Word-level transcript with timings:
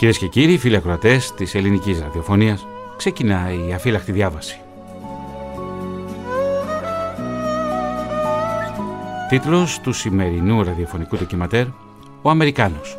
Κυρίες 0.00 0.18
και 0.18 0.26
κύριοι, 0.26 0.58
φίλοι 0.58 0.76
ακροατές 0.76 1.34
της 1.34 1.54
ελληνικής 1.54 2.00
ραδιοφωνίας, 2.00 2.66
ξεκινάει 2.96 3.68
η 3.68 3.72
αφύλακτη 3.72 4.12
διάβαση. 4.12 4.60
Τίτλος 9.28 9.80
του 9.80 9.92
σημερινού 9.92 10.62
ραδιοφωνικού 10.62 11.16
ντοκιματέρ 11.16 11.66
«Ο 12.22 12.30
Αμερικάνος. 12.30 12.96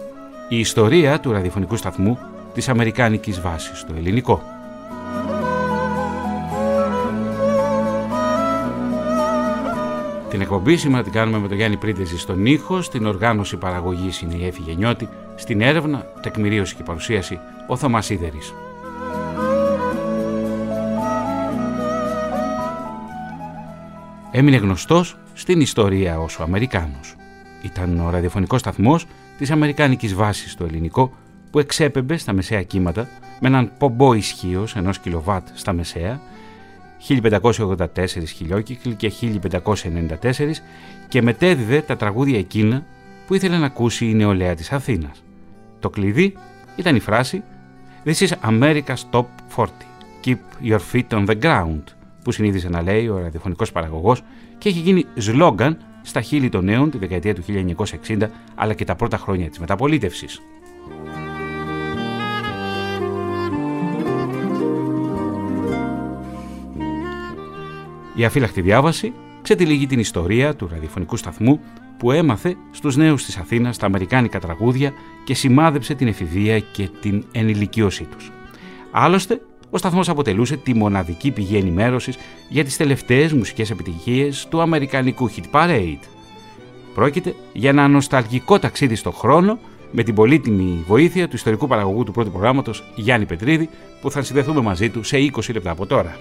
Η 0.49 0.59
ιστορία 0.59 1.19
του 1.19 1.31
ραδιοφωνικού 1.31 1.75
σταθμού 1.75 2.17
της 2.53 2.69
Αμερικάνικης 2.69 3.41
βάσης 3.41 3.79
στο 3.79 3.93
ελληνικό». 3.97 4.41
Την 10.29 10.41
εκπομπή 10.41 10.77
σήμερα 10.77 11.03
την 11.03 11.11
κάνουμε 11.11 11.37
με 11.37 11.47
τον 11.47 11.57
Γιάννη 11.57 11.77
Πρίντεζη 11.77 12.17
στον 12.17 12.45
ήχο, 12.45 12.81
στην 12.81 13.05
οργάνωση 13.05 13.57
παραγωγής 13.57 14.21
είναι 14.21 14.35
η 14.35 14.45
Έφη 14.45 14.61
Γενιώτη, 14.61 15.09
στην 15.41 15.61
έρευνα, 15.61 16.05
τεκμηρίωση 16.21 16.75
και 16.75 16.83
παρουσίαση 16.83 17.39
ο 17.67 17.77
Θωμάς 17.77 18.05
Σίδερης. 18.05 18.53
Έμεινε 24.31 24.57
γνωστός 24.57 25.17
στην 25.33 25.61
ιστορία 25.61 26.19
ως 26.19 26.39
ο 26.39 26.43
Αμερικάνος. 26.43 27.15
Ήταν 27.63 27.99
ο 27.99 28.09
ραδιοφωνικός 28.09 28.59
σταθμός 28.59 29.07
της 29.37 29.51
Αμερικάνικης 29.51 30.13
βάσης 30.13 30.51
στο 30.51 30.65
ελληνικό 30.65 31.13
που 31.51 31.59
εξέπεμπε 31.59 32.17
στα 32.17 32.33
μεσαία 32.33 32.63
κύματα 32.63 33.07
με 33.39 33.47
έναν 33.47 33.71
πομπό 33.77 34.13
ισχύω 34.13 34.67
ενός 34.75 34.99
κιλοβάτ 34.99 35.47
στα 35.53 35.73
μεσαία 35.73 36.19
1584 37.07 37.85
χιλιόκυκλοι 38.35 38.95
και 38.95 39.11
1594 39.63 40.51
και 41.07 41.21
μετέδιδε 41.21 41.81
τα 41.81 41.97
τραγούδια 41.97 42.37
εκείνα 42.37 42.83
που 43.27 43.33
ήθελε 43.33 43.57
να 43.57 43.65
ακούσει 43.65 44.05
η 44.05 44.13
νεολαία 44.13 44.55
της 44.55 44.71
Αθήνας. 44.71 45.23
Το 45.81 45.89
κλειδί 45.89 46.33
ήταν 46.75 46.95
η 46.95 46.99
φράση 46.99 47.43
«This 48.05 48.27
is 48.27 48.29
America's 48.43 49.03
Top 49.11 49.25
40. 49.55 49.65
Keep 50.25 50.37
your 50.63 50.79
feet 50.93 51.07
on 51.09 51.25
the 51.25 51.41
ground» 51.41 51.83
που 52.23 52.31
συνήθιζε 52.31 52.69
να 52.69 52.81
λέει 52.81 53.07
ο 53.07 53.19
ραδιοφωνικός 53.19 53.71
παραγωγός 53.71 54.23
και 54.57 54.69
έχει 54.69 54.79
γίνει 54.79 55.05
σλόγγαν 55.15 55.77
στα 56.01 56.21
χείλη 56.21 56.49
των 56.49 56.65
νέων 56.65 56.91
τη 56.91 56.97
δεκαετία 56.97 57.35
του 57.35 57.43
1960 58.07 58.27
αλλά 58.55 58.73
και 58.73 58.85
τα 58.85 58.95
πρώτα 58.95 59.17
χρόνια 59.17 59.49
της 59.49 59.59
μεταπολίτευσης. 59.59 60.41
Η 68.15 68.25
αφύλακτη 68.25 68.61
διάβαση 68.61 69.13
ξετυλίγει 69.41 69.87
την 69.87 69.99
ιστορία 69.99 70.55
του 70.55 70.67
ραδιοφωνικού 70.71 71.17
σταθμού 71.17 71.59
που 72.01 72.11
έμαθε 72.11 72.55
στους 72.71 72.95
νέους 72.95 73.25
της 73.25 73.37
Αθήνας 73.37 73.77
τα 73.77 73.85
αμερικάνικα 73.85 74.39
τραγούδια 74.39 74.93
και 75.23 75.33
σημάδεψε 75.33 75.93
την 75.93 76.07
εφηβεία 76.07 76.59
και 76.59 76.89
την 77.01 77.23
ενηλικίωσή 77.31 78.03
τους. 78.03 78.31
Άλλωστε, 78.91 79.41
ο 79.69 79.77
σταθμός 79.77 80.09
αποτελούσε 80.09 80.57
τη 80.57 80.73
μοναδική 80.73 81.31
πηγή 81.31 81.57
ενημέρωσης 81.57 82.17
για 82.49 82.63
τις 82.63 82.77
τελευταίες 82.77 83.33
μουσικές 83.33 83.69
επιτυχίες 83.69 84.47
του 84.49 84.61
αμερικανικού 84.61 85.31
hit 85.31 85.55
parade. 85.55 85.99
Πρόκειται 86.93 87.35
για 87.53 87.69
ένα 87.69 87.87
νοσταλγικό 87.87 88.59
ταξίδι 88.59 88.95
στο 88.95 89.11
χρόνο 89.11 89.59
με 89.91 90.03
την 90.03 90.15
πολύτιμη 90.15 90.83
βοήθεια 90.87 91.27
του 91.27 91.35
ιστορικού 91.35 91.67
παραγωγού 91.67 92.03
του 92.03 92.11
πρώτου 92.11 92.31
προγράμματος 92.31 92.83
Γιάννη 92.95 93.25
Πετρίδη 93.25 93.69
που 94.01 94.11
θα 94.11 94.21
συνδεθούμε 94.21 94.61
μαζί 94.61 94.89
του 94.89 95.03
σε 95.03 95.17
20 95.17 95.53
λεπτά 95.53 95.71
από 95.71 95.85
τώρα. 95.85 96.17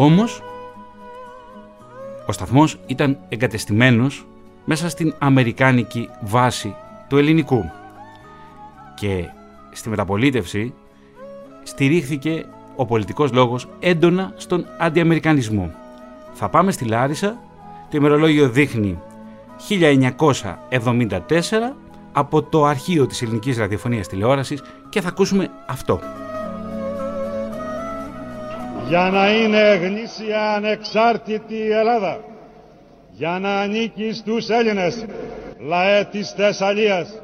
Όμως, 0.00 0.42
ο 2.26 2.32
σταθμός 2.32 2.78
ήταν 2.86 3.18
εγκατεστημένος 3.28 4.26
μέσα 4.64 4.88
στην 4.88 5.14
αμερικάνικη 5.18 6.08
βάση 6.22 6.74
του 7.08 7.16
ελληνικού 7.16 7.64
και 8.94 9.24
στη 9.72 9.88
μεταπολίτευση 9.88 10.74
στηρίχθηκε 11.62 12.46
ο 12.76 12.86
πολιτικός 12.86 13.32
λόγος 13.32 13.68
έντονα 13.80 14.32
στον 14.36 14.66
αντιαμερικανισμό. 14.78 15.74
Θα 16.32 16.48
πάμε 16.48 16.72
στη 16.72 16.84
Λάρισα, 16.84 17.38
το 17.90 17.96
ημερολόγιο 17.96 18.48
δείχνει 18.48 18.98
1974 19.68 21.20
από 22.12 22.42
το 22.42 22.64
αρχείο 22.64 23.06
της 23.06 23.22
ελληνικής 23.22 23.58
ραδιοφωνίας 23.58 24.08
τηλεόρασης 24.08 24.62
και 24.88 25.00
θα 25.00 25.08
ακούσουμε 25.08 25.50
αυτό 25.66 26.00
για 28.88 29.10
να 29.12 29.30
είναι 29.30 29.80
γνήσια 29.82 30.52
ανεξάρτητη 30.52 31.54
η 31.54 31.70
Ελλάδα, 31.70 32.20
για 33.10 33.38
να 33.40 33.60
ανήκει 33.60 34.12
στους 34.12 34.48
Έλληνες 34.48 35.06
λαέ 35.58 36.04
της 36.04 36.30
Θεσσαλίας. 36.30 37.20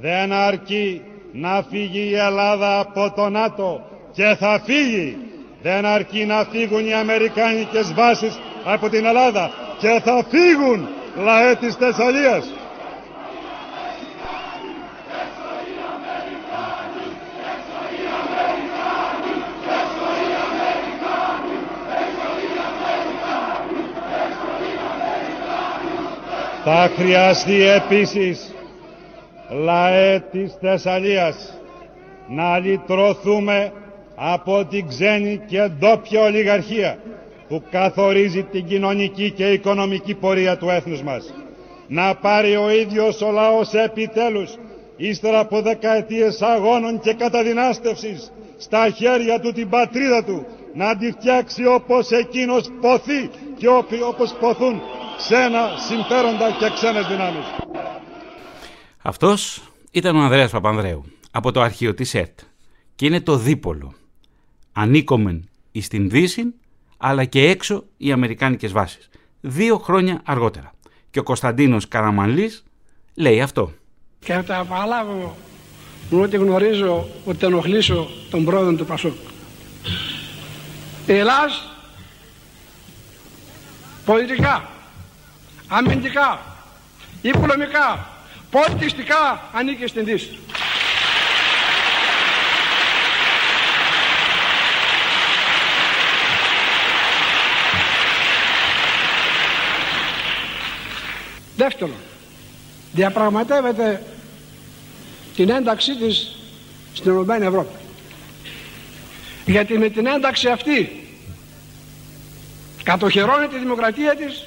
Δεν 0.00 0.32
αρκεί 0.32 1.02
να 1.32 1.64
φύγει 1.70 2.08
η 2.10 2.14
Ελλάδα 2.14 2.78
από 2.78 3.12
το 3.16 3.28
ΝΑΤΟ 3.28 3.80
και 4.12 4.36
θα 4.38 4.62
φύγει. 4.64 5.16
Δεν 5.62 5.86
αρκεί 5.86 6.24
να 6.24 6.44
φύγουν 6.50 6.86
οι 6.86 6.94
Αμερικάνικες 6.94 7.92
βάσεις 7.94 8.38
από 8.64 8.88
την 8.88 9.04
Ελλάδα 9.04 9.50
και 9.78 10.00
θα 10.04 10.24
φύγουν 10.28 10.88
λαέ 11.16 11.54
της 11.54 11.74
Θεσσαλίας. 11.74 12.52
Θα 26.64 26.90
χρειαστεί 26.96 27.62
επίσης 27.62 28.54
λαέ 29.50 30.20
της 30.30 30.56
Θεσσαλίας 30.60 31.54
να 32.28 32.58
λυτρωθούμε 32.58 33.72
από 34.14 34.64
την 34.64 34.88
ξένη 34.88 35.40
και 35.46 35.70
ντόπια 35.78 36.22
ολιγαρχία 36.22 36.98
που 37.48 37.62
καθορίζει 37.70 38.42
την 38.42 38.64
κοινωνική 38.64 39.30
και 39.30 39.52
οικονομική 39.52 40.14
πορεία 40.14 40.56
του 40.56 40.68
έθνους 40.68 41.02
μας. 41.02 41.34
Να 41.88 42.14
πάρει 42.14 42.56
ο 42.56 42.70
ίδιος 42.70 43.20
ο 43.20 43.30
λαός 43.30 43.72
επιτέλους 43.72 44.54
ύστερα 44.96 45.38
από 45.38 45.60
δεκαετίες 45.62 46.42
αγώνων 46.42 47.00
και 47.00 47.14
καταδυνάστευσης 47.14 48.32
στα 48.58 48.88
χέρια 48.90 49.40
του 49.40 49.52
την 49.52 49.68
πατρίδα 49.68 50.24
του 50.24 50.46
να 50.74 50.96
τη 50.96 51.10
φτιάξει 51.10 51.66
όπως 51.66 52.10
εκείνος 52.10 52.70
ποθεί 52.80 53.30
και 53.58 53.68
όπως 54.08 54.34
ποθούν 54.40 54.80
ξένα 55.20 55.76
συμφέροντα 55.88 56.50
και 56.58 56.70
ξένες 56.74 57.06
δυνάμεις. 57.06 57.44
Αυτός 59.02 59.62
ήταν 59.90 60.16
ο 60.16 60.20
Ανδρέας 60.20 60.50
Παπανδρέου 60.50 61.04
από 61.30 61.52
το 61.52 61.60
αρχείο 61.60 61.94
της 61.94 62.14
ΕΡΤ 62.14 62.38
και 62.94 63.06
είναι 63.06 63.20
το 63.20 63.36
δίπολο. 63.36 63.92
Ανήκομεν 64.72 65.48
εις 65.72 65.88
την 65.88 66.10
Δύση 66.10 66.54
αλλά 66.96 67.24
και 67.24 67.48
έξω 67.48 67.84
οι 67.96 68.12
Αμερικάνικες 68.12 68.72
βάσεις. 68.72 69.08
Δύο 69.40 69.78
χρόνια 69.78 70.20
αργότερα. 70.24 70.72
Και 71.10 71.18
ο 71.18 71.22
Κωνσταντίνος 71.22 71.88
Καραμανλής 71.88 72.64
λέει 73.14 73.40
αυτό. 73.40 73.72
Και 74.18 74.32
θα 74.32 74.44
τα 74.44 74.58
απαλάβω 74.58 75.36
μου 76.10 76.20
ότι 76.20 76.36
γνωρίζω 76.36 77.08
ότι 77.24 77.38
θα 77.38 77.46
ενοχλήσω 77.46 78.08
τον 78.30 78.44
πρόεδρο 78.44 78.74
του 78.74 78.86
Πασούκ. 78.86 79.14
Η 81.06 81.12
Ελλάς 81.12 81.72
πολιτικά 84.04 84.68
αμυντικά, 85.72 86.40
οικονομικά, 87.22 88.06
πολιτιστικά 88.50 89.50
ανήκει 89.52 89.86
στην 89.86 90.04
Δύση. 90.04 90.38
Δεύτερον, 101.56 101.94
διαπραγματεύεται 102.92 104.02
την 105.36 105.50
ένταξή 105.50 105.96
της 105.96 106.36
στην 106.92 107.10
Ευρωπαϊκή 107.10 107.44
Ευρώπη. 107.44 107.76
Γιατί 109.46 109.78
με 109.78 109.88
την 109.88 110.06
ένταξη 110.06 110.48
αυτή 110.48 111.08
κατοχυρώνει 112.82 113.46
τη 113.46 113.58
δημοκρατία 113.58 114.16
της 114.16 114.46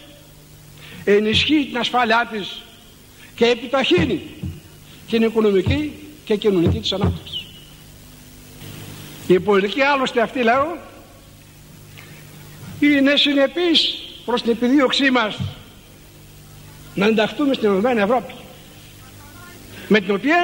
ενισχύει 1.05 1.65
την 1.65 1.77
ασφάλειά 1.77 2.29
της 2.31 2.61
και 3.35 3.45
επιταχύνει 3.45 4.21
την 5.09 5.21
οικονομική 5.21 5.93
και 6.25 6.35
κοινωνική 6.35 6.79
της 6.79 6.91
ανάπτυξη. 6.93 7.45
Η 9.27 9.39
πολιτική 9.39 9.81
άλλωστε 9.81 10.21
αυτή 10.21 10.43
λέω 10.43 10.77
είναι 12.79 13.15
συνεπής 13.15 13.99
προς 14.25 14.41
την 14.41 14.51
επιδίωξή 14.51 15.11
μας 15.11 15.39
να 16.95 17.05
ενταχθούμε 17.05 17.53
στην 17.53 17.69
Ευρωπαϊκή 17.69 17.99
Ευρώπη 17.99 18.33
με 19.87 19.99
την 19.99 20.15
οποία 20.15 20.37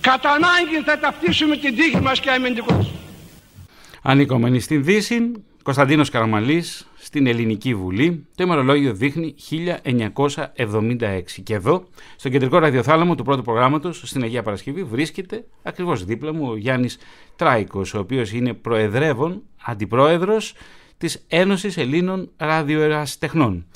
κατά 0.00 0.30
ανάγκη 0.30 0.82
θα 0.84 0.98
ταυτίσουμε 0.98 1.56
την 1.56 1.76
τύχη 1.76 2.00
μας 2.00 2.20
και 2.20 2.30
αμυντικούς. 2.30 2.86
Ανήκομενοι 4.02 4.60
στην 4.60 4.84
Δύση, 4.84 5.32
Κωνσταντίνος 5.66 6.10
Καραμαλής 6.10 6.86
στην 6.96 7.26
Ελληνική 7.26 7.74
Βουλή. 7.74 8.26
Το 8.34 8.44
ημερολόγιο 8.44 8.94
δείχνει 8.94 9.34
1976. 9.50 11.42
Και 11.42 11.54
εδώ, 11.54 11.88
στο 12.16 12.28
κεντρικό 12.28 12.58
ραδιοθάλαμο 12.58 13.14
του 13.14 13.24
πρώτου 13.24 13.42
προγράμματος, 13.42 14.02
στην 14.04 14.22
Αγία 14.22 14.42
Παρασκευή, 14.42 14.82
βρίσκεται 14.84 15.44
ακριβώς 15.62 16.04
δίπλα 16.04 16.32
μου 16.32 16.50
ο 16.50 16.56
Γιάννης 16.56 16.98
Τράικος, 17.36 17.94
ο 17.94 17.98
οποίος 17.98 18.32
είναι 18.32 18.54
προεδρεύων, 18.54 19.42
αντιπρόεδρος 19.64 20.54
της 20.98 21.24
Ένωσης 21.28 21.76
Ελλήνων 21.76 22.30
Ραδιοεραστεχνών. 22.36 23.66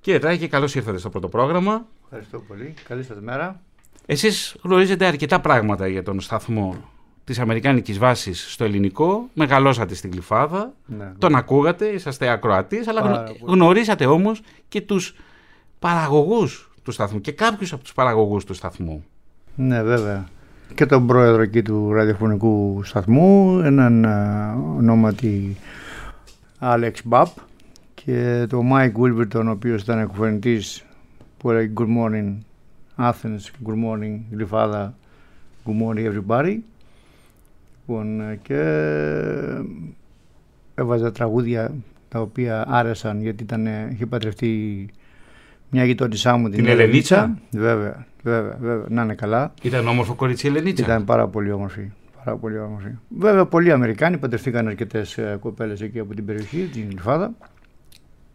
Κύριε 0.00 0.18
Τράικη, 0.18 0.48
καλώς 0.48 0.74
ήρθατε 0.74 0.98
στο 0.98 1.08
πρώτο 1.08 1.28
πρόγραμμα. 1.28 1.86
Ευχαριστώ 2.04 2.38
πολύ. 2.38 2.74
Καλή 2.88 3.02
σας 3.02 3.20
μέρα. 3.20 3.60
Εσείς 4.06 4.56
γνωρίζετε 4.62 5.06
αρκετά 5.06 5.40
πράγματα 5.40 5.88
για 5.88 6.02
τον 6.02 6.20
σταθμό 6.20 6.93
της 7.24 7.38
Αμερικάνικης 7.38 7.98
βάσης 7.98 8.52
στο 8.52 8.64
ελληνικό, 8.64 9.28
μεγαλώσατε 9.34 9.94
στην 9.94 10.10
Κλειφάδα, 10.10 10.72
ναι, 10.86 11.12
τον 11.18 11.34
ακούγατε, 11.34 11.86
είσαστε 11.86 12.28
ακροατής, 12.28 12.88
αλλά 12.88 13.24
γνωρίσατε 13.42 14.06
όμως 14.06 14.42
και 14.68 14.80
τους 14.80 15.14
παραγωγούς 15.78 16.70
του 16.82 16.90
σταθμού 16.90 17.20
και 17.20 17.32
κάποιους 17.32 17.72
από 17.72 17.82
τους 17.82 17.92
παραγωγούς 17.92 18.44
του 18.44 18.54
σταθμού. 18.54 19.04
Ναι 19.54 19.82
βέβαια. 19.82 20.28
Και 20.74 20.86
τον 20.86 21.06
πρόεδρο 21.06 21.42
εκεί 21.42 21.62
του 21.62 21.92
ραδιοφωνικού 21.92 22.80
σταθμού, 22.84 23.58
έναν 23.58 24.04
ονόματι 24.76 25.56
Άλεξ 26.58 27.00
Μπαπ 27.04 27.28
και 27.94 28.46
τον 28.48 28.66
Μάικ 28.66 28.98
Βίλβερτον, 28.98 29.48
ο 29.48 29.50
οποίος 29.50 29.82
ήταν 29.82 30.06
εκφωνητής 30.06 30.84
που 31.38 31.50
έλεγε 31.50 31.72
Good 31.76 31.88
morning 31.98 32.34
Athens, 32.96 33.66
good 33.66 33.84
morning 33.84 34.18
Γλυφάδα, 34.30 34.94
good 35.66 35.82
morning 35.82 36.12
everybody 36.12 36.58
Λοιπόν, 37.86 38.20
ε, 38.20 38.38
και 38.42 38.60
έβαζα 40.74 41.12
τραγούδια 41.12 41.74
τα 42.08 42.20
οποία 42.20 42.64
άρεσαν 42.68 43.20
γιατί 43.20 43.42
ήταν, 43.42 43.66
είχε 43.92 44.06
παντρευτεί 44.06 44.88
μια 45.70 45.84
γειτόνισά 45.84 46.36
μου 46.36 46.48
την, 46.48 46.56
την 46.56 46.66
Ελενίτσα; 46.66 47.38
Βέβαια, 47.50 48.06
βέβαια, 48.22 48.56
βέβαια, 48.60 48.86
να 48.88 49.02
είναι 49.02 49.14
καλά. 49.14 49.54
Ήταν 49.62 49.88
όμορφο 49.88 50.14
κορίτσι 50.14 50.46
η 50.46 50.50
Ελενίτσα; 50.50 50.84
Ήταν 50.84 51.04
πάρα 51.04 51.28
πολύ 51.28 51.52
όμορφη. 51.52 51.90
Πάρα 52.24 52.36
πολύ 52.36 52.58
όμορφη. 52.58 52.88
Βέβαια, 53.08 53.46
πολλοί 53.46 53.72
Αμερικάνοι 53.72 54.18
παντρευτήκαν 54.18 54.66
αρκετές 54.66 55.18
ε, 55.18 55.38
κοπέλες 55.40 55.80
εκεί 55.80 55.98
από 55.98 56.14
την 56.14 56.24
περιοχή, 56.24 56.68
την 56.72 56.86
Γλυφάδα. 56.90 57.34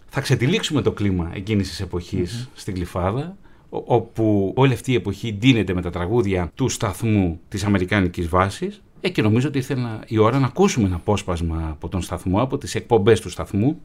Θα 0.07 0.21
ξετυλίξουμε 0.21 0.81
το 0.81 0.91
κλίμα 0.91 1.31
εκείνης 1.33 1.69
της 1.69 1.81
εποχής 1.81 2.43
mm-hmm. 2.45 2.51
στην 2.53 2.75
Γλυφάδα 2.75 3.37
όπου 3.69 4.53
όλη 4.55 4.73
αυτή 4.73 4.91
η 4.91 4.95
εποχή 4.95 5.33
ντύνεται 5.33 5.73
με 5.73 5.81
τα 5.81 5.89
τραγούδια 5.89 6.51
του 6.55 6.69
σταθμού 6.69 7.39
της 7.47 7.63
Αμερικάνικης 7.63 8.27
βάσης 8.27 8.81
ε, 9.01 9.09
και 9.09 9.21
νομίζω 9.21 9.47
ότι 9.47 9.57
ήρθε 9.57 9.75
η 10.05 10.17
ώρα 10.17 10.39
να 10.39 10.45
ακούσουμε 10.45 10.85
ένα 10.87 10.95
απόσπασμα 10.95 11.67
από 11.69 11.89
τον 11.89 12.01
σταθμό, 12.01 12.41
από 12.41 12.57
τις 12.57 12.75
εκπομπές 12.75 13.21
του 13.21 13.29
σταθμού. 13.29 13.81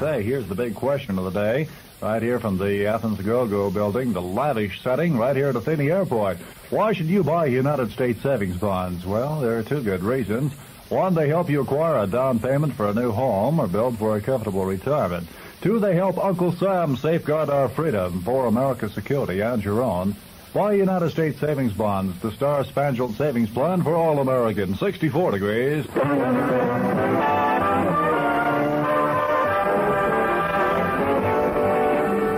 Say, 0.00 0.22
here's 0.22 0.46
the 0.46 0.54
big 0.64 0.74
question 0.86 1.18
of 1.18 1.24
the 1.28 1.36
day. 1.46 1.58
Right 2.00 2.22
here 2.28 2.38
from 2.44 2.54
the 2.64 2.74
Athens 2.94 3.20
Go-Go 3.20 3.62
building, 3.78 4.12
the 4.12 4.26
lavish 4.38 4.74
setting 4.86 5.18
right 5.24 5.36
here 5.40 5.48
at 5.52 5.56
Athene 5.56 5.80
Airport. 5.98 6.36
Why 6.76 6.88
should 6.94 7.10
you 7.14 7.22
buy 7.24 7.42
United 7.46 7.88
States 7.96 8.20
savings 8.28 8.58
bonds? 8.66 9.00
Well, 9.14 9.32
there 9.42 9.54
are 9.58 9.64
two 9.72 9.82
good 9.90 10.02
reasons. 10.14 10.48
One, 10.88 11.12
they 11.14 11.28
help 11.36 11.50
you 11.50 11.60
acquire 11.62 11.96
a 11.98 12.06
down 12.06 12.38
payment 12.38 12.72
for 12.78 12.86
a 12.88 12.94
new 12.94 13.10
home 13.10 13.54
or 13.60 13.66
build 13.66 13.98
for 13.98 14.16
a 14.16 14.20
comfortable 14.20 14.64
retirement. 14.64 15.26
Two, 15.60 15.80
they 15.80 15.94
help 15.94 16.18
Uncle 16.18 16.52
Sam 16.52 16.96
safeguard 16.96 17.50
our 17.50 17.68
freedom 17.68 18.20
for 18.22 18.46
America's 18.46 18.92
security 18.94 19.40
and 19.40 19.62
your 19.64 19.82
own. 19.82 20.14
Buy 20.54 20.74
United 20.74 21.10
States 21.10 21.38
savings 21.40 21.72
bonds, 21.72 22.18
the 22.20 22.32
Star 22.32 22.64
Spangled 22.64 23.16
Savings 23.16 23.50
Plan 23.50 23.82
for 23.82 23.94
all 23.94 24.20
Americans. 24.20 24.78
64 24.78 25.32
degrees. 25.32 25.86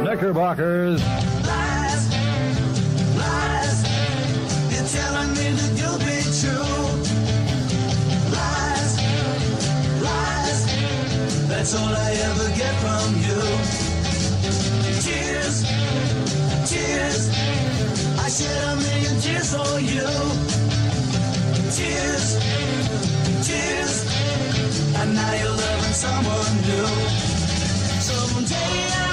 Knickerbockers. 0.05 1.30
That's 11.61 11.75
all 11.75 11.95
I 11.95 12.13
ever 12.29 12.49
get 12.57 12.75
from 12.81 13.09
you. 13.27 13.41
Tears, 15.05 15.57
tears, 16.71 17.23
I 18.19 18.29
shed 18.37 18.63
a 18.65 18.77
million 18.77 19.21
tears 19.21 19.51
for 19.55 19.79
you. 19.79 20.09
Tears, 21.77 22.27
tears, 23.47 23.95
and 25.01 25.15
now 25.15 25.33
you're 25.41 25.59
loving 25.65 25.97
someone 26.05 26.57
new. 26.65 26.89
Someday 28.09 28.81
I'm 29.05 29.10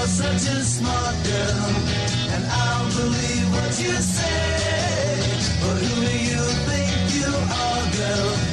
you're 0.00 0.08
such 0.08 0.48
a 0.48 0.64
smart 0.64 1.14
girl, 1.24 1.66
and 2.34 2.44
I'll 2.48 2.88
believe 2.96 3.46
what 3.52 3.72
you 3.78 3.92
say. 4.00 5.20
But 5.60 5.76
who 5.76 5.94
do 6.08 6.16
you 6.30 6.44
think 6.68 6.90
you 7.20 7.30
are, 7.64 7.84
girl, 7.98 8.49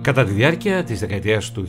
Κατά 0.00 0.24
τη 0.24 0.32
διάρκεια 0.32 0.84
της 0.84 1.00
δεκαετίας 1.00 1.52
του 1.52 1.68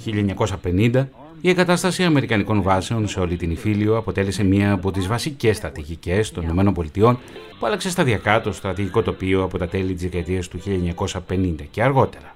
1950, 0.63 1.07
η 1.41 1.50
εγκατάσταση 1.50 2.03
Αμερικανικών 2.03 2.62
βάσεων 2.62 3.07
σε 3.07 3.19
όλη 3.19 3.35
την 3.35 3.51
Ιφίλιο 3.51 3.97
αποτέλεσε 3.97 4.43
μία 4.43 4.71
από 4.71 4.91
τις 4.91 5.07
βασικές 5.07 5.57
στρατηγικές 5.57 6.31
των 6.31 6.43
ΗΠΑ 6.43 7.19
που 7.59 7.65
άλλαξε 7.65 7.89
σταδιακά 7.89 8.41
το 8.41 8.51
στρατηγικό 8.51 9.01
τοπίο 9.01 9.43
από 9.43 9.57
τα 9.57 9.67
τέλη 9.67 9.93
της 9.93 10.03
δεκαετίας 10.03 10.47
του 10.47 10.59
1950 11.27 11.55
και 11.71 11.83
αργότερα. 11.83 12.34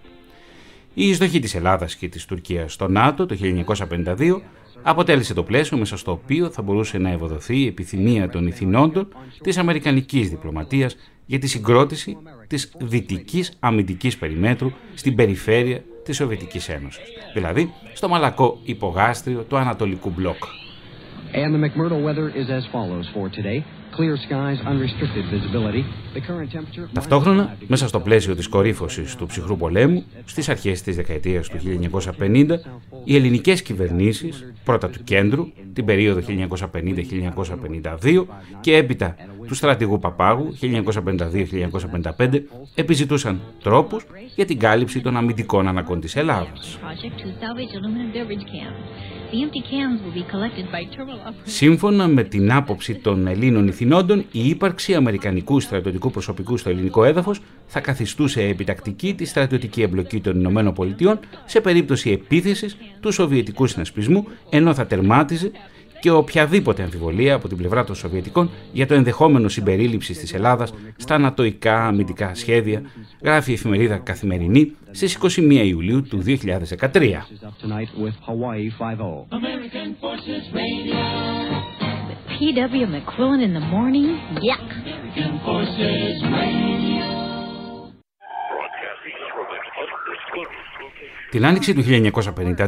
Η 1.00 1.08
εισδοχή 1.08 1.40
της 1.40 1.56
Ελλάδας 1.56 1.96
και 1.96 2.08
της 2.08 2.26
Τουρκίας 2.26 2.74
στο 2.74 2.88
ΝΑΤΟ 2.88 3.26
το 3.26 3.36
1952 3.40 4.42
αποτέλεσε 4.82 5.34
το 5.34 5.44
πλαίσιο 5.44 5.78
μέσα 5.78 5.98
στο 5.98 6.12
οποίο 6.12 6.50
θα 6.50 6.62
μπορούσε 6.62 6.98
να 6.98 7.10
ευοδοθεί 7.10 7.58
η 7.58 7.68
επιθυμία 7.68 8.30
των 8.30 8.48
ηθινόντων 8.48 9.08
της 9.42 9.58
Αμερικανικής 9.58 10.30
διπλωματίας 10.30 10.96
για 11.26 11.40
τη 11.40 11.48
συγκρότηση 11.48 12.18
της 12.48 12.72
δυτικής 12.80 13.54
αμυντικής 13.60 14.18
περιμέτρου 14.18 14.72
στην 14.94 15.16
περιφέρεια 15.16 15.84
της 16.04 16.16
Σοβιετικής 16.16 16.70
Ένωσης, 16.70 17.04
δηλαδή 17.34 17.74
στο 17.94 18.10
μαλακό 18.10 18.60
υπογάστριο 18.64 19.42
του 19.42 19.58
Ανατολικού 19.58 20.12
Μπλοκ. 20.16 20.44
And 21.34 21.54
the 21.54 21.60
McMurdo 21.60 21.98
weather 22.08 22.28
is 22.42 22.50
as 22.50 22.66
follows 22.74 23.06
for 23.14 23.30
today. 23.30 23.79
Ταυτόχρονα, 26.94 27.58
μέσα 27.68 27.88
στο 27.88 28.00
πλαίσιο 28.00 28.36
της 28.36 28.48
κορύφωσης 28.48 29.16
του 29.16 29.26
ψυχρού 29.26 29.58
πολέμου, 29.58 30.04
στις 30.26 30.50
αρχές 30.50 30.82
της 30.82 30.96
δεκαετίας 30.96 31.50
του 31.50 31.58
1950, 31.58 32.60
οι 33.04 33.16
ελληνικές 33.16 33.62
κυβερνήσεις, 33.62 34.54
πρώτα 34.64 34.90
του 34.90 35.04
κέντρου, 35.04 35.48
την 35.74 35.86
περίοδο 35.86 36.22
1950-1952 36.22 38.28
και 38.60 38.76
έπειτα 38.76 39.16
του 39.48 39.56
στρατηγού 39.56 40.00
Παπάγου 40.00 40.54
1952-1955, 42.18 42.42
επιζητούσαν 42.76 43.42
τρόπους 43.64 44.06
για 44.36 44.46
την 44.46 44.60
κάλυψη 44.60 45.02
των 45.02 45.18
αμυντικών 45.18 45.68
αναγκών 45.68 46.00
της 46.00 46.16
Ελλάδας. 46.16 46.80
Σύμφωνα 51.44 52.08
με 52.08 52.24
την 52.24 52.52
άποψη 52.52 52.96
των 52.96 53.28
Ελλήνων 53.28 53.68
ηθινόντων, 53.68 54.26
η 54.32 54.50
ύπαρξη 54.50 54.96
αμερικανικού 54.96 55.60
στρατιωτικού 55.60 56.12
προσωπικού 56.12 56.58
στο 56.58 56.70
ελληνικό 56.70 57.04
έδαφος 57.04 57.42
θα 57.66 57.80
καθιστούσε 57.80 58.42
επιτακτική 58.42 59.14
τη 59.14 59.26
στρατιωτική 59.26 59.82
εμπλοκή 59.82 60.20
των 60.20 60.40
Ηνωμένων 60.40 60.74
Πολιτειών 60.74 61.20
σε 61.46 61.62
περίπτωση 61.62 62.12
επίθεσης 62.12 62.78
του 63.00 63.12
Σοβιετικού 63.12 63.68
συνασπισμού, 63.68 64.28
ενώ 64.50 64.74
θα 64.74 64.86
τερμάτιζε 64.86 65.52
και 66.00 66.12
οποιαδήποτε 66.12 66.84
αμφιβολία 66.84 67.36
από 67.36 67.48
την 67.48 67.58
πλευρά 67.58 67.84
των 67.84 67.96
Σοβιετικών 67.96 68.50
για 68.72 68.88
το 68.88 68.94
ενδεχόμενο 68.94 69.48
συμπερίληψης 69.48 70.20
της 70.20 70.34
Ελλάδας 70.34 70.74
στα 70.98 71.16
ανατοϊκά 71.16 71.86
αμυντικά 71.88 72.36
σχέδια, 72.36 72.82
γράφει 73.24 73.52
η 73.52 73.54
εφημερίδα 73.54 73.98
Καθημερινή 73.98 74.76
στις 74.92 75.18
21 75.22 75.66
Ιουλίου 75.66 76.04
του 76.04 76.24
2013. 76.26 77.26
Την 91.30 91.46
άνοιξη 91.46 91.74
του 91.74 91.84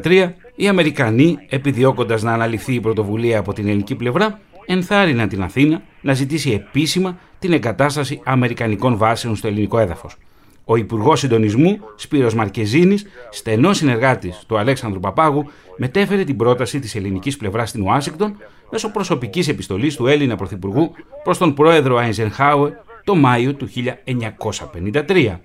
1953, 0.03 0.33
οι 0.55 0.67
Αμερικανοί, 0.67 1.37
επιδιώκοντας 1.49 2.23
να 2.23 2.33
αναλυθεί 2.33 2.73
η 2.73 2.79
πρωτοβουλία 2.79 3.39
από 3.39 3.53
την 3.53 3.67
ελληνική 3.67 3.95
πλευρά, 3.95 4.39
ενθάρρυναν 4.65 5.29
την 5.29 5.43
Αθήνα 5.43 5.81
να 6.01 6.13
ζητήσει 6.13 6.51
επίσημα 6.51 7.17
την 7.39 7.53
εγκατάσταση 7.53 8.21
Αμερικανικών 8.23 8.97
βάσεων 8.97 9.35
στο 9.35 9.47
ελληνικό 9.47 9.79
έδαφος. 9.79 10.17
Ο 10.65 10.75
Υπουργός 10.75 11.19
Συντονισμού, 11.19 11.79
Σπύρος 11.95 12.33
Μαρκεζίνης, 12.33 13.05
στενός 13.29 13.77
συνεργάτης 13.77 14.43
του 14.47 14.57
Αλέξανδρου 14.57 14.99
Παπάγου, 14.99 15.45
μετέφερε 15.77 16.23
την 16.23 16.37
πρόταση 16.37 16.79
της 16.79 16.95
ελληνικής 16.95 17.37
πλευράς 17.37 17.69
στην 17.69 17.81
Ουάσιγκτον 17.81 18.37
μέσω 18.71 18.91
προσωπικής 18.91 19.47
επιστολής 19.47 19.95
του 19.95 20.07
Έλληνα 20.07 20.35
Πρωθυπουργού 20.35 20.91
προς 21.23 21.37
τον 21.37 21.53
πρόεδρο 21.53 21.97
Άινζενχάουερ 21.97 22.71
το 23.03 23.15
Μάιο 23.15 23.53
του 23.53 23.67
1953. 23.67 25.39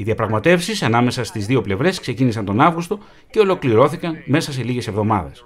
Οι 0.00 0.04
διαπραγματεύσεις 0.04 0.82
ανάμεσα 0.82 1.24
στις 1.24 1.46
δύο 1.46 1.60
πλευρές 1.60 2.00
ξεκίνησαν 2.00 2.44
τον 2.44 2.60
Αύγουστο 2.60 2.98
και 3.30 3.38
ολοκληρώθηκαν 3.40 4.22
μέσα 4.24 4.52
σε 4.52 4.62
λίγες 4.62 4.86
εβδομάδες. 4.88 5.44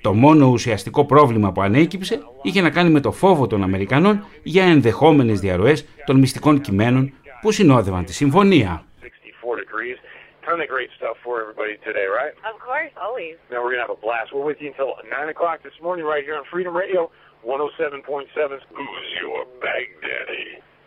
Το 0.00 0.12
μόνο 0.12 0.46
ουσιαστικό 0.46 1.04
πρόβλημα 1.04 1.52
που 1.52 1.62
ανέκυψε 1.62 2.22
είχε 2.42 2.60
να 2.60 2.70
κάνει 2.70 2.90
με 2.90 3.00
το 3.00 3.12
φόβο 3.12 3.46
των 3.46 3.62
Αμερικανών 3.62 4.24
για 4.42 4.64
ενδεχόμενες 4.64 5.40
διαρροές 5.40 5.86
των 6.04 6.18
μυστικών 6.18 6.60
κειμένων 6.60 7.12
που 7.40 7.52
συνόδευαν 7.52 8.04
τη 8.04 8.12
συμφωνία. 8.12 8.84
Ton 10.46 10.60
of 10.60 10.70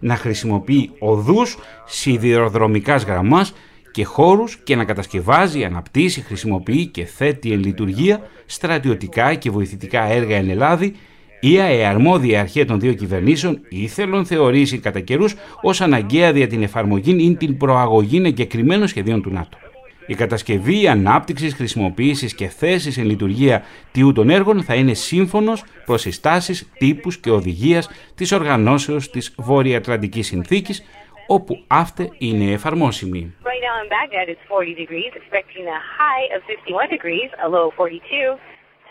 να 0.00 0.16
χρησιμοποιεί 0.16 0.90
οδούς 0.98 1.58
σιδηροδρομικάς 1.84 3.04
γραμμάς 3.04 3.54
και 3.94 4.04
χώρους 4.04 4.56
και 4.64 4.76
να 4.76 4.84
κατασκευάζει, 4.84 5.64
αναπτύσσει, 5.64 6.20
χρησιμοποιεί 6.20 6.86
και 6.86 7.04
θέτει 7.04 7.52
εν 7.52 7.58
λειτουργία 7.58 8.20
στρατιωτικά 8.46 9.34
και 9.34 9.50
βοηθητικά 9.50 10.02
έργα 10.04 10.36
εν 10.36 10.50
Ελλάδη 10.50 10.94
ή 11.40 11.52
η 11.52 11.84
αρμόδια 11.84 12.40
αρχή 12.40 12.64
των 12.64 12.80
δύο 12.80 12.92
κυβερνήσεων 12.92 13.60
ήθελον 13.68 14.24
θεωρήσει 14.26 14.78
κατά 14.78 15.00
καιρούς 15.00 15.34
ως 15.62 15.80
αναγκαία 15.80 16.32
δια 16.32 16.46
την 16.46 16.62
εφαρμογή 16.62 17.16
ή 17.24 17.36
την 17.36 17.56
προαγωγή 17.56 18.22
εγκεκριμένων 18.24 18.88
σχεδίων 18.88 19.22
του 19.22 19.30
ΝΑΤΟ. 19.30 19.58
Η 20.06 20.14
κατασκευή, 20.14 20.88
ανάπτυξη, 20.88 21.50
χρησιμοποίηση 21.50 22.34
και 22.34 22.48
θέση 22.48 23.00
εν 23.00 23.06
λειτουργία 23.06 23.62
τιού 23.92 24.12
των 24.12 24.30
έργων 24.30 24.62
θα 24.62 24.74
είναι 24.74 24.94
σύμφωνος 24.94 25.64
προς 25.84 26.00
συστάσεις, 26.00 26.68
τύπους 26.78 27.18
και 27.18 27.30
οδηγίας 27.30 27.90
της 28.14 28.32
οργανώσεως 28.32 29.10
της 29.10 29.34
Βόρεια 29.36 29.76
Ατλαντικής 29.76 30.26
Συνθήκης, 30.26 30.82
όπου 31.26 31.64
αυτή 31.66 32.12
είναι 32.18 32.52
εφαρμόσιμη. 32.52 33.34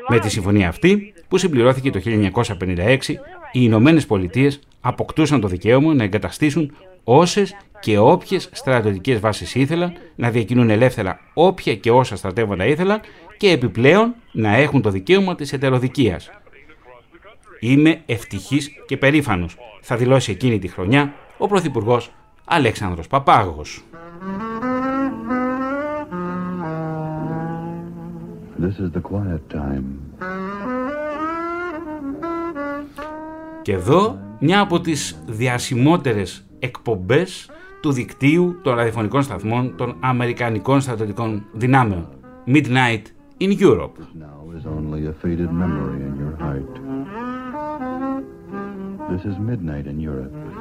Με 0.08 0.20
τη 0.20 0.30
συμφωνία 0.30 0.68
αυτή, 0.68 1.13
που 1.28 1.38
συμπληρώθηκε 1.38 1.90
το 1.90 2.00
1956, 2.04 2.98
οι 3.52 3.60
Ηνωμένες 3.62 4.06
Πολιτείες 4.06 4.60
αποκτούσαν 4.82 5.42
το 5.42 5.48
δικαίωμα 5.48 5.94
να 5.94 6.04
εγκαταστήσουν 6.04 6.75
όσες 7.04 7.56
και 7.80 7.98
όποιες 7.98 8.50
στρατιωτικές 8.52 9.20
βάσεις 9.20 9.56
ήθελαν, 9.56 9.94
να 10.16 10.30
διακινούν 10.30 10.70
ελεύθερα 10.70 11.20
όποια 11.34 11.75
και 11.75 11.92
όσα 11.92 12.16
στρατεύματα 12.16 12.66
ήθελαν 12.66 13.02
και 13.38 13.50
επιπλέον 13.50 14.16
να 14.32 14.56
έχουν 14.56 14.82
το 14.82 14.90
δικαίωμα 14.90 15.36
της 15.36 15.54
ετεροδικίας. 15.54 16.32
Είμαι 17.60 18.02
ευτυχής 18.06 18.72
και 18.86 18.98
περήφανος, 18.98 19.58
θα 19.82 19.96
δηλώσει 19.96 20.32
εκείνη 20.32 20.60
τη 20.60 20.68
χρονιά 20.68 21.13
ο 21.38 21.48
Πρωθυπουργός 21.48 22.12
Αλέξανδρος 22.46 23.08
Παπάγος. 23.08 23.84
This 28.60 28.80
is 28.80 28.92
the 28.98 29.02
quiet 29.02 29.56
time. 29.56 29.84
Και 33.62 33.74
εδώ 33.74 34.20
μια 34.40 34.60
από 34.60 34.80
τις 34.80 35.24
διασημότερες 35.28 36.46
εκπομπές 36.60 37.50
του 37.82 37.92
δικτύου 37.92 38.60
των 38.62 38.76
ραδιοφωνικών 38.76 39.24
σταθμών 39.24 39.76
των 39.76 39.96
Αμερικανικών 40.00 40.82
στρατιωτικών 40.82 41.46
δυνάμεων. 41.54 42.08
Midnight 42.48 43.04
in 43.38 43.52
Europe. 43.60 43.98
This 49.10 49.26
is 49.26 49.38
Midnight 49.52 49.86
in 49.92 50.00
Europe. 50.00 50.34
Music 50.34 50.50
fills 50.50 50.50
the 50.50 50.52
darkened 50.52 50.52
room 50.52 50.53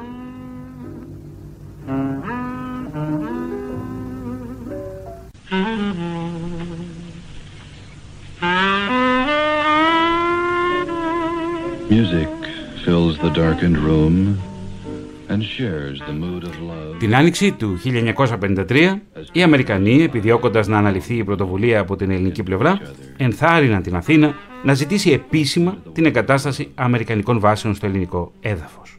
Την 16.99 17.15
άνοιξη 17.15 17.51
του 17.51 17.79
1953, 17.83 18.99
οι 19.31 19.43
Αμερικανοί, 19.43 20.03
επιδιώκοντας 20.03 20.67
να 20.67 20.77
αναλυθεί 20.77 21.15
η 21.15 21.23
πρωτοβουλία 21.23 21.79
από 21.79 21.95
την 21.95 22.11
ελληνική 22.11 22.43
πλευρά, 22.43 22.79
ενθάρρυναν 23.17 23.81
την 23.81 23.95
Αθήνα 23.95 24.35
να 24.63 24.73
ζητήσει 24.73 25.11
επίσημα 25.11 25.77
την 25.93 26.05
εγκατάσταση 26.05 26.71
Αμερικανικών 26.75 27.39
βάσεων 27.39 27.75
στο 27.75 27.85
ελληνικό 27.85 28.31
έδαφος. 28.41 28.97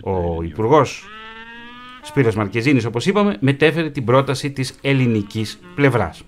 Ο 0.00 0.42
Υπουργός 0.42 1.04
Σπύρος 2.08 2.34
Μαρκεζίνης, 2.34 2.84
όπως 2.84 3.06
είπαμε, 3.06 3.36
μετέφερε 3.40 3.90
την 3.90 4.04
πρόταση 4.04 4.50
της 4.50 4.74
ελληνικής 4.80 5.60
πλευράς. 5.74 6.22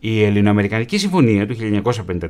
Η 0.00 0.22
Ελληνοαμερικανική 0.22 0.98
Συμφωνία 0.98 1.46
του 1.46 1.56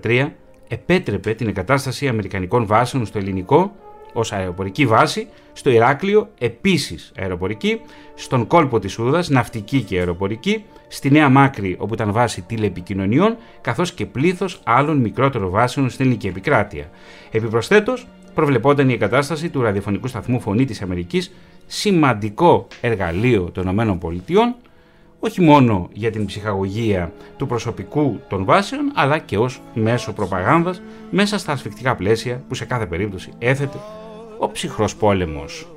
1953 0.02 0.32
επέτρεπε 0.68 1.34
την 1.34 1.48
εγκατάσταση 1.48 2.08
Αμερικανικών 2.08 2.66
βάσεων 2.66 3.06
στο 3.06 3.18
ελληνικό 3.18 3.72
ως 4.12 4.32
αεροπορική 4.32 4.86
βάση, 4.86 5.26
στο 5.52 5.70
Ηράκλειο 5.70 6.28
επίσης 6.38 7.12
αεροπορική, 7.18 7.80
στον 8.14 8.46
κόλπο 8.46 8.78
της 8.78 8.98
Ούδα, 8.98 9.24
ναυτική 9.28 9.82
και 9.82 9.98
αεροπορική, 9.98 10.64
στη 10.88 11.10
Νέα 11.10 11.28
Μάκρη 11.28 11.76
όπου 11.78 11.94
ήταν 11.94 12.12
βάση 12.12 12.42
τηλεπικοινωνιών, 12.42 13.36
καθώς 13.60 13.92
και 13.92 14.06
πλήθος 14.06 14.60
άλλων 14.64 14.96
μικρότερων 14.96 15.50
βάσεων 15.50 15.90
στην 15.90 16.04
ελληνική 16.04 16.26
επικράτεια. 16.26 16.90
Επιπροσθέτως, 17.30 18.06
προβλεπόταν 18.34 18.88
η 18.88 18.92
εγκατάσταση 18.92 19.48
του 19.48 19.62
ραδιοφωνικού 19.62 20.06
σταθμού 20.06 20.40
Φωνή 20.40 20.64
της 20.64 20.82
Αμερικής, 20.82 21.32
σημαντικό 21.68 22.66
εργαλείο 22.80 23.50
των 23.52 23.68
ΗΠΑ, 23.68 24.56
όχι 25.20 25.40
μόνο 25.40 25.88
για 25.92 26.10
την 26.10 26.26
ψυχαγωγία 26.26 27.12
του 27.36 27.46
προσωπικού 27.46 28.20
των 28.28 28.44
βάσεων, 28.44 28.92
αλλά 28.94 29.18
και 29.18 29.38
ως 29.38 29.62
μέσο 29.74 30.12
προπαγάνδας 30.12 30.82
μέσα 31.10 31.38
στα 31.38 31.52
ασφικτικά 31.52 31.94
πλαίσια 31.94 32.42
που 32.48 32.54
σε 32.54 32.64
κάθε 32.64 32.86
περίπτωση 32.86 33.32
έθετε 33.38 33.78
ο 34.38 34.50
ψυχρός 34.50 34.96
πόλεμος. 34.96 35.68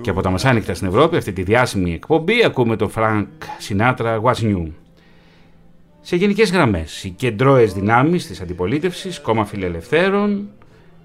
Και 0.00 0.10
από 0.10 0.22
τα 0.22 0.30
μεσάνυχτα 0.30 0.74
στην 0.74 0.86
Ευρώπη, 0.88 1.16
αυτή 1.16 1.32
τη 1.32 1.42
διάσημη 1.42 1.92
εκπομπή, 1.92 2.44
ακούμε 2.44 2.76
τον 2.76 2.90
Frank 2.94 3.26
Sinatra 3.68 4.20
What's 4.22 4.42
New; 4.42 4.66
Σε 6.04 6.16
γενικές 6.16 6.50
γραμμές, 6.50 7.04
οι 7.04 7.10
κεντρώες 7.10 7.72
δυνάμεις 7.72 8.26
της 8.26 8.40
αντιπολίτευσης, 8.40 9.20
κόμμα 9.20 9.44
φιλελευθέρων, 9.44 10.48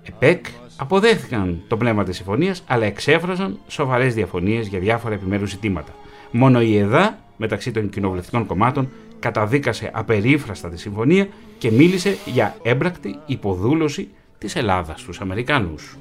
ΕΠΕΚ, 0.04 0.46
αποδέχθηκαν 0.78 1.62
το 1.68 1.78
πνεύμα 1.78 2.04
της 2.04 2.16
συμφωνίας, 2.16 2.64
αλλά 2.68 2.86
εξέφραζαν 2.86 3.60
σοβαρές 3.68 4.14
διαφωνίες 4.14 4.68
για 4.68 4.80
διάφορα 4.80 5.14
επιμέρους 5.14 5.50
ζητήματα. 5.50 5.96
Μόνο 6.32 6.62
η 6.62 6.78
ΕΔΑ, 6.78 7.20
μεταξύ 7.38 7.72
των 7.72 7.90
κοινοβουλευτικών 7.90 8.46
κομμάτων, 8.46 8.90
καταδίκασε 9.20 9.92
απερίφραστα 9.94 10.70
τη 10.70 10.80
συμφωνία 10.80 11.28
και 11.58 11.72
μίλησε 11.72 12.18
για 12.26 12.56
έμπρακτη 12.64 13.20
υποδούλωση 13.26 14.08
της 14.38 14.56
Ελλάδας 14.56 15.02
στους 15.02 15.22
Αμερικάνους. 15.22 15.98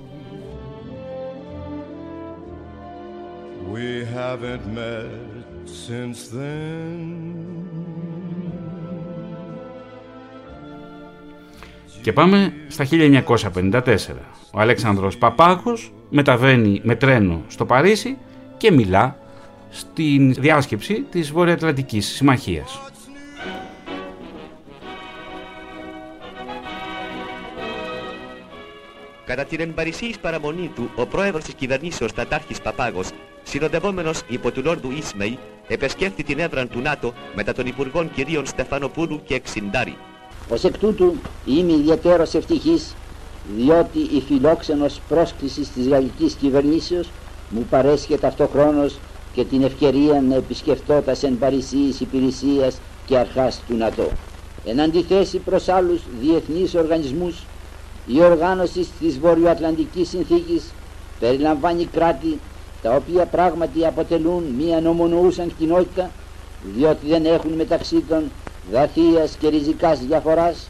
We 3.73 4.05
haven't 4.21 4.67
met 4.75 5.67
since 5.87 6.21
then. 6.31 7.56
Και 12.07 12.13
πάμε 12.13 12.53
στα 12.69 12.87
1954. 12.91 13.83
Ο 14.53 14.61
Αλέξανδρος 14.61 15.17
Παπάκος 15.19 15.93
μεταβαίνει 16.11 16.81
με 16.85 16.95
τρένο 16.95 17.43
στο 17.49 17.67
Παρίσι 17.67 18.17
και 18.57 18.71
μιλά 18.71 19.19
στην 19.69 20.35
διάσκεψη 20.35 21.05
της 21.11 21.31
Βορειοατλαντικής 21.31 22.07
Συμμαχίας. 22.07 22.81
Κατά 29.25 29.45
την 29.45 29.61
εμπαρισίης 29.61 30.19
παραμονή 30.19 30.71
του, 30.75 30.91
ο 30.97 31.07
πρόεδρος 31.07 31.45
της 31.45 31.55
κυβερνήσεως 31.55 32.13
Τατάρχης 32.13 32.61
Παπάγος, 32.61 33.11
συνοδευόμενος 33.43 34.23
υπό 34.29 34.51
του 34.51 34.63
Λόρδου 34.65 34.91
Ισμεϊ, 34.91 35.39
επεσκέφθη 35.69 36.23
την 36.23 36.39
έδρα 36.39 36.67
του 36.67 36.81
ΝΑΤΟ 36.81 37.15
μετά 37.35 37.53
των 37.53 37.67
Υπουργών 37.67 38.11
κυρίων 38.15 38.47
Στεφανοπούλου 38.47 39.21
και 39.25 39.35
Εξιντάρη. 39.35 39.97
Ως 40.51 40.65
εκ 40.65 40.79
τούτου 40.79 41.15
είμαι 41.47 41.73
ιδιαίτερος 41.73 42.35
ευτυχής 42.35 42.95
διότι 43.57 43.99
η 43.99 44.21
φιλόξενος 44.27 45.01
πρόσκλησης 45.09 45.73
της 45.73 45.89
γαλλικής 45.89 46.35
κυβερνήσεως 46.35 47.09
μου 47.51 47.67
παρέσχε 47.71 48.17
ταυτοχρόνως 48.19 48.99
και 49.35 49.45
την 49.45 49.63
ευκαιρία 49.63 50.21
να 50.21 50.35
επισκεφτώ 50.35 51.03
τα 51.03 51.15
εν 51.23 51.39
παρησίης 51.39 52.01
υπηρεσίας 52.01 52.77
και 53.07 53.17
αρχάς 53.17 53.61
του 53.69 53.77
ΝΑΤΟ. 53.77 54.11
Εν 54.65 54.81
αντιθέσει 54.81 55.39
προς 55.39 55.69
άλλους 55.69 56.01
διεθνείς 56.21 56.75
οργανισμούς, 56.75 57.43
η 58.07 58.21
οργάνωση 58.23 58.87
της 59.01 59.19
Βορειοατλαντικής 59.19 60.09
Συνθήκης 60.09 60.73
περιλαμβάνει 61.21 61.85
κράτη 61.85 62.39
τα 62.83 62.95
οποία 62.95 63.25
πράγματι 63.25 63.87
αποτελούν 63.87 64.43
μια 64.59 64.81
νομονοούσαν 64.81 65.53
κοινότητα 65.59 66.11
διότι 66.77 67.07
δεν 67.07 67.25
έχουν 67.25 67.53
μεταξύ 67.53 68.05
των 68.09 68.31
βαθίας 68.71 69.37
και 69.41 69.49
ριζικάς 69.49 69.99
διαφοράς 70.01 70.69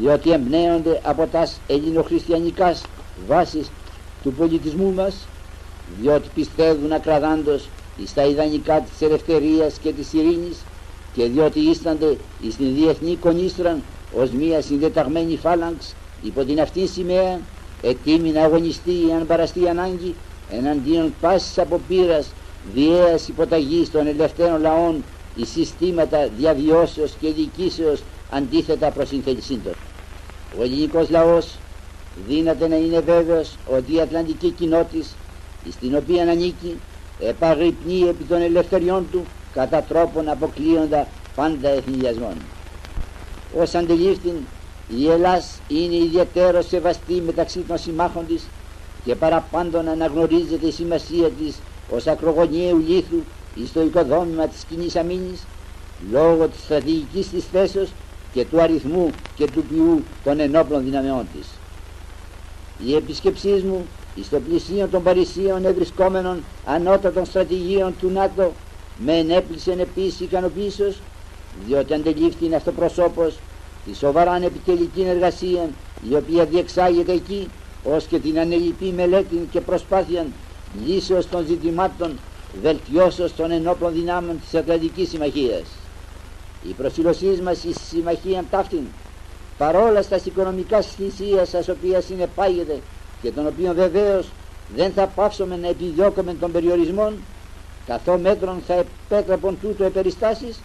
διότι 0.00 0.30
εμπνέονται 0.30 1.00
από 1.02 1.26
τα 1.26 1.48
ελληνοχριστιανικάς 1.66 2.82
βάσεις 3.26 3.70
του 4.22 4.32
πολιτισμού 4.32 4.92
μας 4.92 5.14
διότι 6.00 6.28
πιστεύουν 6.34 6.92
ακραδάντως 6.92 7.68
στα 8.06 8.24
ιδανικά 8.26 8.80
της 8.80 9.02
ελευθερίας 9.02 9.78
και 9.82 9.92
της 9.92 10.12
ειρήνης 10.12 10.56
και 11.14 11.24
διότι 11.24 11.60
ίστανται 11.60 12.16
στην 12.50 12.74
διεθνή 12.74 13.16
κονίστραν 13.16 13.82
ως 14.14 14.30
μια 14.30 14.62
συνδεταγμένη 14.62 15.36
φάλαγγς 15.36 15.94
υπό 16.22 16.44
την 16.44 16.60
αυτή 16.60 16.86
σημαία 16.86 17.40
ετοίμη 17.82 18.30
να 18.30 18.42
αγωνιστεί 18.42 18.94
αν 19.18 19.26
παραστεί 19.26 19.68
ανάγκη 19.68 20.14
εναντίον 20.50 21.14
πάσης 21.20 21.58
αποπείρας 21.58 22.26
διέας 22.74 23.28
υποταγής 23.28 23.90
των 23.90 24.06
ελευθέρων 24.06 24.60
λαών 24.60 25.04
οι 25.36 25.44
συστήματα 25.44 26.28
διαβιώσεως 26.38 27.12
και 27.20 27.32
διοικήσεως 27.32 28.02
αντίθετα 28.30 28.90
προς 28.90 29.08
την 29.08 29.22
θέλησή 29.22 29.60
Ο 30.58 30.62
ελληνικός 30.62 31.10
λαός 31.10 31.54
δύναται 32.28 32.68
να 32.68 32.76
είναι 32.76 33.00
βέβαιος 33.00 33.56
ότι 33.66 33.94
η 33.94 34.00
Ατλαντική 34.00 34.50
κοινότης 34.50 35.14
στην 35.70 35.96
οποία 35.96 36.22
ανήκει 36.22 36.80
επαγρυπνεί 37.20 38.00
επί 38.08 38.24
των 38.24 38.40
ελευθεριών 38.42 39.06
του 39.12 39.24
κατά 39.52 39.82
τρόπον 39.82 40.28
αποκλείοντα 40.28 41.06
πάντα 41.34 41.68
εθνιασμών. 41.68 42.34
Ως 43.58 43.74
αντιλήφθην 43.74 44.34
η 44.98 45.10
Ελλάς 45.10 45.60
είναι 45.68 45.94
ιδιαίτερο 45.96 46.62
σεβαστή 46.62 47.14
μεταξύ 47.14 47.58
των 47.58 47.78
συμμάχων 47.78 48.26
της 48.26 48.46
και 49.04 49.14
παραπάντων 49.14 49.88
αναγνωρίζεται 49.88 50.66
η 50.66 50.72
σημασία 50.72 51.28
της 51.28 51.56
ως 51.90 52.06
ακρογωνιαίου 52.06 52.78
λίθου 52.88 53.22
στο 53.64 53.82
οικοδόμημα 53.82 54.46
της 54.46 54.64
κοινής 54.68 54.96
αμήνης 54.96 55.42
λόγω 56.10 56.48
της 56.48 56.60
στρατηγικής 56.60 57.28
της 57.30 57.44
θέσεως 57.52 57.88
και 58.32 58.44
του 58.44 58.60
αριθμού 58.60 59.10
και 59.36 59.44
του 59.44 59.62
ποιού 59.62 60.02
των 60.24 60.40
ενόπλων 60.40 60.84
δυναμεών 60.84 61.26
της. 61.36 61.46
Η 62.86 62.94
επισκεψή 62.94 63.48
μου 63.48 63.86
στο 64.22 64.40
πλησίο 64.40 64.88
των 64.88 65.02
Παρισίων 65.02 65.64
ευρισκόμενων 65.64 66.42
ανώτατων 66.64 67.24
στρατηγίων 67.24 67.94
του 68.00 68.10
ΝΑΤΟ 68.10 68.52
με 68.98 69.12
ενέπλησεν 69.12 69.78
επίσης 69.78 70.20
ικανοποίησεως 70.20 70.96
διότι 71.66 71.94
αντελήφθη 71.94 72.54
αυτοπροσώπος 72.54 73.38
τη 73.86 73.94
σοβαρά 73.94 74.36
επιτελική 74.36 75.02
εργασία 75.02 75.68
η 76.10 76.14
οποία 76.14 76.44
διεξάγεται 76.44 77.12
εκεί 77.12 77.48
ως 77.84 78.04
και 78.04 78.18
την 78.18 78.38
ανελειπή 78.38 78.92
μελέτη 78.96 79.48
και 79.50 79.60
προσπάθεια 79.60 80.26
λύσεως 80.86 81.28
των 81.28 81.46
ζητημάτων 81.46 82.18
βελτιώσεως 82.62 83.34
των 83.34 83.50
ενόπλων 83.50 83.92
δυνάμεων 83.92 84.40
της 84.40 84.54
Ατλαντικής 84.54 85.08
Συμμαχίας. 85.08 85.62
Η 86.68 86.72
προσφυλωσής 86.72 87.40
μας 87.40 87.56
στη 87.56 87.72
Συμμαχία 87.72 88.44
ταύτην, 88.50 88.82
παρόλα 89.58 90.02
στα 90.02 90.20
οικονομικά 90.24 90.82
θυσία 90.82 91.44
σας 91.44 91.68
οποία 91.68 92.00
συνεπάγεται 92.00 92.80
και 93.22 93.30
των 93.30 93.46
οποίων 93.46 93.74
βεβαίως 93.74 94.26
δεν 94.76 94.92
θα 94.92 95.06
πάψουμε 95.06 95.56
να 95.56 95.68
επιδιώκουμε 95.68 96.34
των 96.34 96.52
περιορισμών, 96.52 97.14
καθό 97.86 98.18
μέτρων 98.18 98.62
θα 98.66 98.74
επέτρεπον 99.08 99.58
τούτο 99.60 99.84
επεριστάσεις, 99.84 100.60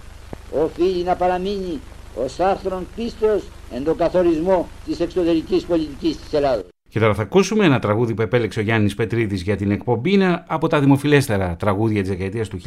οφείλει 0.52 1.04
να 1.04 1.16
παραμείνει 1.16 1.80
ως 2.16 2.40
άρθρον 2.40 2.88
πίστεως 2.96 3.44
εν 3.72 3.84
τον 3.84 3.98
καθορισμό 3.98 4.68
της 4.86 5.00
εξωτερικής 5.00 5.64
πολιτικής 5.64 6.18
της 6.18 6.34
Ελλάδος. 6.34 6.71
Και 6.92 7.00
τώρα 7.00 7.14
θα 7.14 7.22
ακούσουμε 7.22 7.66
ένα 7.66 7.80
τραγούδι 7.80 8.14
που 8.14 8.22
επέλεξε 8.22 8.60
ο 8.60 8.62
Γιάννης 8.62 8.96
Πετρίδης 8.96 9.42
για 9.42 9.56
την 9.56 9.72
εκπομπή. 9.72 10.12
Είναι 10.12 10.44
από 10.48 10.68
τα 10.68 10.80
δημοφιλέστερα 10.80 11.56
τραγούδια 11.56 12.02
της 12.02 12.10
δεκαετίας 12.10 12.48
του 12.48 12.60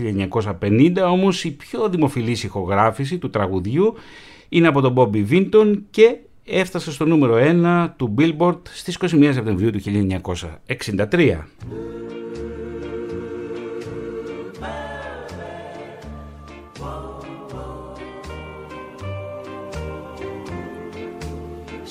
1950, 0.60 0.92
όμως 1.10 1.44
η 1.44 1.50
πιο 1.50 1.88
δημοφιλής 1.88 2.44
ηχογράφηση 2.44 3.18
του 3.18 3.30
τραγουδιού 3.30 3.94
είναι 4.48 4.68
από 4.68 4.80
τον 4.80 4.92
Μπόμπι 4.92 5.22
Βίντον 5.22 5.84
και 5.90 6.16
έφτασε 6.44 6.92
στο 6.92 7.04
νούμερο 7.04 7.37
1 7.87 7.88
του 7.96 8.14
Billboard 8.18 8.58
στις 8.64 8.98
21 9.00 9.30
Σεπτεμβρίου 9.32 9.70
του 9.70 9.80
1963. 9.84 11.38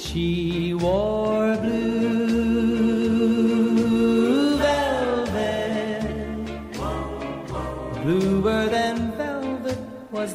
She 0.05 0.75
wore 0.83 1.22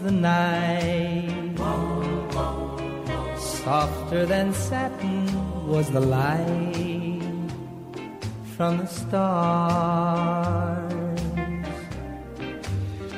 the 0.08 0.14
night, 0.14 1.58
softer 3.38 4.24
than 4.24 4.54
satin 4.54 5.26
was 5.68 5.90
the 5.90 6.00
light 6.00 7.50
from 8.56 8.78
the 8.78 8.86
stars. 8.86 9.60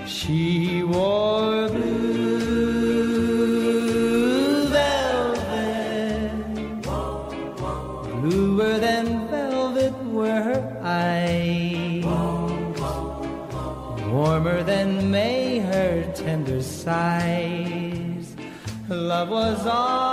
She 0.06 0.82
wore 0.82 1.68
blue 1.68 1.99
was 19.28 19.66
all. 19.66 20.09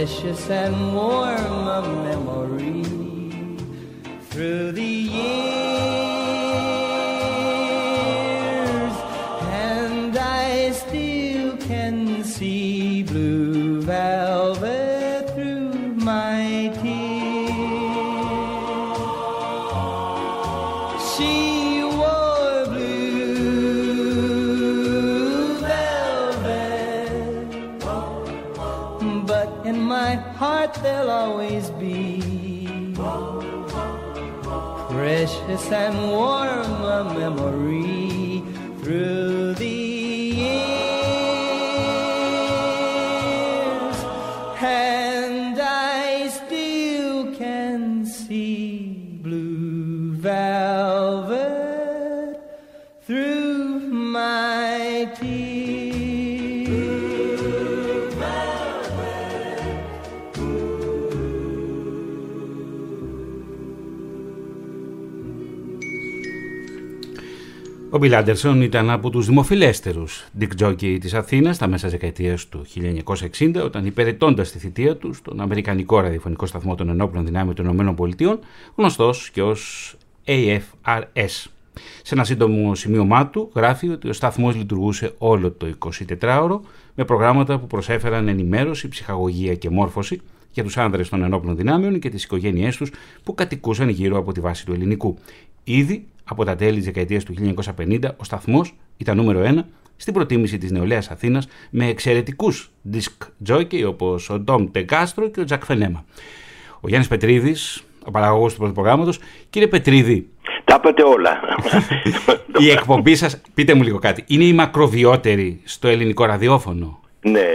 Precious 0.00 0.48
and 0.48 0.94
warm 0.94 1.68
a 1.68 1.82
memory 2.08 2.82
through 4.30 4.72
the 4.72 4.82
years, 4.82 5.20
and 9.52 10.16
I 10.16 10.70
still 10.70 11.58
can 11.58 12.24
see 12.24 12.79
precious 35.60 35.72
and 35.72 36.10
warm 36.10 36.84
a 36.84 37.04
memory 37.14 37.99
Μπιλ 68.00 68.14
Άντερσον 68.14 68.62
ήταν 68.62 68.90
από 68.90 69.10
τους 69.10 69.26
δημοφιλέστερους 69.26 70.26
Dick 70.40 70.48
Jockey 70.62 70.98
της 71.00 71.14
Αθήνας 71.14 71.56
στα 71.56 71.66
μέσα 71.66 71.88
δεκαετίας 71.88 72.48
του 72.48 72.64
1960 73.38 73.54
όταν 73.64 73.86
υπηρετώντας 73.86 74.50
τη 74.50 74.58
θητεία 74.58 74.96
του 74.96 75.12
στον 75.12 75.40
Αμερικανικό 75.40 76.00
ραδιοφωνικό 76.00 76.46
σταθμό 76.46 76.74
των 76.74 76.88
ενόπλων 76.88 77.24
δυνάμεων 77.24 77.54
των 77.54 77.96
ΗΠΑ 77.98 78.38
γνωστός 78.74 79.30
και 79.30 79.42
ως 79.42 79.94
AFRS. 80.26 81.46
Σε 82.02 82.14
ένα 82.14 82.24
σύντομο 82.24 82.74
σημείωμά 82.74 83.26
του 83.26 83.50
γράφει 83.54 83.88
ότι 83.88 84.08
ο 84.08 84.12
σταθμός 84.12 84.54
λειτουργούσε 84.54 85.14
όλο 85.18 85.50
το 85.50 85.66
24ωρο 86.20 86.60
με 86.94 87.04
προγράμματα 87.04 87.58
που 87.58 87.66
προσέφεραν 87.66 88.28
ενημέρωση, 88.28 88.88
ψυχαγωγία 88.88 89.54
και 89.54 89.70
μόρφωση 89.70 90.20
για 90.52 90.62
τους 90.62 90.76
άνδρες 90.76 91.08
των 91.08 91.22
ενόπλων 91.22 91.56
δυνάμεων 91.56 91.98
και 91.98 92.08
τις 92.08 92.24
οικογένειές 92.24 92.76
τους 92.76 92.90
που 93.22 93.34
κατοικούσαν 93.34 93.88
γύρω 93.88 94.18
από 94.18 94.32
τη 94.32 94.40
βάση 94.40 94.66
του 94.66 94.72
ελληνικού. 94.72 95.18
Ήδη 95.64 96.06
από 96.30 96.44
τα 96.44 96.56
τέλη 96.56 96.76
της 96.76 96.84
δεκαετίας 96.84 97.24
του 97.24 97.34
1950 97.76 97.98
ο 98.16 98.24
σταθμός 98.24 98.74
ήταν 98.96 99.16
νούμερο 99.16 99.40
ένα 99.40 99.66
στην 99.96 100.14
προτίμηση 100.14 100.58
της 100.58 100.70
νεολαίας 100.70 101.10
Αθήνας 101.10 101.48
με 101.70 101.86
εξαιρετικούς 101.86 102.70
disc 102.92 103.48
jockey 103.48 103.84
όπως 103.86 104.30
ο 104.30 104.38
Ντόμ 104.38 104.70
Τεγκάστρο 104.70 105.28
και 105.28 105.40
ο 105.40 105.44
Τζακ 105.44 105.64
Φενέμα. 105.64 106.04
Ο 106.80 106.88
Γιάννης 106.88 107.08
Πετρίδης, 107.08 107.84
ο 108.04 108.10
παραγωγός 108.10 108.52
του 108.52 108.58
πρώτου 108.58 108.74
προγράμματος. 108.74 109.18
Κύριε 109.50 109.68
Πετρίδη, 109.68 110.28
Τα 110.64 110.74
είπατε 110.78 111.02
όλα. 111.02 111.40
η 112.66 112.70
εκπομπή 112.70 113.14
σας, 113.14 113.40
πείτε 113.54 113.74
μου 113.74 113.82
λίγο 113.82 113.98
κάτι, 113.98 114.24
είναι 114.26 114.44
η 114.44 114.52
μακροβιότερη 114.52 115.60
στο 115.64 115.88
ελληνικό 115.88 116.24
ραδιόφωνο; 116.24 117.00
ναι, 117.20 117.46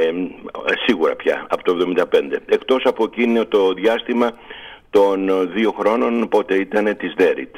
σίγουρα 0.85 1.15
πια, 1.15 1.45
από 1.49 1.63
το 1.63 1.93
75. 1.97 2.03
Εκτός 2.45 2.83
από 2.85 3.03
εκείνο 3.03 3.45
το 3.45 3.73
διάστημα 3.73 4.33
των 4.89 5.29
δύο 5.53 5.71
χρόνων, 5.79 6.27
πότε 6.29 6.55
ήταν 6.55 6.97
της 6.97 7.13
Δέριτ, 7.17 7.55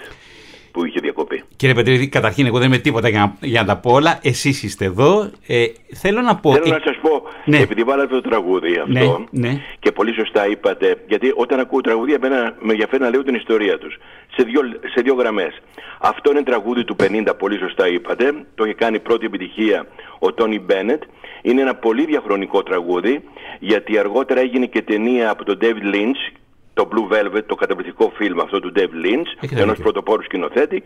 που 0.77 0.85
είχε 0.85 0.99
διακοπεί. 0.99 1.43
Κύριε 1.55 1.75
Πετρίδη, 1.75 2.07
καταρχήν 2.07 2.45
εγώ 2.45 2.57
δεν 2.57 2.67
είμαι 2.67 2.77
τίποτα 2.77 3.09
για 3.09 3.19
να, 3.19 3.47
για 3.47 3.61
να 3.61 3.67
τα 3.67 3.77
πω 3.77 3.91
όλα. 3.91 4.19
Εσείς 4.23 4.63
είστε 4.63 4.85
εδώ. 4.85 5.31
Ε, 5.47 5.65
θέλω 5.93 6.21
να 6.21 6.35
πω... 6.35 6.53
Θέλω 6.53 6.65
ε, 6.65 6.69
να 6.69 6.81
σας 6.83 6.97
πω, 7.01 7.23
ναι. 7.45 7.57
επειδή 7.57 7.83
βάλατε 7.83 8.13
το 8.13 8.21
τραγούδι 8.21 8.77
αυτό 8.77 9.27
Ναι, 9.31 9.47
ναι. 9.47 9.61
και 9.79 9.91
πολύ 9.91 10.13
σωστά 10.13 10.47
είπατε, 10.47 11.03
γιατί 11.07 11.31
όταν 11.35 11.59
ακούω 11.59 11.81
τραγούδια 11.81 12.15
εμένα 12.15 12.55
με 12.59 12.71
ενδιαφέρει 12.71 13.03
να 13.03 13.09
λέω 13.09 13.23
την 13.23 13.35
ιστορία 13.35 13.77
τους 13.77 13.97
σε 14.35 14.43
δύο, 14.43 14.61
σε 14.93 15.01
δύο 15.01 15.13
γραμμές. 15.13 15.61
Αυτό 15.99 16.31
είναι 16.31 16.43
τραγούδι 16.43 16.83
του 16.83 16.95
50, 16.99 17.27
πολύ 17.37 17.57
σωστά 17.57 17.87
είπατε, 17.87 18.33
το 18.55 18.63
είχε 18.63 18.73
κάνει 18.73 18.99
πρώτη 18.99 19.25
επιτυχία 19.25 19.87
ο 20.19 20.33
Τόνι 20.33 20.59
Μπένετ. 20.59 21.03
Είναι 21.41 21.61
ένα 21.61 21.75
πολύ 21.75 22.05
διαχρονικό 22.05 22.63
τραγούδι, 22.63 23.23
γιατί 23.59 23.97
αργότερα 23.97 24.39
έγινε 24.39 24.65
και 24.65 24.81
ταινία 24.81 25.29
από 25.29 25.45
τον 25.45 25.57
David 25.61 25.95
Lynch, 25.95 26.37
το 26.77 26.87
Blue 26.91 27.07
Velvet, 27.13 27.43
το 27.45 27.55
καταπληκτικό 27.55 28.11
φιλμ 28.17 28.39
αυτό 28.41 28.59
του 28.59 28.71
Dave 28.75 28.95
Lynch, 29.05 29.29
Έχετε 29.39 29.61
ενός 29.61 29.75
δίκιο. 29.75 29.83
πρωτοπόρου 29.83 30.23
σκηνοθέτη, 30.23 30.83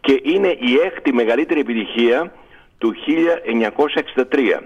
και 0.00 0.20
είναι 0.22 0.48
η 0.48 0.72
έκτη 0.86 1.12
μεγαλύτερη 1.12 1.60
επιτυχία 1.60 2.32
του 2.78 2.94
1963. 2.94 4.62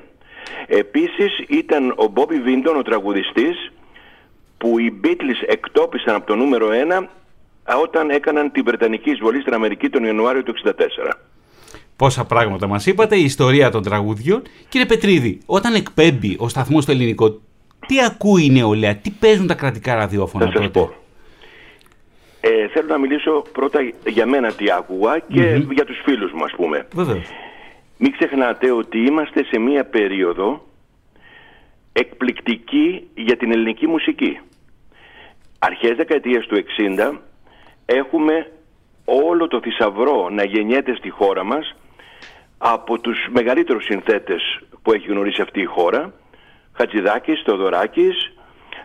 Επίσης 0.66 1.38
ήταν 1.48 1.90
ο 1.90 2.12
Bobby 2.14 2.38
Βίντον, 2.44 2.76
ο 2.76 2.82
τραγουδιστής, 2.82 3.72
που 4.58 4.78
οι 4.78 5.00
Beatles 5.04 5.40
εκτόπισαν 5.46 6.14
από 6.14 6.26
το 6.26 6.34
νούμερο 6.34 6.68
1 6.70 7.08
όταν 7.82 8.10
έκαναν 8.10 8.52
την 8.52 8.64
Βρετανική 8.64 9.10
εισβολή 9.10 9.40
στην 9.40 9.54
Αμερική 9.54 9.88
τον 9.88 10.04
Ιανουάριο 10.04 10.42
του 10.42 10.54
1964. 10.64 11.12
Πόσα 11.96 12.24
πράγματα 12.24 12.66
μας 12.66 12.86
είπατε, 12.86 13.16
η 13.16 13.24
ιστορία 13.24 13.70
των 13.70 13.82
τραγουδιών. 13.82 14.42
Κύριε 14.68 14.86
Πετρίδη, 14.86 15.38
όταν 15.46 15.74
εκπέμπει 15.74 16.36
ο 16.38 16.48
σταθμός 16.48 16.82
στο 16.82 16.92
ελληνικό, 16.92 17.40
τι 17.86 18.04
ακούει 18.04 18.44
η 18.44 18.50
νεολαία, 18.50 18.96
τι 18.96 19.10
παίζουν 19.10 19.46
τα 19.46 19.54
κρατικά 19.54 19.94
ραδιόφωνα 19.94 20.44
Θα 20.44 20.50
σας 20.52 20.60
τότε; 20.60 20.78
πω. 20.78 20.94
Ε, 22.40 22.68
θέλω 22.68 22.88
να 22.88 22.98
μιλήσω 22.98 23.42
πρώτα 23.52 23.78
για 24.06 24.26
μένα 24.26 24.52
τι 24.52 24.64
άκουγα 24.70 25.18
και 25.18 25.66
για 25.72 25.84
τους 25.84 26.00
φίλους 26.04 26.32
μου 26.32 26.44
ας 26.44 26.52
πούμε. 26.56 26.86
Βεβαίως. 26.94 27.26
Μην 27.98 28.12
ξεχνάτε 28.12 28.70
ότι 28.70 28.98
είμαστε 28.98 29.44
σε 29.44 29.58
μία 29.58 29.84
περίοδο 29.84 30.66
εκπληκτική 31.92 33.08
για 33.14 33.36
την 33.36 33.52
ελληνική 33.52 33.86
μουσική. 33.86 34.40
Αρχές 35.58 35.96
δεκαετίας 35.96 36.46
του 36.46 36.56
60 36.56 37.18
έχουμε 37.86 38.50
όλο 39.04 39.46
το 39.48 39.60
θησαυρό 39.60 40.28
να 40.30 40.44
γεννιέται 40.44 40.94
στη 40.94 41.10
χώρα 41.10 41.44
μας 41.44 41.74
από 42.58 43.00
τους 43.00 43.28
μεγαλύτερους 43.30 43.84
συνθέτες 43.84 44.60
που 44.82 44.92
έχει 44.92 45.06
γνωρίσει 45.06 45.42
αυτή 45.42 45.60
η 45.60 45.64
χώρα 45.64 46.12
Χατζηδάκης, 46.76 47.42
Θεοδωράκης, 47.44 48.32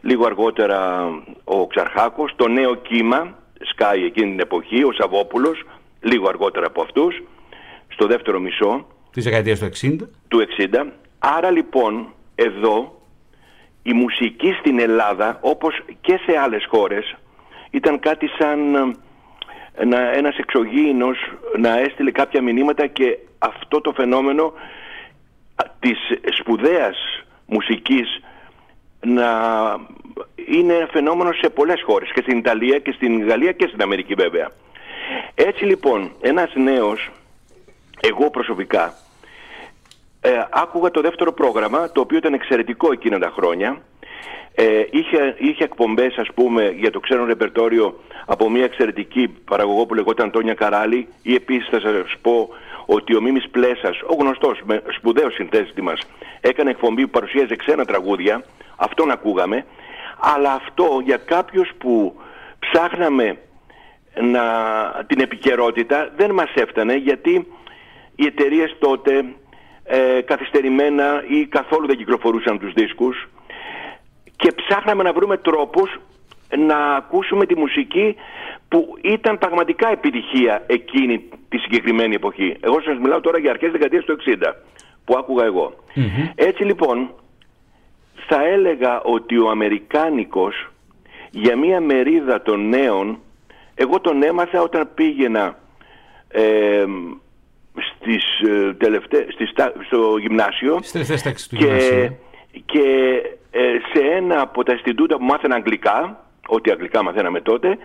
λίγο 0.02 0.26
αργότερα 0.26 1.10
ο 1.44 1.68
Ξαρχάκος, 1.68 2.34
το 2.36 2.48
νέο 2.48 2.76
κύμα 2.76 3.36
Sky 3.76 3.96
εκείνη 4.06 4.30
την 4.30 4.40
εποχή, 4.40 4.84
ο 4.84 4.92
Σαββόπουλος, 4.92 5.64
λίγο 6.02 6.28
αργότερα 6.28 6.66
από 6.66 6.82
αυτούς, 6.82 7.24
στο 7.88 8.08
δεύτερο 8.08 8.40
μισό 8.40 8.86
Της 9.12 9.24
δεκαετίας 9.24 9.60
του 9.60 9.66
60. 9.66 9.96
του 10.28 10.40
60. 10.40 10.86
Άρα 11.20 11.50
λοιπόν 11.52 12.14
εδώ 12.36 13.02
η 13.84 13.94
μουσική 13.94 14.52
στην 14.60 14.80
Ελλάδα 14.80 15.38
όπως 15.42 15.82
και 16.02 16.20
σε 16.26 16.38
άλλες 16.38 16.66
χώρες 16.70 17.16
ήταν 17.72 18.00
κάτι 18.00 18.28
σαν 18.28 18.76
ε, 19.74 19.86
να, 19.86 20.12
ένας 20.12 20.38
εξωγήινος 20.38 21.18
να 21.58 21.80
έστειλε 21.80 22.12
κάποια 22.12 22.42
μηνύματα 22.42 22.88
και 22.88 23.18
αυτό 23.40 23.82
το 23.82 23.92
φαινόμενο 23.92 24.54
α, 25.56 25.64
της 25.80 25.98
σπουδαίας 26.40 27.26
μουσικής 27.52 28.22
να 29.06 29.30
είναι 30.46 30.74
ένα 30.74 30.88
φαινόμενο 30.92 31.32
σε 31.34 31.50
πολλές 31.50 31.82
χώρες 31.86 32.12
και 32.14 32.22
στην 32.22 32.38
Ιταλία 32.38 32.80
και 32.80 32.92
στην 32.92 33.28
Γαλλία 33.28 33.52
και 33.52 33.68
στην 33.68 33.82
Αμερική 33.82 34.14
βέβαια. 34.14 34.52
Έτσι 35.36 35.66
λοιπόν 35.66 36.12
ένας 36.22 36.52
νέος, 36.56 37.10
εγώ 38.02 38.30
προσωπικά, 38.30 38.94
ε, 40.22 40.30
άκουγα 40.50 40.92
το 40.92 41.02
δεύτερο 41.02 41.34
πρόγραμμα, 41.34 41.92
το 41.92 42.02
οποίο 42.02 42.18
ήταν 42.18 42.34
εξαιρετικό 42.34 42.92
εκείνα 42.92 43.20
τα 43.20 43.32
χρόνια. 43.36 43.82
Ε, 44.56 44.84
είχε, 44.92 45.36
είχε 45.38 45.64
εκπομπές, 45.64 46.16
ας 46.18 46.28
πούμε, 46.34 46.70
για 46.78 46.92
το 46.92 47.00
ξένο 47.00 47.26
ρεπερτόριο 47.26 48.00
από 48.26 48.50
μια 48.50 48.64
εξαιρετική 48.64 49.28
παραγωγό 49.28 49.86
που 49.86 49.94
λεγόταν 49.94 50.28
Αντώνια 50.28 50.54
Καράλη 50.54 51.08
ή 51.22 51.34
επίσης 51.34 51.68
θα 51.70 51.80
σας 51.80 52.16
πω 52.22 52.50
ότι 52.96 53.16
ο 53.16 53.22
Μίμης 53.22 53.50
Πλέσας, 53.50 54.02
ο 54.08 54.16
γνωστός, 54.20 54.62
με 54.64 54.84
σπουδαίος 54.98 55.34
συνθέστη 55.34 55.82
μας, 55.82 56.00
έκανε 56.42 56.70
εκπομπή 56.70 57.04
που 57.04 57.10
παρουσίαζε 57.10 57.56
ξένα 57.56 57.86
τραγούδια, 57.86 58.44
αυτόν 58.76 59.12
ακούγαμε, 59.12 59.66
αλλά 60.20 60.54
αυτό 60.54 61.02
για 61.04 61.18
κάποιους 61.18 61.70
που 61.78 62.22
ψάχναμε 62.60 63.38
να, 64.22 64.44
την 65.08 65.20
επικαιρότητα 65.20 66.12
δεν 66.16 66.32
μας 66.32 66.52
έφτανε 66.54 66.96
γιατί 66.96 67.48
οι 68.16 68.26
εταιρείες 68.26 68.76
τότε 68.80 69.26
ε, 69.84 70.22
καθυστερημένα 70.22 71.24
ή 71.28 71.46
καθόλου 71.46 71.88
δεν 71.88 71.98
κυκλοφορούσαν 71.98 72.60
τους 72.60 72.74
δίσκους. 72.74 73.30
Και 74.36 74.52
ψάχναμε 74.52 75.04
να 75.04 75.14
βρούμε 75.14 75.38
τρόπους 75.38 76.00
να 76.58 76.78
ακούσουμε 76.96 77.46
τη 77.46 77.58
μουσική 77.58 78.16
που 78.68 78.98
ήταν 79.02 79.38
πραγματικά 79.38 79.92
επιτυχία 79.92 80.64
εκείνη 80.68 81.24
τη 81.50 81.58
συγκεκριμένη 81.58 82.16
εποχή. 82.16 82.56
Εγώ 82.60 82.82
σας 82.82 82.98
μιλάω 82.98 83.20
τώρα 83.22 83.40
για 83.40 83.52
αρχές 83.52 83.72
δεκαετίας 83.72 84.04
του 84.06 84.18
60 84.42 84.54
που 85.06 85.16
άκουγα 85.18 85.46
εγώ. 85.46 85.74
Έτσι 86.36 86.64
λοιπόν 86.64 87.10
θα 88.28 88.46
έλεγα 88.46 89.02
ότι 89.02 89.38
ο 89.38 89.50
Αμερικάνικος 89.50 90.68
για 91.32 91.58
μια 91.58 91.82
μερίδα 91.82 92.42
των 92.42 92.70
νέων 92.70 93.20
εγώ 93.76 94.00
τον 94.00 94.24
έμαθα 94.24 94.62
όταν 94.62 94.90
πήγαινα 94.94 95.58
ε, 96.28 96.84
στις, 97.96 98.24
ε, 98.50 98.74
τελευταί- 98.74 99.32
στις, 99.32 99.52
τα- 99.54 99.74
στο 99.86 100.18
γυμνάσιο 100.18 100.78
Στις 100.78 100.92
τελευταίες 100.92 101.22
τάξεις 101.22 101.48
του 101.48 101.56
και, 101.56 101.64
γυμνασίου. 101.66 102.18
και 102.66 102.84
ε, 103.52 103.60
σε 103.94 104.06
ένα 104.16 104.42
από 104.42 104.64
τα 104.64 104.74
Ινστιτούτα 104.74 105.18
που 105.18 105.24
μάθαινα 105.24 105.56
αγγλικά, 105.56 106.26
ό,τι 106.56 106.72
αγγλικά 106.72 107.04
μαθαίναμε 107.04 107.42
τότε, 107.42 107.78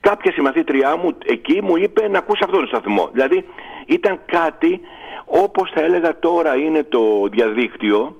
κάποια 0.00 0.32
συμμαθήτριά 0.32 0.96
μου 0.96 1.18
εκεί 1.24 1.62
μου 1.62 1.76
είπε 1.76 2.08
να 2.08 2.18
ακούσει 2.18 2.40
αυτόν 2.44 2.58
τον 2.58 2.68
σταθμό. 2.68 3.08
Δηλαδή 3.12 3.44
ήταν 3.86 4.20
κάτι 4.26 4.80
όπως 5.24 5.70
θα 5.74 5.80
έλεγα 5.80 6.18
τώρα 6.18 6.56
είναι 6.56 6.82
το 6.82 7.28
διαδίκτυο 7.30 8.16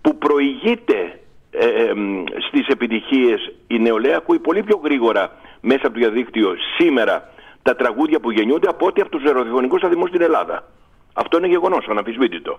που 0.00 0.16
προηγείται 0.16 1.20
ε, 1.50 1.66
ε, 1.66 1.94
μ, 1.94 2.24
στις 2.48 2.66
επιτυχίες 2.66 3.52
η 3.66 3.78
νεολαία 3.78 4.16
ακούει 4.16 4.38
πολύ 4.38 4.62
πιο 4.62 4.80
γρήγορα 4.84 5.36
μέσα 5.60 5.86
από 5.86 5.94
το 5.94 6.00
διαδίκτυο 6.00 6.54
σήμερα 6.78 7.28
τα 7.62 7.76
τραγούδια 7.76 8.20
που 8.20 8.30
γεννιούνται 8.30 8.68
από 8.68 8.86
ό,τι 8.86 9.00
από 9.00 9.10
τους 9.10 9.22
ραδιοφωνικούς 9.22 9.80
σταθμούς 9.80 10.08
στην 10.08 10.22
Ελλάδα. 10.22 10.64
Αυτό 11.12 11.38
είναι 11.38 11.46
γεγονός, 11.46 11.86
αναμφισβήτητο. 11.88 12.58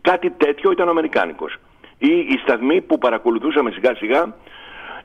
Κάτι 0.00 0.30
τέτοιο 0.30 0.70
ήταν 0.70 0.86
ο 0.86 0.90
Αμερικάνικος. 0.90 1.56
Ή 1.98 2.18
οι 2.18 2.38
σταθμοί 2.42 2.80
που 2.80 2.98
παρακολουθούσαμε 2.98 3.70
σιγά 3.70 3.94
σιγά, 3.94 4.34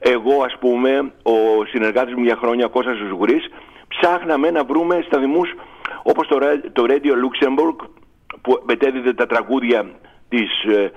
εγώ 0.04 0.44
ας 0.44 0.58
πούμε, 0.60 1.12
ο 1.24 1.66
συνεργάτης 1.66 2.16
μου 2.16 2.24
για 2.24 2.36
χρόνια, 2.36 2.66
ο 2.66 2.70
Κώστας 2.70 2.98
Ζουγουρής, 2.98 3.50
ψάχναμε 3.88 4.52
να 4.52 4.64
βρούμε 4.64 5.04
σταθμούς 5.06 5.54
όπως 6.04 6.28
το, 6.28 6.38
Ra- 6.42 6.70
το 6.74 6.86
Radio 6.88 7.14
Luxembourg 7.24 7.88
που 8.42 8.62
μετέδιδε 8.66 9.14
τα 9.14 9.26
τραγούδια 9.26 9.86
της 10.30 10.64
ε, 10.64 10.92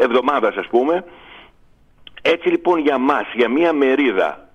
εβδομάδας 0.00 0.56
ας 0.56 0.66
πούμε. 0.66 1.04
Έτσι 2.22 2.48
λοιπόν 2.48 2.78
για 2.78 2.98
μας, 2.98 3.26
για 3.34 3.48
μία 3.48 3.72
μερίδα, 3.72 4.48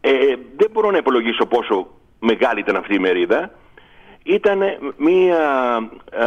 ε, 0.00 0.34
δεν 0.56 0.70
μπορώ 0.72 0.90
να 0.90 0.98
υπολογίσω 0.98 1.46
πόσο 1.46 1.86
μεγάλη 2.20 2.60
ήταν 2.60 2.76
αυτή 2.76 2.94
η 2.94 2.98
μερίδα, 2.98 3.50
ήταν 4.22 4.62
μία 4.96 5.38
ε, 6.10 6.24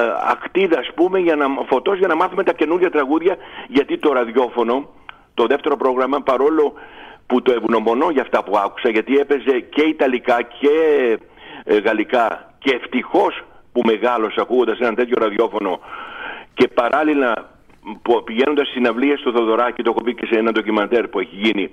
ε, 0.00 0.12
ακτίδα 0.30 0.78
ας 0.78 0.90
πούμε 0.94 1.18
για 1.18 1.36
να, 1.36 1.46
φωτός 1.66 1.98
για 1.98 2.08
να 2.08 2.14
μάθουμε 2.14 2.42
τα 2.42 2.52
καινούργια 2.52 2.90
τραγούδια 2.90 3.36
γιατί 3.68 3.98
το 3.98 4.12
ραδιόφωνο, 4.12 4.88
το 5.34 5.46
δεύτερο 5.46 5.76
πρόγραμμα 5.76 6.20
παρόλο 6.20 6.72
που 7.26 7.42
το 7.42 7.52
ευγνωμονώ 7.52 8.10
για 8.10 8.22
αυτά 8.22 8.42
που 8.44 8.58
άκουσα 8.58 8.88
γιατί 8.88 9.18
έπαιζε 9.18 9.60
και 9.60 9.82
Ιταλικά 9.82 10.42
και 10.42 10.68
ε, 11.64 11.78
Γαλλικά. 11.78 12.54
Και 12.58 12.74
ευτυχώς 12.74 13.42
που 13.72 13.80
μεγάλωσα 13.84 14.40
ακούγοντας 14.40 14.78
ένα 14.78 14.94
τέτοιο 14.94 15.16
ραδιόφωνο 15.18 15.80
και 16.54 16.68
παράλληλα 16.68 17.50
που 18.02 18.22
πηγαίνοντας 18.24 18.66
στις 18.66 18.76
συναυλίες 18.76 19.20
στο 19.20 19.32
Θοδωράκι, 19.32 19.82
το 19.82 19.90
έχω 19.90 20.02
πει 20.02 20.14
και 20.14 20.26
σε 20.26 20.38
ένα 20.38 20.52
ντοκιμαντέρ 20.52 21.08
που 21.08 21.18
έχει 21.18 21.36
γίνει, 21.36 21.70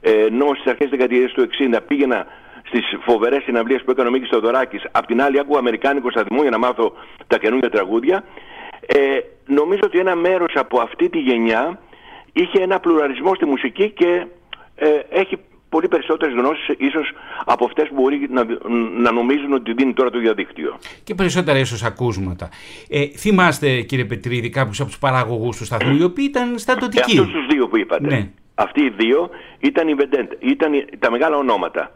ε, 0.00 0.10
ενώ 0.10 0.46
στις 0.46 0.66
αρχές 0.66 0.88
της 0.88 0.98
δεκαετίας 0.98 1.32
του 1.32 1.42
60 1.42 1.80
πήγαινα 1.86 2.26
στις 2.66 2.96
φοβερές 3.00 3.42
συναυλίες 3.42 3.82
που 3.82 3.90
έκανε 3.90 4.08
ο 4.08 4.10
Μίκης 4.10 4.28
Θοδωράκης, 4.28 4.84
απ' 4.90 5.06
την 5.06 5.22
άλλη 5.22 5.38
άκουγα 5.38 5.58
Αμερικάνικο 5.58 6.10
σταθμό 6.10 6.40
για 6.40 6.50
να 6.50 6.58
μάθω 6.58 6.92
τα 7.26 7.38
καινούργια 7.38 7.70
τραγούδια, 7.70 8.24
ε, 8.86 9.18
νομίζω 9.46 9.80
ότι 9.84 9.98
ένα 9.98 10.14
μέρος 10.14 10.52
από 10.54 10.80
αυτή 10.80 11.08
τη 11.08 11.18
γενιά 11.18 11.78
είχε 12.36 12.62
ένα 12.62 12.80
πλουραλισμό 12.80 13.34
στη 13.34 13.44
μουσική 13.46 13.90
και 13.90 14.26
ε, 14.74 14.86
έχει 15.10 15.38
πολύ 15.68 15.88
περισσότερες 15.88 16.34
γνώσεις 16.34 16.66
ίσως 16.78 17.12
από 17.44 17.64
αυτές 17.64 17.88
που 17.88 17.94
μπορεί 17.94 18.26
να, 18.30 18.44
να 19.02 19.12
νομίζουν 19.12 19.52
ότι 19.52 19.72
δίνει 19.72 19.92
τώρα 19.92 20.10
το 20.10 20.18
διαδίκτυο. 20.18 20.78
Και 21.04 21.14
περισσότερα 21.14 21.58
ίσως 21.58 21.82
ακούσματα. 21.84 22.48
Ε, 22.88 23.06
θυμάστε, 23.06 23.80
κύριε 23.80 24.04
Πετρίδη, 24.04 24.48
κάποιους 24.50 24.80
από 24.80 24.88
τους 24.88 24.98
παραγωγούς 24.98 25.56
του 25.56 25.64
σταθμού, 25.64 25.96
οι 25.96 26.02
οποίοι 26.02 26.26
ήταν 26.28 26.52
Και 26.52 26.58
στατοτικοί. 26.58 27.18
αυτούς 27.18 27.32
τους 27.32 27.46
δύο 27.46 27.68
που 27.68 27.76
είπατε. 27.76 28.06
Ναι. 28.06 28.30
Αυτοί 28.54 28.80
οι 28.82 28.90
δύο 28.96 29.30
ήταν 29.60 29.88
οι 29.88 29.94
vedette, 29.98 30.36
ήταν 30.40 30.72
οι- 30.72 30.84
τα 30.98 31.10
μεγάλα 31.10 31.36
ονόματα. 31.36 31.94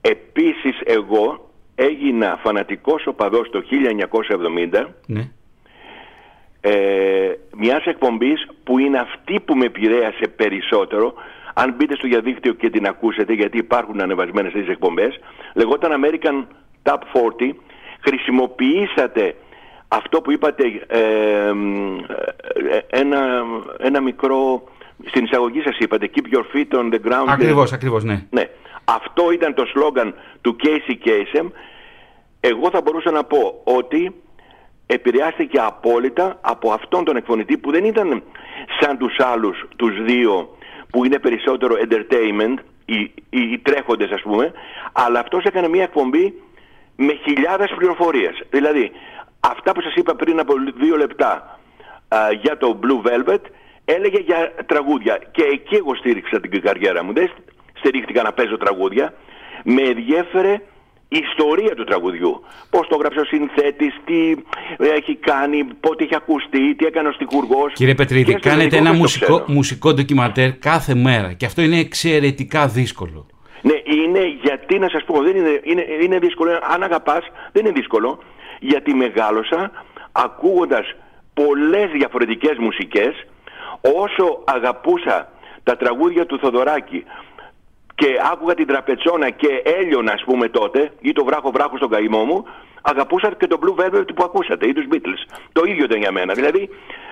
Επίσης 0.00 0.80
εγώ 0.84 1.50
έγινα 1.74 2.38
φανατικός 2.42 3.06
οπαδός 3.06 3.50
το 3.50 3.62
1970 3.62 4.94
Ναι. 5.06 5.30
Ε, 6.60 7.32
μιας 7.56 7.84
εκπομπής 7.84 8.46
που 8.64 8.78
είναι 8.78 8.98
αυτή 8.98 9.40
που 9.40 9.54
με 9.56 9.64
επηρέασε 9.64 10.28
περισσότερο 10.36 11.14
αν 11.54 11.74
μπείτε 11.76 11.94
στο 11.94 12.08
διαδίκτυο 12.08 12.52
και 12.52 12.70
την 12.70 12.86
ακούσετε 12.86 13.32
γιατί 13.32 13.58
υπάρχουν 13.58 14.00
ανεβασμένες 14.00 14.52
τις 14.52 14.68
εκπομπές 14.68 15.20
λεγόταν 15.54 16.04
American 16.04 16.44
Top 16.82 16.92
40 16.92 17.54
χρησιμοποιήσατε 18.00 19.34
αυτό 19.88 20.20
που 20.20 20.30
είπατε 20.32 20.62
ε, 20.86 20.98
ε, 20.98 22.78
ένα, 22.90 23.44
ένα 23.78 24.00
μικρό 24.00 24.62
στην 25.06 25.24
εισαγωγή 25.24 25.60
σας 25.60 25.78
είπατε 25.78 26.10
keep 26.14 26.34
your 26.34 26.44
feet 26.54 26.78
on 26.78 26.92
the 26.92 27.00
ground 27.08 27.26
Ακριβώς, 27.26 27.72
ακριβώς, 27.72 28.04
ναι. 28.04 28.26
ναι. 28.30 28.48
Αυτό 28.84 29.32
ήταν 29.32 29.54
το 29.54 29.64
σλόγγαν 29.66 30.14
του 30.40 30.56
Casey 30.62 31.06
Kasem. 31.06 31.46
Εγώ 32.40 32.70
θα 32.70 32.80
μπορούσα 32.80 33.10
να 33.10 33.24
πω 33.24 33.60
ότι 33.64 34.14
επηρεάστηκε 34.90 35.58
απόλυτα 35.60 36.38
από 36.40 36.72
αυτόν 36.72 37.04
τον 37.04 37.16
εκφωνητή 37.16 37.58
που 37.58 37.70
δεν 37.70 37.84
ήταν 37.84 38.22
σαν 38.80 38.98
τους 38.98 39.16
άλλους 39.18 39.64
τους 39.76 40.02
δύο 40.02 40.56
που 40.90 41.04
είναι 41.04 41.18
περισσότερο 41.18 41.74
entertainment, 41.88 42.54
οι, 42.84 43.00
οι, 43.30 43.40
οι 43.52 43.58
τρέχοντες 43.58 44.10
ας 44.10 44.22
πούμε, 44.22 44.52
αλλά 44.92 45.20
αυτός 45.20 45.44
έκανε 45.44 45.68
μια 45.68 45.82
εκπομπή 45.82 46.34
με 46.96 47.12
χιλιάδες 47.12 47.74
πληροφορίες. 47.76 48.42
Δηλαδή, 48.50 48.90
αυτά 49.40 49.72
που 49.72 49.80
σας 49.80 49.94
είπα 49.94 50.14
πριν 50.14 50.40
από 50.40 50.54
δύο 50.76 50.96
λεπτά 50.96 51.58
α, 52.08 52.18
για 52.40 52.56
το 52.56 52.78
Blue 52.82 53.08
Velvet, 53.08 53.40
έλεγε 53.84 54.18
για 54.18 54.52
τραγούδια. 54.66 55.18
Και 55.30 55.42
εκεί 55.42 55.74
εγώ 55.74 55.94
στήριξα 55.94 56.40
την 56.40 56.62
καριέρα 56.62 57.04
μου. 57.04 57.12
Δεν 57.12 57.30
στηρίχτηκα 57.72 58.22
να 58.22 58.32
παίζω 58.32 58.56
τραγούδια. 58.56 59.14
Με 59.64 59.82
ενδιέφερε 59.82 60.52
η 60.52 60.60
ιστορία 61.08 61.74
του 61.74 61.84
τραγουδιού. 61.84 62.42
Πώς 62.70 62.86
το 62.88 62.94
έγραψε 62.94 63.20
ο 63.20 63.24
συνθέτης, 63.24 63.94
τι 64.04 64.34
έχει 64.78 65.14
κάνει, 65.14 65.64
πότε 65.80 66.04
έχει 66.04 66.14
ακουστεί, 66.14 66.74
τι 66.74 66.86
έκανε 66.86 67.08
ο 67.08 67.12
στιχουργός. 67.12 67.72
Κύριε 67.72 67.94
Πετρίδη, 67.94 68.24
Και 68.24 68.38
στο 68.38 68.48
κάνετε 68.48 68.76
ελληνικό 68.76 68.76
ένα 68.76 68.90
δεν 68.90 68.92
το 68.92 69.02
μουσικό, 69.02 69.24
ξέρω. 69.24 69.44
μουσικό 69.48 69.94
ντοκιματέρ 69.94 70.58
κάθε 70.58 70.94
μέρα 70.94 71.32
και 71.32 71.46
αυτό 71.46 71.62
είναι 71.62 71.78
εξαιρετικά 71.78 72.66
δύσκολο. 72.66 73.26
Ναι, 73.62 73.74
είναι 73.84 74.20
γιατί 74.42 74.78
να 74.78 74.88
σας 74.88 75.04
πω, 75.04 75.22
δεν 75.22 75.36
είναι, 75.36 75.60
είναι, 75.62 75.84
είναι 76.02 76.18
δύσκολο. 76.18 76.50
Αν 76.74 76.82
αγαπάς, 76.82 77.24
δεν 77.52 77.64
είναι 77.64 77.74
δύσκολο. 77.74 78.18
Γιατί 78.60 78.94
μεγάλωσα 78.94 79.70
ακούγοντας 80.12 80.94
πολλές 81.34 81.90
διαφορετικές 81.90 82.56
μουσικές, 82.58 83.26
όσο 83.80 84.42
αγαπούσα 84.44 85.32
τα 85.62 85.76
τραγούδια 85.76 86.26
του 86.26 86.38
Θοδωράκη, 86.38 87.04
και 88.00 88.08
άκουγα 88.32 88.54
την 88.54 88.66
τραπετσόνα 88.66 89.30
και 89.30 89.62
έλειωνα 89.80 90.12
ας 90.12 90.22
πούμε 90.24 90.48
τότε 90.48 90.92
ή 91.00 91.12
το 91.12 91.24
βράχο 91.24 91.50
βράχο 91.50 91.76
στον 91.76 91.90
καημό 91.90 92.24
μου 92.24 92.44
αγαπούσα 92.82 93.34
και 93.38 93.46
το 93.46 93.58
Blue 93.62 93.80
Velvet 93.80 94.08
που 94.14 94.24
ακούσατε 94.24 94.66
ή 94.66 94.72
τους 94.72 94.86
Beatles. 94.92 95.22
Το 95.52 95.62
ίδιο 95.66 95.84
ήταν 95.84 95.98
για 95.98 96.12
μένα. 96.12 96.32
Δηλαδή 96.34 96.68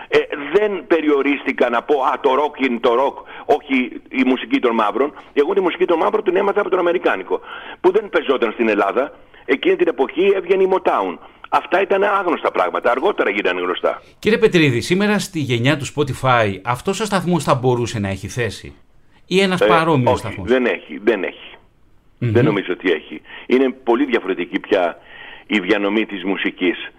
ε, 0.08 0.18
δεν 0.54 0.86
περιορίστηκα 0.86 1.68
να 1.68 1.82
πω 1.82 1.94
«Α, 2.02 2.12
το 2.20 2.34
ροκ 2.34 2.60
είναι 2.60 2.78
το 2.78 2.94
ροκ, 2.94 3.16
όχι 3.44 3.76
η 4.20 4.22
μουσική 4.26 4.58
των 4.58 4.74
μαύρων». 4.74 5.12
Εγώ 5.32 5.54
τη 5.54 5.60
μουσική 5.60 5.84
των 5.84 5.98
μαύρων 5.98 6.24
την 6.24 6.36
έμαθα 6.36 6.60
από 6.60 6.70
τον 6.70 6.78
Αμερικάνικο, 6.78 7.40
που 7.80 7.92
δεν 7.92 8.08
πεζόταν 8.08 8.52
στην 8.52 8.68
Ελλάδα. 8.68 9.12
Εκείνη 9.44 9.76
την 9.76 9.88
εποχή 9.88 10.32
έβγαινε 10.36 10.62
η 10.62 10.68
Motown. 10.74 11.18
Αυτά 11.48 11.80
ήταν 11.80 12.02
άγνωστα 12.02 12.50
πράγματα, 12.50 12.90
αργότερα 12.90 13.30
γίνανε 13.30 13.60
γνωστά. 13.60 14.02
Κύριε 14.18 14.38
Πετρίδη, 14.38 14.80
σήμερα 14.80 15.18
στη 15.18 15.38
γενιά 15.38 15.76
του 15.76 15.86
Spotify 15.94 16.60
αυτός 16.64 17.00
ο 17.00 17.04
σταθμός 17.04 17.44
θα 17.44 17.54
μπορούσε 17.54 17.98
να 17.98 18.08
έχει 18.08 18.28
θέση; 18.28 18.74
Ή 19.26 19.40
ένας 19.40 19.60
Ε, 19.60 19.66
παρόμοιος 19.66 20.10
όχι, 20.12 20.18
σταθμός; 20.20 20.48
δεν 20.48 20.66
έχει, 20.66 20.98
δεν 21.02 21.24
έχει. 21.24 21.50
Δεν 22.18 22.44
νομίζω 22.44 22.72
ότι 22.72 22.90
έχει. 22.90 23.20
Είναι 23.46 23.70
πολύ 23.70 24.04
διαφορετική 24.04 24.60
πια 24.60 24.98
η 25.46 25.58
διανομή 25.60 26.06
της 26.06 26.24
μουσικής. 26.24 26.90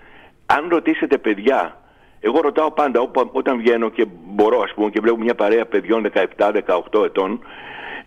Αν 0.46 0.68
ρωτήσετε 0.70 1.18
παιδιά, 1.18 1.82
εγώ 2.20 2.42
ρωτάω 2.42 2.72
πάντα 2.72 3.00
όπα- 3.00 3.30
όταν 3.32 3.58
βγαίνω 3.58 3.90
και 3.90 4.06
μπορώ 4.26 4.60
ας 4.62 4.74
πούμε 4.74 4.90
και 4.90 5.00
βλέπω 5.00 5.18
μια 5.18 5.36
παρέα 5.36 5.66
παιδιών 5.66 6.04
17-18 6.04 7.04
ετών 7.04 7.40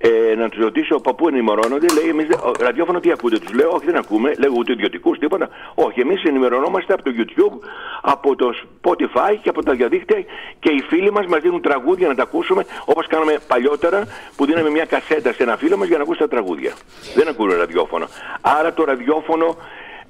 ε, 0.02 0.34
να 0.34 0.48
τους 0.48 0.60
ρωτήσω 0.62 0.94
από 0.96 1.14
πού 1.14 1.28
ενημερώνονται, 1.28 1.86
λέει 2.00 2.08
εμείς 2.08 2.26
δεν- 2.26 2.38
ο, 2.38 2.50
ραδιόφωνο 2.60 3.00
τι 3.00 3.10
ακούτε, 3.10 3.38
τους 3.38 3.52
λέω 3.52 3.70
όχι 3.70 3.84
δεν 3.86 3.96
ακούμε, 3.96 4.34
λέω 4.38 4.52
ούτε 4.56 4.72
ιδιωτικούς 4.72 5.18
τίποτα, 5.18 5.48
όχι 5.74 6.00
εμείς 6.00 6.22
ενημερωνόμαστε 6.22 6.92
από 6.92 7.02
το 7.02 7.10
YouTube, 7.18 7.58
από 8.02 8.36
το 8.36 8.50
Spotify 8.62 9.36
και 9.42 9.48
από 9.48 9.62
τα 9.64 9.72
διαδίκτυα 9.72 10.24
και 10.58 10.70
οι 10.70 10.80
φίλοι 10.88 11.10
μας 11.12 11.26
μας 11.26 11.40
δίνουν 11.40 11.60
τραγούδια 11.62 12.08
να 12.08 12.14
τα 12.14 12.22
ακούσουμε 12.22 12.64
όπως 12.84 13.06
κάναμε 13.06 13.38
παλιότερα 13.46 14.06
που 14.36 14.44
δίναμε 14.46 14.70
μια 14.70 14.84
κασέτα 14.84 15.32
σε 15.32 15.42
ένα 15.42 15.56
φίλο 15.56 15.76
μας 15.76 15.88
για 15.88 15.96
να 15.96 16.02
ακούσει 16.02 16.18
τα 16.18 16.28
τραγούδια. 16.28 16.72
Δεν 17.14 17.28
ακούνε 17.28 17.54
ραδιόφωνο. 17.54 18.06
Άρα 18.40 18.72
το 18.72 18.84
ραδιόφωνο 18.84 19.56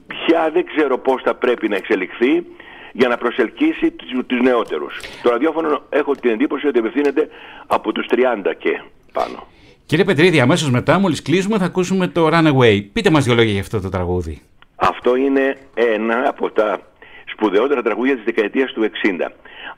πια 0.07 0.51
δεν 0.53 0.65
ξέρω 0.75 0.99
πώς 0.99 1.23
θα 1.23 1.35
πρέπει 1.35 1.69
να 1.69 1.77
εξελιχθεί 1.77 2.47
για 2.93 3.09
να 3.09 3.17
προσελκύσει 3.17 3.91
τους, 3.91 4.09
τους 4.27 4.41
νεότερους. 4.41 5.01
Το 5.23 5.31
ραδιόφωνο 5.31 5.83
έχω 5.91 6.15
την 6.15 6.31
εντύπωση 6.31 6.67
ότι 6.67 6.79
απευθύνεται 6.79 7.29
από 7.67 7.93
τους 7.93 8.07
30 8.11 8.55
και 8.59 8.81
πάνω. 9.13 9.47
Κύριε 9.91 10.05
Πετρίδη, 10.05 10.41
αμέσως 10.41 10.71
μετά, 10.71 10.99
μόλις 10.99 11.23
κλείσουμε, 11.23 11.59
θα 11.59 11.65
ακούσουμε 11.65 12.07
το 12.07 12.29
Runaway. 12.33 12.85
Πείτε 12.93 13.11
μας 13.11 13.25
δύο 13.25 13.35
λόγια 13.35 13.53
για 13.53 13.61
αυτό 13.61 13.81
το 13.81 13.89
τραγούδι. 13.89 14.41
Αυτό 14.77 15.17
είναι 15.17 15.57
ένα 15.75 16.29
από 16.29 16.51
τα 16.51 16.81
σπουδαιότερα 17.25 17.83
τραγούδια 17.83 18.15
της 18.15 18.25
δεκαετίας 18.25 18.73
του 18.73 18.83
60. 18.83 19.31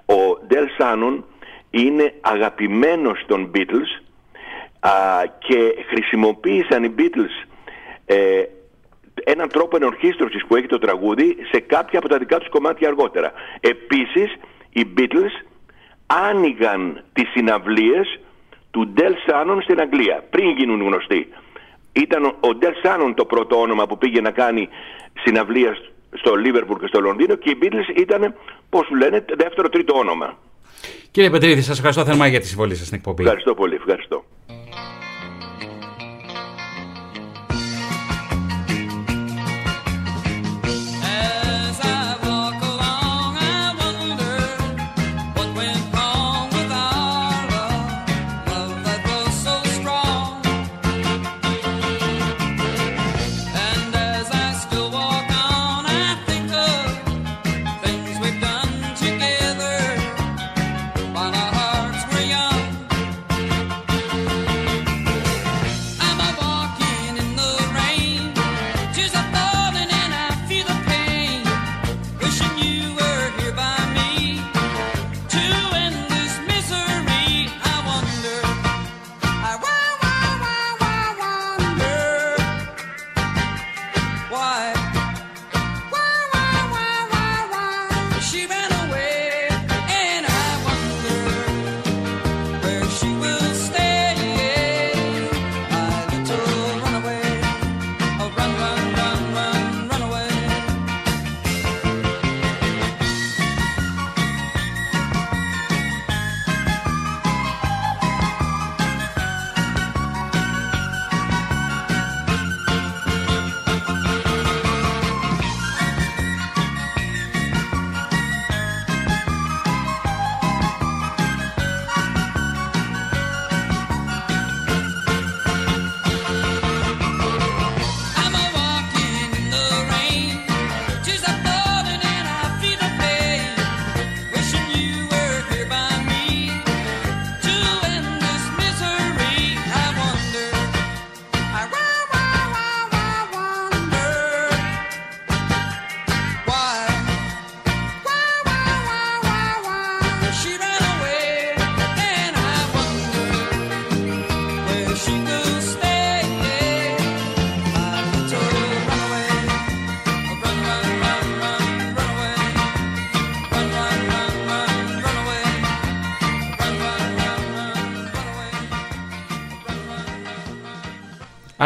Ο 0.04 0.46
Ντέλ 0.46 0.66
Σάνον 0.78 1.24
είναι 1.70 2.14
αγαπημένος 2.20 3.24
των 3.26 3.50
Beatles 3.54 4.02
α, 4.80 4.90
και 5.38 5.74
χρησιμοποίησαν 5.88 6.84
οι 6.84 6.94
Beatles 6.98 7.48
ε, 8.06 8.42
έναν 9.24 9.48
τρόπο 9.48 9.76
ενορχίστρωσης 9.76 10.44
που 10.46 10.56
έχει 10.56 10.66
το 10.66 10.78
τραγούδι 10.78 11.36
σε 11.52 11.60
κάποια 11.60 11.98
από 11.98 12.08
τα 12.08 12.18
δικά 12.18 12.38
τους 12.38 12.48
κομμάτια 12.48 12.88
αργότερα. 12.88 13.32
Επίσης, 13.60 14.34
οι 14.70 14.86
Beatles 14.96 15.46
άνοιγαν 16.06 17.04
τις 17.12 17.28
συναυλίες 17.30 18.18
του 18.72 18.82
Ντέλ 18.92 19.14
Σάνον 19.26 19.62
στην 19.62 19.80
Αγγλία, 19.80 20.24
πριν 20.30 20.48
γίνουν 20.58 20.80
γνωστοί. 20.82 21.28
Ήταν 21.92 22.24
ο- 22.24 22.36
ο 22.40 22.54
Ντέλ 22.54 22.72
Σάνον 22.82 23.14
το 23.14 23.24
πρώτο 23.24 23.60
όνομα 23.60 23.86
που 23.86 23.98
πήγε 23.98 24.20
να 24.20 24.30
κάνει 24.30 24.68
συναυλία 25.24 25.76
στο 26.20 26.34
Λίβερπουλ 26.34 26.78
και 26.80 26.86
στο 26.86 27.00
Λονδίνο 27.00 27.34
και 27.34 27.50
οι 27.50 27.58
Beatles 27.62 27.98
ήταν, 27.98 28.34
πώς 28.70 28.86
σου 28.86 28.94
λένε, 28.94 29.24
δεύτερο 29.36 29.68
τρίτο 29.68 29.94
όνομα. 29.98 30.38
Κύριε 31.10 31.30
Πετρίδη, 31.30 31.62
σας 31.62 31.76
ευχαριστώ 31.76 32.04
θερμά 32.04 32.26
για 32.26 32.40
τη 32.40 32.46
συμβολή 32.46 32.74
σας 32.74 32.86
στην 32.86 32.98
εκπομπή. 32.98 33.22
Ευχαριστώ 33.22 33.54
πολύ, 33.54 33.74
ευχαριστώ. 33.74 34.24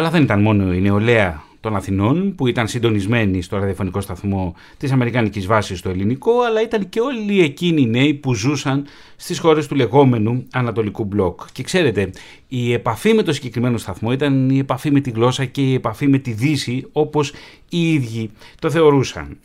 Αλλά 0.06 0.14
δεν 0.14 0.24
ήταν 0.24 0.42
μόνο 0.42 0.72
η 0.72 0.80
νεολαία 0.80 1.42
των 1.60 1.76
Αθηνών 1.76 2.34
που 2.34 2.46
ήταν 2.46 2.68
συντονισμένοι 2.68 3.42
στο 3.42 3.58
ραδιοφωνικό 3.58 4.00
σταθμό 4.00 4.54
της 4.76 4.92
Αμερικάνικης 4.92 5.46
βάσης 5.46 5.78
στο 5.78 5.88
ελληνικό, 5.88 6.40
αλλά 6.40 6.62
ήταν 6.62 6.88
και 6.88 7.00
όλοι 7.00 7.42
εκείνοι 7.42 7.82
οι 7.82 7.86
νέοι 7.86 8.14
που 8.14 8.34
ζούσαν 8.34 8.86
στις 9.16 9.38
χώρες 9.38 9.66
του 9.66 9.74
λεγόμενου 9.74 10.46
Ανατολικού 10.52 11.04
Μπλοκ. 11.04 11.40
Και 11.52 11.62
ξέρετε, 11.62 12.10
η 12.48 12.72
επαφή 12.72 13.14
με 13.14 13.22
το 13.22 13.32
συγκεκριμένο 13.32 13.76
σταθμό 13.76 14.12
ήταν 14.12 14.50
η 14.50 14.58
επαφή 14.58 14.90
με 14.90 15.00
τη 15.00 15.10
γλώσσα 15.10 15.44
και 15.44 15.60
η 15.60 15.74
επαφή 15.74 16.08
με 16.08 16.18
τη 16.18 16.32
Δύση 16.32 16.86
όπως 16.92 17.32
οι 17.68 17.92
ίδιοι 17.92 18.30
το 18.58 18.70
θεωρούσαν. 18.70 19.38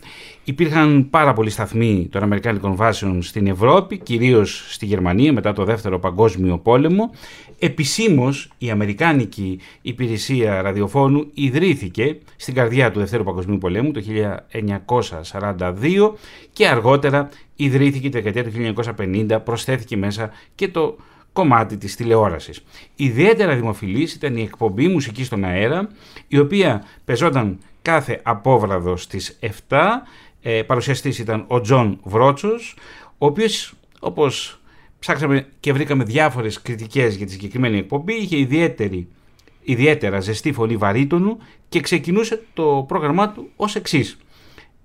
Υπήρχαν 0.43 1.07
πάρα 1.09 1.33
πολλοί 1.33 1.49
σταθμοί 1.49 2.07
των 2.11 2.23
Αμερικάνικων 2.23 2.75
βάσεων 2.75 3.21
στην 3.21 3.47
Ευρώπη, 3.47 3.97
κυρίως 3.97 4.65
στη 4.69 4.85
Γερμανία 4.85 5.33
μετά 5.33 5.53
το 5.53 5.63
Δεύτερο 5.63 5.99
Παγκόσμιο 5.99 6.57
Πόλεμο. 6.57 7.09
Επισήμως 7.63 8.51
η 8.57 8.69
Αμερικάνικη 8.69 9.59
Υπηρεσία 9.81 10.61
Ραδιοφώνου 10.61 11.29
ιδρύθηκε 11.33 12.17
στην 12.35 12.53
καρδιά 12.53 12.91
του 12.91 12.99
Δευτέρου 12.99 13.23
Παγκοσμίου 13.23 13.57
Πολέμου 13.57 13.91
το 13.91 14.01
1942 15.31 16.11
και 16.53 16.67
αργότερα 16.67 17.29
ιδρύθηκε 17.55 18.09
τη 18.09 18.21
δεκαετία 18.21 18.73
του 18.73 18.83
1950, 18.97 19.39
προσθέθηκε 19.43 19.97
μέσα 19.97 20.31
και 20.55 20.67
το 20.67 20.97
κομμάτι 21.33 21.77
της 21.77 21.95
τηλεόρασης. 21.95 22.63
Ιδιαίτερα 22.95 23.55
δημοφιλής 23.55 24.13
ήταν 24.13 24.37
η 24.37 24.41
εκπομπή 24.41 24.87
«Μουσική 24.87 25.23
στον 25.23 25.43
αέρα», 25.43 25.89
η 26.27 26.37
οποία 26.37 26.83
παιζόταν 27.05 27.57
κάθε 27.81 28.19
απόβραδο 28.23 29.01
στις 29.01 29.39
7. 29.39 29.77
Ε, 30.41 30.61
παρουσιαστής 30.61 31.19
ήταν 31.19 31.43
ο 31.47 31.61
Τζον 31.61 31.99
Βρότσος, 32.03 32.75
ο 33.17 33.25
οποίος, 33.25 33.73
όπως 33.99 34.60
ψάξαμε 35.01 35.47
και 35.59 35.73
βρήκαμε 35.73 36.03
διάφορες 36.03 36.61
κριτικές 36.61 37.15
για 37.15 37.25
τη 37.25 37.31
συγκεκριμένη 37.31 37.77
εκπομπή, 37.77 38.13
είχε 38.13 38.37
ιδιαίτερη, 38.37 39.07
ιδιαίτερα 39.61 40.19
ζεστή 40.19 40.51
φωνή 40.51 40.77
βαρύτονου 40.77 41.37
και 41.69 41.79
ξεκινούσε 41.79 42.43
το 42.53 42.85
πρόγραμμά 42.87 43.29
του 43.29 43.49
ως 43.55 43.75
εξής. 43.75 44.17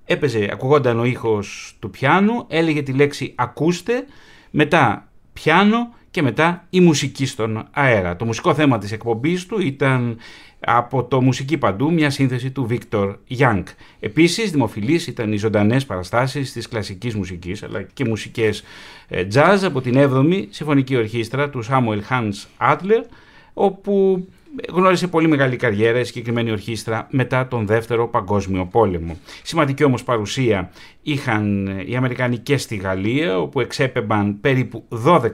Έπαιζε, 0.04 0.48
ακουγόταν 0.52 0.98
ο 0.98 1.04
ήχος 1.04 1.76
του 1.78 1.90
πιάνου, 1.90 2.44
έλεγε 2.48 2.82
τη 2.82 2.92
λέξη 2.92 3.32
«ακούστε», 3.34 4.04
μετά 4.50 5.08
πιάνο 5.32 5.94
και 6.10 6.22
μετά 6.22 6.66
η 6.70 6.80
μουσική 6.80 7.26
στον 7.26 7.68
αέρα. 7.70 8.16
Το 8.16 8.24
μουσικό 8.24 8.54
θέμα 8.54 8.78
της 8.78 8.92
εκπομπής 8.92 9.46
του 9.46 9.60
ήταν 9.60 10.18
από 10.60 11.04
το 11.04 11.22
«Μουσική 11.22 11.58
Παντού» 11.58 11.92
μια 11.92 12.10
σύνθεση 12.10 12.50
του 12.50 12.66
Βίκτορ 12.66 13.16
Γιάνκ. 13.26 13.68
Επίσης 14.00 14.50
δημοφιλείς 14.50 15.06
ήταν 15.06 15.32
οι 15.32 15.36
ζωντανές 15.36 15.86
παραστάσεις 15.86 16.52
της 16.52 16.68
κλασικής 16.68 17.14
μουσικής 17.14 17.62
αλλά 17.62 17.82
και 17.82 18.04
μουσικές 18.04 18.64
ε, 19.08 19.26
jazz 19.34 19.58
από 19.62 19.80
την 19.80 19.94
7η 19.96 20.44
Συμφωνική 20.50 20.96
Ορχήστρα 20.96 21.50
του 21.50 21.62
Σάμουελ 21.62 22.02
Χάνς 22.02 22.46
Άτλερ 22.56 23.02
όπου 23.52 24.26
γνώρισε 24.72 25.06
πολύ 25.06 25.28
μεγάλη 25.28 25.56
καριέρα 25.56 25.98
η 25.98 26.04
συγκεκριμένη 26.04 26.50
ορχήστρα 26.50 27.06
μετά 27.10 27.48
τον 27.48 27.66
Δεύτερο 27.66 28.08
Παγκόσμιο 28.08 28.66
Πόλεμο. 28.66 29.18
Σημαντική 29.42 29.84
όμως 29.84 30.04
παρουσία 30.04 30.70
είχαν 31.02 31.66
οι 31.86 31.96
Αμερικανοί 31.96 32.38
και 32.38 32.56
στη 32.56 32.76
Γαλλία, 32.76 33.38
όπου 33.38 33.60
εξέπεμπαν 33.60 34.40
περίπου 34.40 34.84
12 35.06 35.30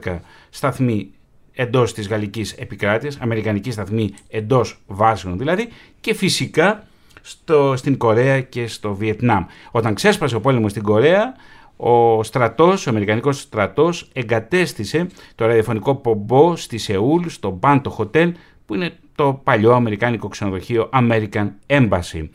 σταθμοί 0.49 1.11
εντός 1.53 1.93
της 1.93 2.07
γαλλικής 2.07 2.51
επικράτειας, 2.51 3.17
αμερικανική 3.21 3.71
σταθμοί 3.71 4.13
εντός 4.29 4.79
βάσεων 4.87 5.37
δηλαδή, 5.37 5.67
και 6.01 6.13
φυσικά 6.13 6.83
στο, 7.21 7.73
στην 7.77 7.97
Κορέα 7.97 8.41
και 8.41 8.67
στο 8.67 8.95
Βιετνάμ. 8.95 9.45
Όταν 9.71 9.93
ξέσπασε 9.93 10.35
ο 10.35 10.39
πόλεμος 10.39 10.71
στην 10.71 10.83
Κορέα, 10.83 11.33
ο 11.77 12.23
στρατός, 12.23 12.87
ο 12.87 12.89
Αμερικανικός 12.89 13.39
στρατός 13.39 14.09
εγκατέστησε 14.13 15.07
το 15.35 15.45
ραδιοφωνικό 15.45 15.95
πομπό 15.95 16.55
στη 16.55 16.77
Σεούλ, 16.77 17.27
στο 17.27 17.49
Μπάντο 17.49 17.95
Hotel, 17.97 18.31
που 18.65 18.75
είναι 18.75 18.93
το 19.15 19.41
παλιό 19.43 19.71
αμερικάνικο 19.71 20.27
ξενοδοχείο 20.27 20.89
American 20.93 21.49
Embassy. 21.67 22.29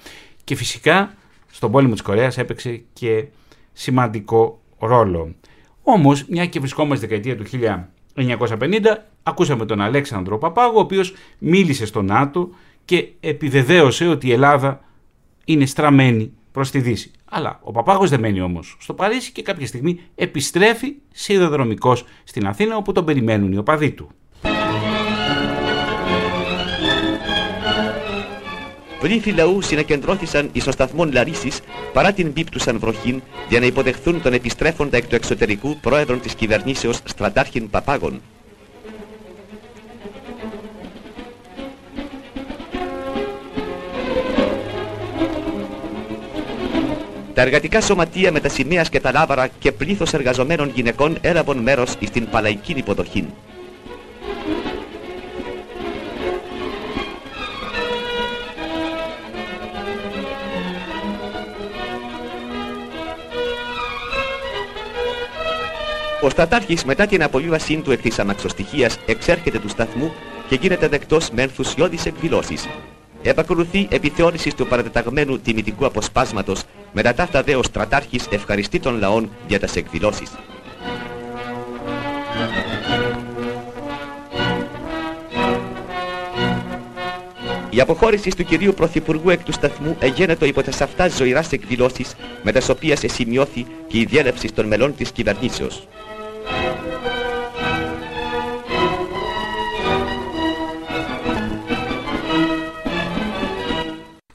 Και 0.45 0.55
φυσικά 0.55 1.15
στον 1.51 1.71
πόλεμο 1.71 1.93
της 1.93 2.03
Κορέας 2.03 2.39
έπαιξε 2.39 2.83
και 2.93 3.25
σημαντικό 3.73 4.61
ρόλο. 4.79 5.35
Όμως, 5.83 6.25
μια 6.29 6.47
και 6.47 6.59
βρισκόμαστε 6.59 7.07
δεκαετία 7.07 7.37
του 7.37 7.45
1950, 8.19 9.05
ακούσαμε 9.23 9.65
τον 9.65 9.81
Αλέξανδρο 9.81 10.39
Παπάγο, 10.39 10.77
ο 10.77 10.81
οποίος 10.81 11.15
μίλησε 11.39 11.87
στο 11.87 12.03
ΝΑΤΟ 12.03 12.51
και 12.85 13.09
επιβεβαίωσε 13.21 14.09
ότι 14.09 14.27
η 14.27 14.33
Ελλάδα 14.33 14.81
είναι 15.45 15.67
στραμμένη 15.67 16.33
προς 16.53 16.71
τη 16.71 16.81
Δύση. 16.81 17.11
Αλλά 17.25 17.61
ο 17.63 17.73
Παπάγος 17.73 18.11
δεν 18.11 18.21
μένει 18.21 18.41
όμως 18.41 18.77
στο 18.81 18.95
Παρίσι 18.95 19.33
και 19.33 19.43
κάποια 19.43 19.67
στιγμή 19.67 20.01
επιστρέφει 20.15 20.95
σιδηροδρομικός 21.13 22.05
στην 22.25 22.47
Αθήνα 22.47 22.77
όπου 22.77 22.93
τον 22.93 23.05
περιμένουν 23.05 23.53
οι 23.53 23.57
οπαδοί 23.57 23.91
του. 23.91 24.11
Βρύφοι 29.01 29.31
λαού 29.31 29.63
συνεκεντρώθησαν 29.63 30.49
εις 30.53 30.65
το 30.65 30.73
σταθμό 30.73 31.05
Λαρίσης 31.05 31.61
παρά 31.93 32.13
την 32.13 32.33
πίπτουσαν 32.33 32.79
βροχήν 32.79 33.23
για 33.49 33.61
να 33.61 33.67
υποδεχθούν 33.67 34.23
τον 34.23 34.33
επιστρέφοντα 34.33 34.97
εκ 34.97 35.07
του 35.07 35.15
εξωτερικού 35.15 35.77
πρόεδρον 35.81 36.21
της 36.21 36.35
κυβερνήσεως 36.35 37.01
στρατάρχην 37.05 37.71
Παπάγων. 37.71 38.21
Τα 47.35 47.45
εργατικά 47.45 47.81
σωματεία 47.81 48.33
με 48.33 48.41
τα 48.41 48.49
σημαία 48.49 48.83
και 48.83 49.01
τα 49.01 49.13
λάβαρα 49.13 49.49
και 49.59 49.73
πλήθος 49.73 50.13
εργαζομένων 50.13 50.71
γυναικών 50.75 51.19
έλαβαν 51.21 51.59
μέρος 51.59 51.91
στην 51.91 52.29
παλαϊκή 52.31 52.73
υποδοχήν. 52.73 53.25
Ο 66.29 66.31
στρατάρχης 66.31 66.85
μετά 66.85 67.07
την 67.07 67.23
απολύβασή 67.23 67.77
του 67.77 67.93
εκ 67.93 68.01
της 68.01 68.19
αμαξοστοιχίας 68.19 68.99
εξέρχεται 69.07 69.59
του 69.59 69.69
σταθμού 69.69 70.13
και 70.49 70.59
γίνεται 70.61 70.89
δεκτός 70.89 71.31
με 71.31 71.43
ενθουσιώδεις 71.43 72.07
εκδηλώσεις. 72.07 72.69
Επακολουθεί 73.23 73.89
επιθεώρησης 73.91 74.55
του 74.55 74.67
παρατεταγμένου 74.67 75.39
τιμητικού 75.39 75.87
αποσπάσματος 75.87 76.63
με 76.93 77.03
τα 77.03 77.15
ταύτα 77.15 77.43
δε 77.43 77.57
ο 77.57 77.63
στρατάρχης 77.63 78.27
ευχαριστεί 78.31 78.81
των 78.81 78.99
λαών 78.99 79.31
για 79.47 79.61
τας 79.61 79.77
εκδηλώσεις. 79.77 80.31
Η 87.71 87.81
αποχώρησης 87.81 88.35
του 88.35 88.45
κυρίου 88.45 88.75
Πρωθυπουργού 88.75 89.31
εκ 89.31 89.43
του 89.43 89.53
σταθμού 89.53 89.97
εγένετο 90.01 90.45
υπό 90.45 90.63
τας 90.63 90.81
αυτάς 90.81 91.17
ζωηράς 91.17 91.53
εκδηλώσεις 91.53 92.15
με 92.43 92.53
τας 92.53 92.69
οποίες 92.69 93.05
εσημειώθη 93.05 93.67
και 93.87 93.99
η 93.99 94.05
διέλευση 94.05 94.53
των 94.53 94.67
μελών 94.67 94.95
της 94.97 95.13
κυβερνήσεως. 95.13 95.89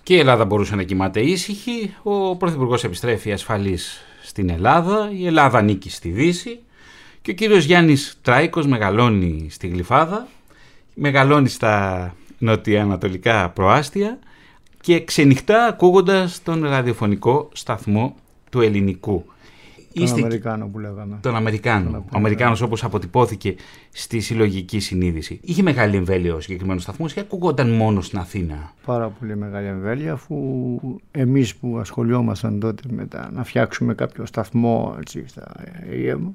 Και 0.04 0.16
η 0.16 0.20
Ελλάδα 0.20 0.46
μπορούσε 0.46 0.76
να 0.76 0.84
κοιμάται 0.84 1.22
ήσυχη, 1.22 1.94
ο 2.04 2.36
Πρωθυπουργός 2.36 2.84
επιστρέφει 2.84 3.32
ασφαλής 3.32 4.02
στην 4.24 4.50
Ελλάδα, 4.50 5.10
η 5.14 5.26
Ελλάδα 5.26 5.62
νίκη 5.62 5.90
στη 5.90 6.10
Δύση. 6.10 6.60
Και 7.22 7.32
ο 7.32 7.34
κύριος 7.34 7.64
Γιάννης 7.64 8.18
Τράικος 8.22 8.68
μεγαλώνει 8.68 9.48
στη 9.50 9.68
Γλυφάδα, 9.68 10.28
μεγαλώνει 10.94 11.50
στα 11.50 12.16
νοτιοανατολικά 12.38 13.50
προάστια. 13.50 14.20
Και 14.82 15.04
ξενυχτά 15.04 15.66
ακούγοντας 15.66 16.44
τον 16.44 16.64
ραδιοφωνικό 16.64 17.50
σταθμό 17.54 18.16
του 18.50 18.62
ελληνικού. 18.62 19.26
Τον 19.94 20.14
Αμερικάνο 20.14 20.68
που 20.68 20.80
λέγαμε. 20.80 21.18
Τον 21.22 21.36
Αμερικάνο. 21.36 21.98
Ο 21.98 22.18
Αμερικάνος 22.18 22.62
όπως 22.62 22.84
αποτυπώθηκε 22.84 23.56
στη 23.92 24.20
συλλογική 24.20 24.80
συνείδηση. 24.80 25.40
Είχε 25.44 25.62
μεγάλη 25.62 25.96
εμβέλεια 25.96 26.34
ο 26.34 26.40
συγκεκριμένος 26.40 26.84
σταθμός 26.84 27.14
και 27.14 27.20
ακούγονταν 27.20 27.70
μόνο 27.70 28.02
στην 28.02 28.20
Αθήνα. 28.20 28.74
Πάρα 28.86 29.10
πολύ 29.10 29.36
μεγάλη 29.36 29.68
εμβέλεια 29.68 30.14
αφού 30.14 30.36
εμείς 31.12 31.56
που 31.56 31.78
ασχολιόμασταν 31.80 32.60
τότε 32.60 32.82
με 32.90 33.06
τα, 33.06 33.30
να 33.34 33.44
φτιάξουμε 33.44 33.94
κάποιο 33.94 34.26
σταθμό 34.26 34.96
έτσι, 35.00 35.24
στα 35.28 35.52
ΕΕΜ 35.90 36.30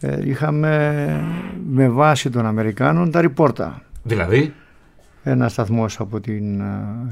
ε, 0.00 0.28
είχαμε 0.28 1.06
με 1.68 1.88
βάση 1.88 2.30
των 2.30 2.46
Αμερικάνων 2.46 3.10
τα 3.10 3.20
ριπόρτα. 3.20 3.82
Δηλαδή; 4.02 4.52
Ένα 5.22 5.48
σταθμός 5.48 6.00
από 6.00 6.20
την 6.20 6.60
ε, 6.60 6.64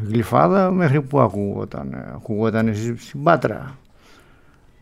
Γλυφάδα 0.08 0.70
μέχρι 0.70 1.00
που 1.00 1.20
ακούγονταν. 1.20 1.94
Ακούγονταν 2.14 2.74
στην 2.96 3.22
Πάτρα 3.22 3.78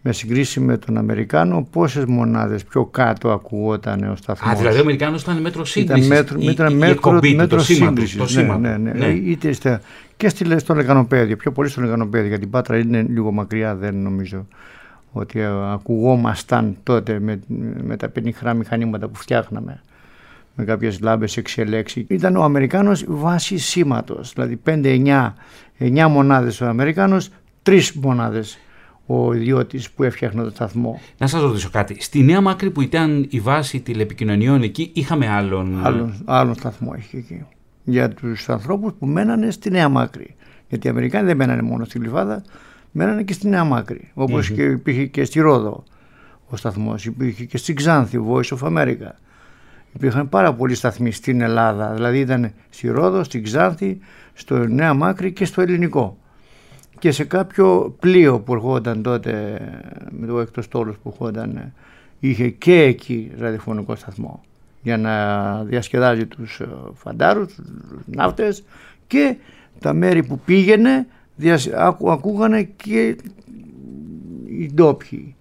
με 0.03 0.13
συγκρίση 0.13 0.61
με 0.61 0.77
τον 0.77 0.97
Αμερικάνο, 0.97 1.69
πόσες 1.71 2.05
μονάδες 2.05 2.65
πιο 2.65 2.85
κάτω 2.85 3.31
ακουγόταν 3.31 4.03
ο 4.03 4.17
σταθμός; 4.17 4.53
Α, 4.53 4.57
δηλαδή 4.57 4.79
ο 4.79 4.81
Αμερικάνος 4.81 5.23
ήταν 5.23 5.41
μέτρο 5.41 5.65
σύγκριση. 5.65 6.07
Ήταν 6.07 6.17
μέτρο, 6.17 6.39
ήταν 6.41 6.75
μέτρο, 6.75 7.21
μέτρο 7.37 7.61
σύγκριση. 7.61 8.19
Ναι, 8.35 8.57
ναι, 8.57 8.77
ναι. 8.77 8.93
ναι. 8.93 9.07
Είτε 9.07 9.53
στα, 9.53 9.81
και 10.17 10.29
στη, 10.29 10.59
στο 10.59 10.75
Λεγανοπέδιο, 10.75 11.37
πιο 11.37 11.53
πολύ 11.53 11.69
στο 11.69 11.81
Λεγανοπέδιο, 11.81 12.29
γιατί 12.29 12.45
η 12.45 12.47
Πάτρα 12.47 12.79
είναι 12.79 13.03
λίγο 13.03 13.33
μακριά, 13.33 13.75
δεν 13.75 13.95
νομίζω 13.95 14.47
ότι 15.13 15.43
ακουγόμασταν 15.73 16.77
τότε 16.83 17.19
με, 17.21 17.41
με 17.83 17.97
τα 17.97 18.09
πενιχρά 18.09 18.55
μηχανήματα 18.55 19.09
που 19.09 19.17
φτιάχναμε 19.17 19.81
με 20.55 20.65
κάποιες 20.65 21.01
λάμπες 21.01 21.37
εξελέξει. 21.37 22.07
Ήταν 22.09 22.37
ο 22.37 22.43
Αμερικάνος 22.43 23.05
βάσης 23.09 23.65
σήματος, 23.65 24.33
δηλαδή 24.33 24.61
5-9 24.67 25.33
9 25.79 26.07
μονάδες 26.09 26.61
ο 26.61 26.67
Αμερικάνος, 26.67 27.29
3 27.63 27.81
μονάδες 27.95 28.59
ο 29.07 29.33
ιδιώτης 29.33 29.91
που 29.91 30.03
έφτιαχνε 30.03 30.43
το 30.43 30.51
σταθμό. 30.51 31.01
Να 31.19 31.27
σας 31.27 31.43
ρωτήσω 31.43 31.71
κάτι. 31.71 31.97
Στη 32.01 32.23
Νέα 32.23 32.41
Μάκρη 32.41 32.71
που 32.71 32.81
ήταν 32.81 33.27
η 33.31 33.41
βάση 33.41 33.81
τηλεπικοινωνιών 33.81 34.63
εκεί, 34.63 34.91
είχαμε 34.95 35.29
άλλον. 35.29 35.87
Άλλον, 35.87 36.23
άλλον 36.25 36.55
σταθμό 36.55 36.95
είχε 36.99 37.17
εκεί. 37.17 37.45
Για 37.85 38.09
τους 38.09 38.49
ανθρώπους 38.49 38.93
που 38.99 39.07
μένανε 39.07 39.51
στη 39.51 39.71
Νέα 39.71 39.89
Μάκρη. 39.89 40.35
Γιατί 40.69 40.87
οι 40.87 40.91
Αμερικάνοι 40.91 41.27
δεν 41.27 41.37
μένανε 41.37 41.63
μόνο 41.63 41.85
στη 41.85 41.99
Λιβάδα, 41.99 42.43
μένανε 42.91 43.23
και 43.23 43.33
στη 43.33 43.49
Νέα 43.49 43.65
Μάκρη. 43.65 44.11
Όπως 44.15 44.51
mm-hmm. 44.51 44.55
και 44.55 44.63
υπήρχε 44.63 45.07
και 45.07 45.25
στη 45.25 45.41
Ρόδο 45.41 45.85
ο 46.47 46.57
σταθμός, 46.57 47.05
υπήρχε 47.05 47.45
και 47.45 47.57
στη 47.57 47.75
Ξάνθη, 47.75 48.17
ο 48.17 48.27
Voice 48.33 48.59
of 48.59 48.69
America. 48.69 49.11
Υπήρχαν 49.95 50.29
πάρα 50.29 50.55
πολλοί 50.55 50.75
σταθμοί 50.75 51.13
στην 51.13 51.41
Ελλάδα. 51.41 51.93
Δηλαδή 51.95 52.19
ήταν 52.19 52.53
στη 52.71 52.89
Ρόδο, 52.89 53.25
στη 53.25 53.41
Ξάνθη, 53.41 53.99
στο 54.33 54.57
Νέα 54.59 54.95
Μάκρη 54.95 55.33
και 55.33 55.45
στο 55.45 55.61
Ελληνικό 55.61 56.19
και 57.03 57.11
σε 57.11 57.25
κάποιο 57.25 57.97
πλοίο 58.01 58.41
που 58.41 58.53
ερχόταν 58.53 59.03
τότε 59.03 59.61
με 60.11 60.27
το 60.27 60.41
έκτος 60.41 60.69
τόλος 60.69 60.97
που 61.03 61.09
ερχόταν 61.09 61.73
είχε 62.21 62.49
και 62.49 62.83
εκεί 62.83 63.31
ραδιοφωνικό 63.39 63.95
σταθμό. 63.97 64.41
για 64.83 64.97
να 64.97 65.15
διασκεδάζει 65.65 66.27
τους 66.27 66.61
ε, 66.61 66.69
φαντάρους, 66.95 67.55
τους 67.55 67.65
ναύτες 68.07 68.63
και 69.07 69.37
τα 69.81 69.93
μέρη 69.93 70.23
που 70.23 70.39
πήγαινε 70.45 71.07
διασ... 71.37 71.67
ακού, 71.75 72.11
ακούγανε 72.11 72.63
και 72.63 73.17
οι 74.47 74.71
ντόπιοι. 74.75 75.35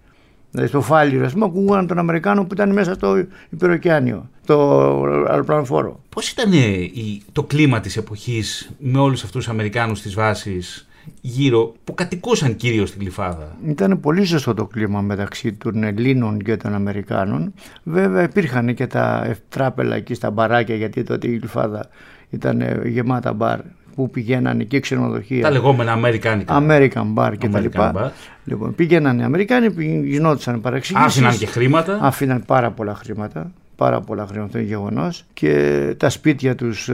Δηλαδή 0.50 0.68
στο 0.68 0.80
Φάλιρο, 0.80 1.24
ας 1.24 1.32
πούμε, 1.32 1.44
ακούγανε 1.44 1.86
τον 1.86 1.98
Αμερικάνο 1.98 2.44
που 2.44 2.54
ήταν 2.54 2.72
μέσα 2.72 2.94
στο 2.94 3.24
υπεροκειάνιο, 3.50 4.30
το 4.46 4.80
αεροπλανοφόρο. 5.28 6.00
Πώς 6.08 6.30
ήταν 6.30 6.52
ε, 6.52 6.56
η- 6.82 7.22
το 7.32 7.42
κλίμα 7.42 7.80
της 7.80 7.96
εποχής 7.96 8.70
με 8.78 8.98
όλους 8.98 9.22
αυτούς 9.24 9.44
τους 9.44 9.52
Αμερικάνους 9.52 10.00
της 10.02 10.14
βάσης 10.14 10.86
γύρω 11.20 11.74
που 11.84 11.94
κατοικούσαν 11.94 12.56
κυρίως 12.56 12.88
στην 12.88 13.00
Γλυφάδα. 13.00 13.56
Ήταν 13.66 14.00
πολύ 14.00 14.22
ζεστό 14.22 14.54
το 14.54 14.66
κλίμα 14.66 15.00
μεταξύ 15.00 15.52
των 15.52 15.82
Ελλήνων 15.82 16.38
και 16.42 16.56
των 16.56 16.74
Αμερικάνων. 16.74 17.54
Βέβαια 17.82 18.22
υπήρχαν 18.22 18.74
και 18.74 18.86
τα 18.86 19.36
τράπελα 19.48 19.96
εκεί 19.96 20.14
στα 20.14 20.30
μπαράκια 20.30 20.74
γιατί 20.74 21.02
τότε 21.02 21.28
η 21.28 21.36
Γλυφάδα 21.36 21.88
ήταν 22.30 22.60
ε, 22.60 22.80
γεμάτα 22.84 23.32
μπαρ 23.32 23.60
που 23.94 24.10
πηγαίνανε 24.10 24.64
και 24.64 24.80
ξενοδοχεία. 24.80 25.42
Τα 25.42 25.50
λεγόμενα 25.50 25.92
Αμερικάνικα. 25.92 26.62
American 26.68 27.14
bar 27.14 27.32
και 27.38 27.48
τα 27.48 27.58
American 27.58 27.62
λοιπά. 27.62 27.92
bar. 27.96 28.10
Λοιπόν, 28.44 28.74
πήγαιναν 28.74 29.18
οι 29.18 29.22
Αμερικάνοι, 29.24 29.70
πη- 29.70 30.04
γινόντουσαν 30.04 30.60
παρεξηγήσεις. 30.60 31.06
Άφηναν 31.06 31.36
και 31.38 31.46
χρήματα. 31.46 31.98
Άφηναν 32.02 32.42
πάρα 32.46 32.70
πολλά 32.70 32.94
χρήματα. 32.94 33.50
Πάρα 33.82 34.00
πολλά 34.00 34.26
χρήματα, 34.26 34.44
αυτό 34.44 34.58
είναι 34.58 34.66
γεγονός. 34.66 35.24
Και 35.32 35.94
τα 35.98 36.10
σπίτια 36.10 36.54
τους 36.54 36.90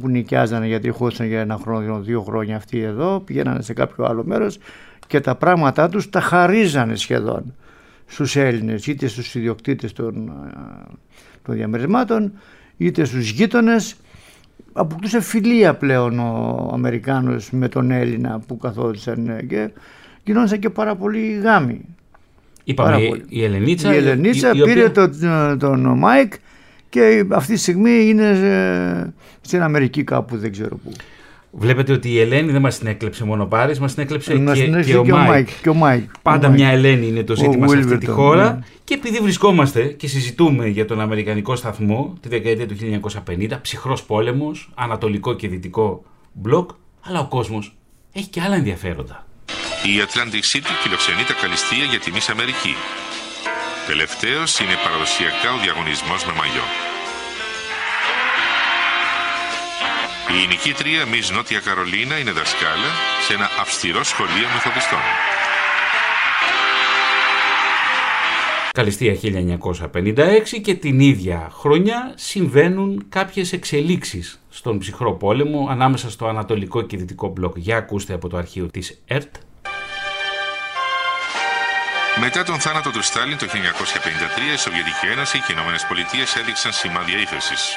που 0.00 0.08
νοικιάζανε 0.08 0.66
γιατί 0.66 0.90
χώσαν 0.90 1.26
για 1.26 1.40
ένα 1.40 1.58
χρόνο, 1.62 2.00
δύο 2.00 2.22
χρόνια 2.22 2.56
αυτοί 2.56 2.80
εδώ, 2.80 3.20
πηγαίνανε 3.20 3.62
σε 3.62 3.72
κάποιο 3.72 4.04
άλλο 4.04 4.24
μέρος 4.24 4.58
και 5.06 5.20
τα 5.20 5.34
πράγματά 5.34 5.88
τους 5.88 6.10
τα 6.10 6.20
χαρίζανε 6.20 6.96
σχεδόν 6.96 7.54
στους 8.06 8.36
Έλληνες, 8.36 8.86
είτε 8.86 9.06
στους 9.06 9.34
ιδιοκτήτες 9.34 9.92
των, 9.92 10.28
ε, 10.28 10.92
των 11.42 11.54
διαμερισμάτων, 11.54 12.32
είτε 12.76 13.04
στους 13.04 13.30
γείτονες. 13.30 13.96
Αποκτούσε 14.72 15.20
φιλία 15.20 15.74
πλέον 15.74 16.18
ο 16.18 16.70
Αμερικάνος 16.72 17.50
με 17.50 17.68
τον 17.68 17.90
Έλληνα 17.90 18.42
που 18.46 18.56
καθόντουσαν 18.56 19.28
ε, 19.28 19.42
και 19.42 19.70
γινόντουσαν 20.24 20.58
και 20.58 20.70
πάρα 20.70 20.94
πολλοί 20.94 21.32
γάμοι. 21.32 21.80
Είπαμε 22.64 22.90
Πάρα 22.90 23.02
η, 23.02 23.08
πολύ. 23.08 23.24
η 23.28 23.44
Ελενίτσα. 23.44 23.94
Η 23.94 23.96
Ελενίτσα 23.96 24.52
η- 24.54 24.58
η 24.58 24.62
πήρε 24.62 24.84
οποία- 24.84 24.92
τον, 24.92 25.58
τον 25.58 25.98
Μάικ 25.98 26.32
και 26.88 27.24
αυτή 27.30 27.52
τη 27.52 27.58
στιγμή 27.58 28.08
είναι 28.08 28.28
ε, 28.28 29.12
στην 29.40 29.62
Αμερική 29.62 30.04
κάπου 30.04 30.36
δεν 30.36 30.52
ξέρω 30.52 30.76
πού. 30.76 30.92
Βλέπετε 31.54 31.92
ότι 31.92 32.10
η 32.10 32.20
Ελένη 32.20 32.52
δεν 32.52 32.60
μας 32.60 32.78
την 32.78 32.86
έκλεψε 32.86 33.24
μόνο 33.24 33.46
Πάρης, 33.46 33.78
μας 33.80 33.94
την 33.94 34.02
έκλεψε 34.02 34.34
Μας 34.38 34.56
και, 34.58 34.62
την 34.64 34.72
και, 34.72 34.78
έστειλε 34.78 34.98
ο 34.98 35.02
και 35.04 35.12
ο 35.12 35.16
Μάικ. 35.16 35.28
Μάικ, 35.28 35.48
και 35.62 35.68
ο 35.68 35.74
Μάικ. 35.74 36.10
Πάντα 36.22 36.46
Ο 36.46 36.50
Μάικ. 36.50 36.60
μια 36.62 36.70
Ελένη 36.70 37.06
είναι 37.06 37.22
το 37.22 37.32
Ο 37.32 37.36
ζήτημα 37.36 37.68
σε 37.68 37.76
αυτή 37.78 37.98
τη 37.98 38.06
Wilburton, 38.08 38.14
χώρα. 38.14 38.52
ναι. 38.52 38.58
Και 38.84 38.94
επειδή 38.94 39.18
βρισκόμαστε 39.18 39.82
και 39.82 40.06
συζητούμε 40.08 40.66
για 40.68 40.84
τον 40.84 41.00
Αμερικανικό 41.00 41.56
σταθμό 41.56 42.14
τη 42.20 42.28
δεκαετία 42.28 42.66
του 42.66 42.74
1950, 42.74 43.58
ψυχρός 43.62 44.02
πόλεμος, 44.04 44.70
ανατολικό 44.74 45.34
και 45.34 45.48
δυτικό 45.48 46.04
μπλοκ, 46.32 46.70
αλλά 47.06 47.20
ο 47.20 47.26
κόσμος 47.28 47.76
έχει 48.12 48.28
και 48.28 48.40
άλλα 48.40 48.54
ενδιαφέροντα. 48.54 49.26
Η 49.90 49.92
Atlantic 50.06 50.44
City 50.52 50.72
φιλοξενεί 50.82 51.24
τα 51.30 51.34
καλυστία 51.42 51.84
για 51.84 52.00
τη 52.00 52.10
Miss 52.14 52.28
Αμερική. 52.30 52.74
Τελευταίος 53.86 54.58
είναι 54.60 54.76
παραδοσιακά 54.84 55.48
ο 55.56 55.58
διαγωνισμός 55.64 56.20
με 56.26 56.32
μαγιό. 56.40 56.66
Η 60.38 60.46
νικήτρια 60.46 61.02
Miss 61.12 61.34
Νότια 61.34 61.60
Καρολίνα 61.66 62.18
είναι 62.18 62.30
δασκάλα 62.30 62.90
σε 63.24 63.34
ένα 63.34 63.48
αυστηρό 63.60 64.02
σχολείο 64.02 64.48
μεθοδιστών. 64.52 65.04
Καλυστία 68.72 69.14
1956 70.54 70.60
και 70.62 70.74
την 70.74 71.00
ίδια 71.00 71.48
χρονιά 71.52 72.12
συμβαίνουν 72.16 73.04
κάποιες 73.08 73.52
εξελίξεις 73.52 74.40
στον 74.48 74.78
ψυχρό 74.78 75.12
πόλεμο 75.12 75.66
ανάμεσα 75.70 76.10
στο 76.10 76.26
ανατολικό 76.26 76.82
και 76.82 76.96
δυτικό 76.96 77.28
μπλοκ. 77.28 77.56
Για 77.56 77.76
ακούστε 77.76 78.12
από 78.14 78.28
το 78.28 78.36
αρχείο 78.36 78.66
της 78.66 79.02
ΕΡΤ. 79.06 79.34
Μετά 82.24 82.42
τον 82.42 82.60
θάνατο 82.60 82.90
του 82.90 83.02
Στάλιν 83.02 83.38
το 83.38 83.46
1953, 83.46 84.54
η 84.54 84.56
Σοβιετική 84.56 85.06
Ένωση 85.06 85.38
και 85.38 85.44
οι 85.48 85.54
Ηνωμένες 85.56 85.86
Πολιτείες 85.86 86.36
έδειξαν 86.36 86.72
σημάδια 86.72 87.18
ύφεσης. 87.18 87.76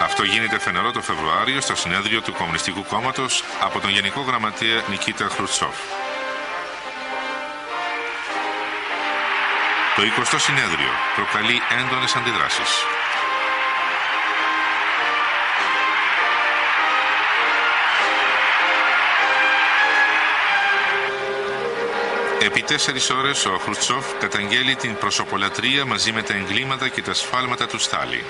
Αυτό 0.00 0.22
γίνεται 0.22 0.58
φανερό 0.58 0.90
το 0.92 1.00
Φεβρουάριο 1.02 1.60
στο 1.60 1.74
συνέδριο 1.74 2.20
του 2.22 2.32
Κομμουνιστικού 2.32 2.84
Κόμματος 2.84 3.44
από 3.60 3.80
τον 3.80 3.90
Γενικό 3.90 4.20
Γραμματέα 4.20 4.82
Νικίτα 4.88 5.28
Χρουτσόφ. 5.28 5.76
Το 9.96 10.02
20ο 10.02 10.36
συνέδριο 10.38 10.92
προκαλεί 11.16 11.60
έντονες 11.80 12.16
αντιδράσεις. 12.16 12.70
Επί 22.44 22.62
τέσσερις 22.62 23.10
ώρες 23.10 23.44
ο 23.44 23.58
Χρουτσόφ 23.58 24.06
καταγγέλει 24.18 24.76
την 24.76 24.96
προσωπολατρία 24.96 25.84
μαζί 25.84 26.12
με 26.12 26.22
τα 26.22 26.34
εγκλήματα 26.34 26.88
και 26.88 27.02
τα 27.02 27.14
σφάλματα 27.14 27.66
του 27.66 27.78
Στάλιν. 27.78 28.24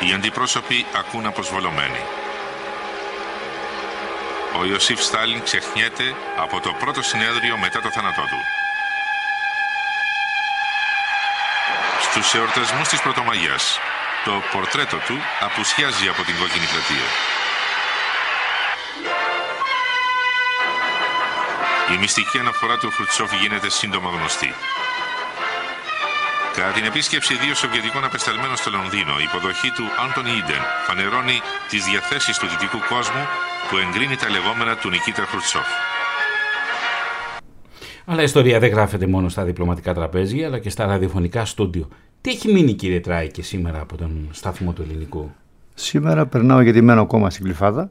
Οι 0.00 0.12
αντιπρόσωποι 0.12 0.86
ακούν 0.94 1.26
αποσβολωμένοι. 1.26 2.02
Ο 4.58 4.64
Ιωσήφ 4.64 5.02
Στάλιν 5.02 5.42
ξεχνιέται 5.42 6.14
από 6.36 6.60
το 6.60 6.72
πρώτο 6.72 7.02
συνέδριο 7.02 7.56
μετά 7.56 7.80
το 7.80 7.90
θάνατό 7.90 8.22
του. 8.22 8.40
Στους 12.00 12.34
εορτασμούς 12.34 12.88
της 12.88 13.00
Πρωτομαγιάς, 13.00 13.78
το 14.24 14.42
πορτρέτο 14.52 14.96
του 14.96 15.18
απουσιάζει 15.40 16.08
από 16.08 16.22
την 16.22 16.38
κόκκινη 16.38 16.66
πλατεία. 16.66 17.08
Η 21.94 21.96
μυστική 22.00 22.38
αναφορά 22.38 22.76
του 22.78 22.90
Χρουτσόφ 22.96 23.30
γίνεται 23.42 23.70
σύντομα 23.70 24.08
γνωστή. 24.16 24.50
Κατά 26.56 26.70
την 26.76 26.84
επίσκεψη 26.90 27.32
δύο 27.42 27.54
Σοβιετικών 27.62 28.04
απεσταλμένων 28.08 28.56
στο 28.62 28.70
Λονδίνο, 28.76 29.12
η 29.22 29.24
υποδοχή 29.28 29.70
του 29.76 29.86
Άντων 30.04 30.26
Ίντεν 30.38 30.62
φανερώνει 30.86 31.38
τις 31.70 31.82
διαθέσεις 31.90 32.36
του 32.40 32.46
δυτικού 32.52 32.80
κόσμου 32.92 33.24
που 33.68 33.74
εγκρίνει 33.82 34.16
τα 34.22 34.28
λεγόμενα 34.34 34.72
του 34.80 34.88
Νικίτα 34.94 35.24
Χρουτσόφ. 35.30 35.68
Αλλά 38.10 38.20
η 38.24 38.28
ιστορία 38.32 38.58
δεν 38.58 38.70
γράφεται 38.76 39.06
μόνο 39.14 39.28
στα 39.28 39.42
διπλωματικά 39.48 39.90
τραπέζια, 39.94 40.46
αλλά 40.46 40.58
και 40.64 40.70
στα 40.70 40.86
ραδιοφωνικά 40.86 41.44
στούντιο. 41.44 41.88
Τι 42.20 42.28
έχει 42.30 42.52
μείνει, 42.52 42.72
κύριε 42.80 43.00
Τράικε, 43.00 43.42
σήμερα 43.42 43.78
από 43.80 43.94
τον 43.96 44.28
σταθμό 44.30 44.72
του 44.72 44.82
ελληνικού; 44.82 45.24
Σήμερα 45.74 46.26
περνάω 46.26 46.60
γιατί 46.60 46.80
μένω 46.82 47.00
ακόμα 47.00 47.30
στην 47.30 47.44
Κλειφάδα. 47.44 47.88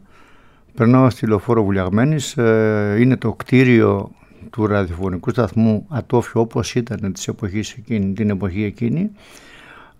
Περνάω 0.75 1.09
στη 1.09 1.27
λεωφόρο 1.27 1.63
Βουλιαγμένης. 1.63 2.37
Ε, 2.37 2.95
είναι 2.99 3.17
το 3.17 3.33
κτίριο 3.33 4.11
του 4.51 4.67
ραδιοφωνικού 4.67 5.29
σταθμού 5.29 5.85
Ατόφιο 5.89 6.41
όπως 6.41 6.75
ήταν 6.75 7.13
της 7.13 7.27
εποχής 7.27 7.71
εκείνη, 7.73 8.13
την 8.13 8.29
εποχή 8.29 8.63
εκείνη. 8.63 9.11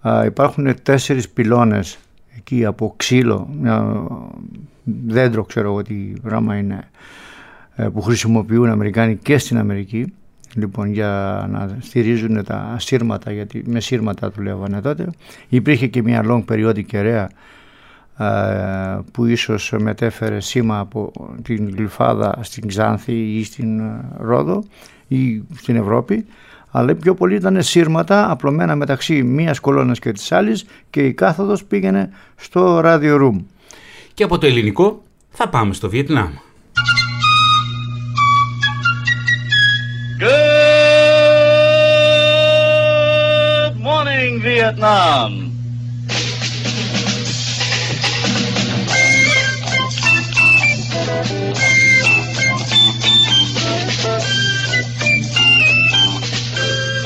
Α, 0.02 0.26
υπάρχουν 0.26 0.84
τέσσερις 0.84 1.30
πυλώνες 1.30 1.98
εκεί 2.38 2.66
από 2.66 2.94
ξύλο, 2.98 3.50
μια, 3.62 4.08
δέντρο 4.84 5.44
ξέρω 5.44 5.68
εγώ 5.68 5.82
τι 5.82 5.94
πράγμα 6.22 6.58
είναι, 6.58 6.90
ε, 7.76 7.88
που 7.88 8.02
χρησιμοποιούν 8.02 8.70
Αμερικάνοι 8.70 9.16
και 9.16 9.38
στην 9.38 9.58
Αμερική 9.58 10.14
λοιπόν 10.56 10.92
για 10.92 11.46
να 11.52 11.78
στηρίζουν 11.80 12.44
τα 12.44 12.76
σύρματα 12.80 13.32
γιατί 13.32 13.64
με 13.66 13.80
σύρματα 13.80 14.30
δουλεύανε 14.30 14.82
τότε 14.82 15.10
υπήρχε 15.50 15.88
και 15.88 16.02
μια 16.02 16.24
long 16.26 16.44
periodic 16.52 16.84
κεραία 16.86 17.24
ε, 17.24 17.28
που 19.12 19.26
ίσως 19.26 19.74
μετέφερε 19.78 20.40
σήμα 20.40 20.80
από 20.80 21.12
την 21.42 21.70
Γλυφάδα 21.76 22.40
στην 22.42 22.68
Ξάνθη 22.68 23.14
ή 23.14 23.44
στην 23.44 23.80
ε, 23.80 24.06
Ρόδο 24.18 24.64
ή 25.08 25.44
στην 25.56 25.76
Ευρώπη 25.76 26.26
αλλά 26.78 26.96
πιο 26.96 27.14
πολύ 27.14 27.36
ήταν 27.36 27.64
σύρματα 27.64 28.32
απλωμένα 28.32 28.76
μεταξύ 28.76 29.24
μίας 29.24 29.60
κολόνας 29.60 30.00
και 30.00 30.12
της 30.12 30.32
άλλης 30.32 30.66
και 30.90 31.06
η 31.06 31.14
κάθοδος 31.14 31.64
πήγαινε 31.64 32.10
στο 32.36 32.82
Radio 32.84 33.22
Room. 33.22 33.36
Και 34.14 34.24
από 34.24 34.38
το 34.38 34.46
ελληνικό 34.46 35.04
θα 35.30 35.50
πάμε 35.50 35.74
στο 35.74 35.90
Βιετνάμ. 35.90 36.30
Good 40.20 40.56
morning, 43.88 44.34
Vietnam. 44.46 45.55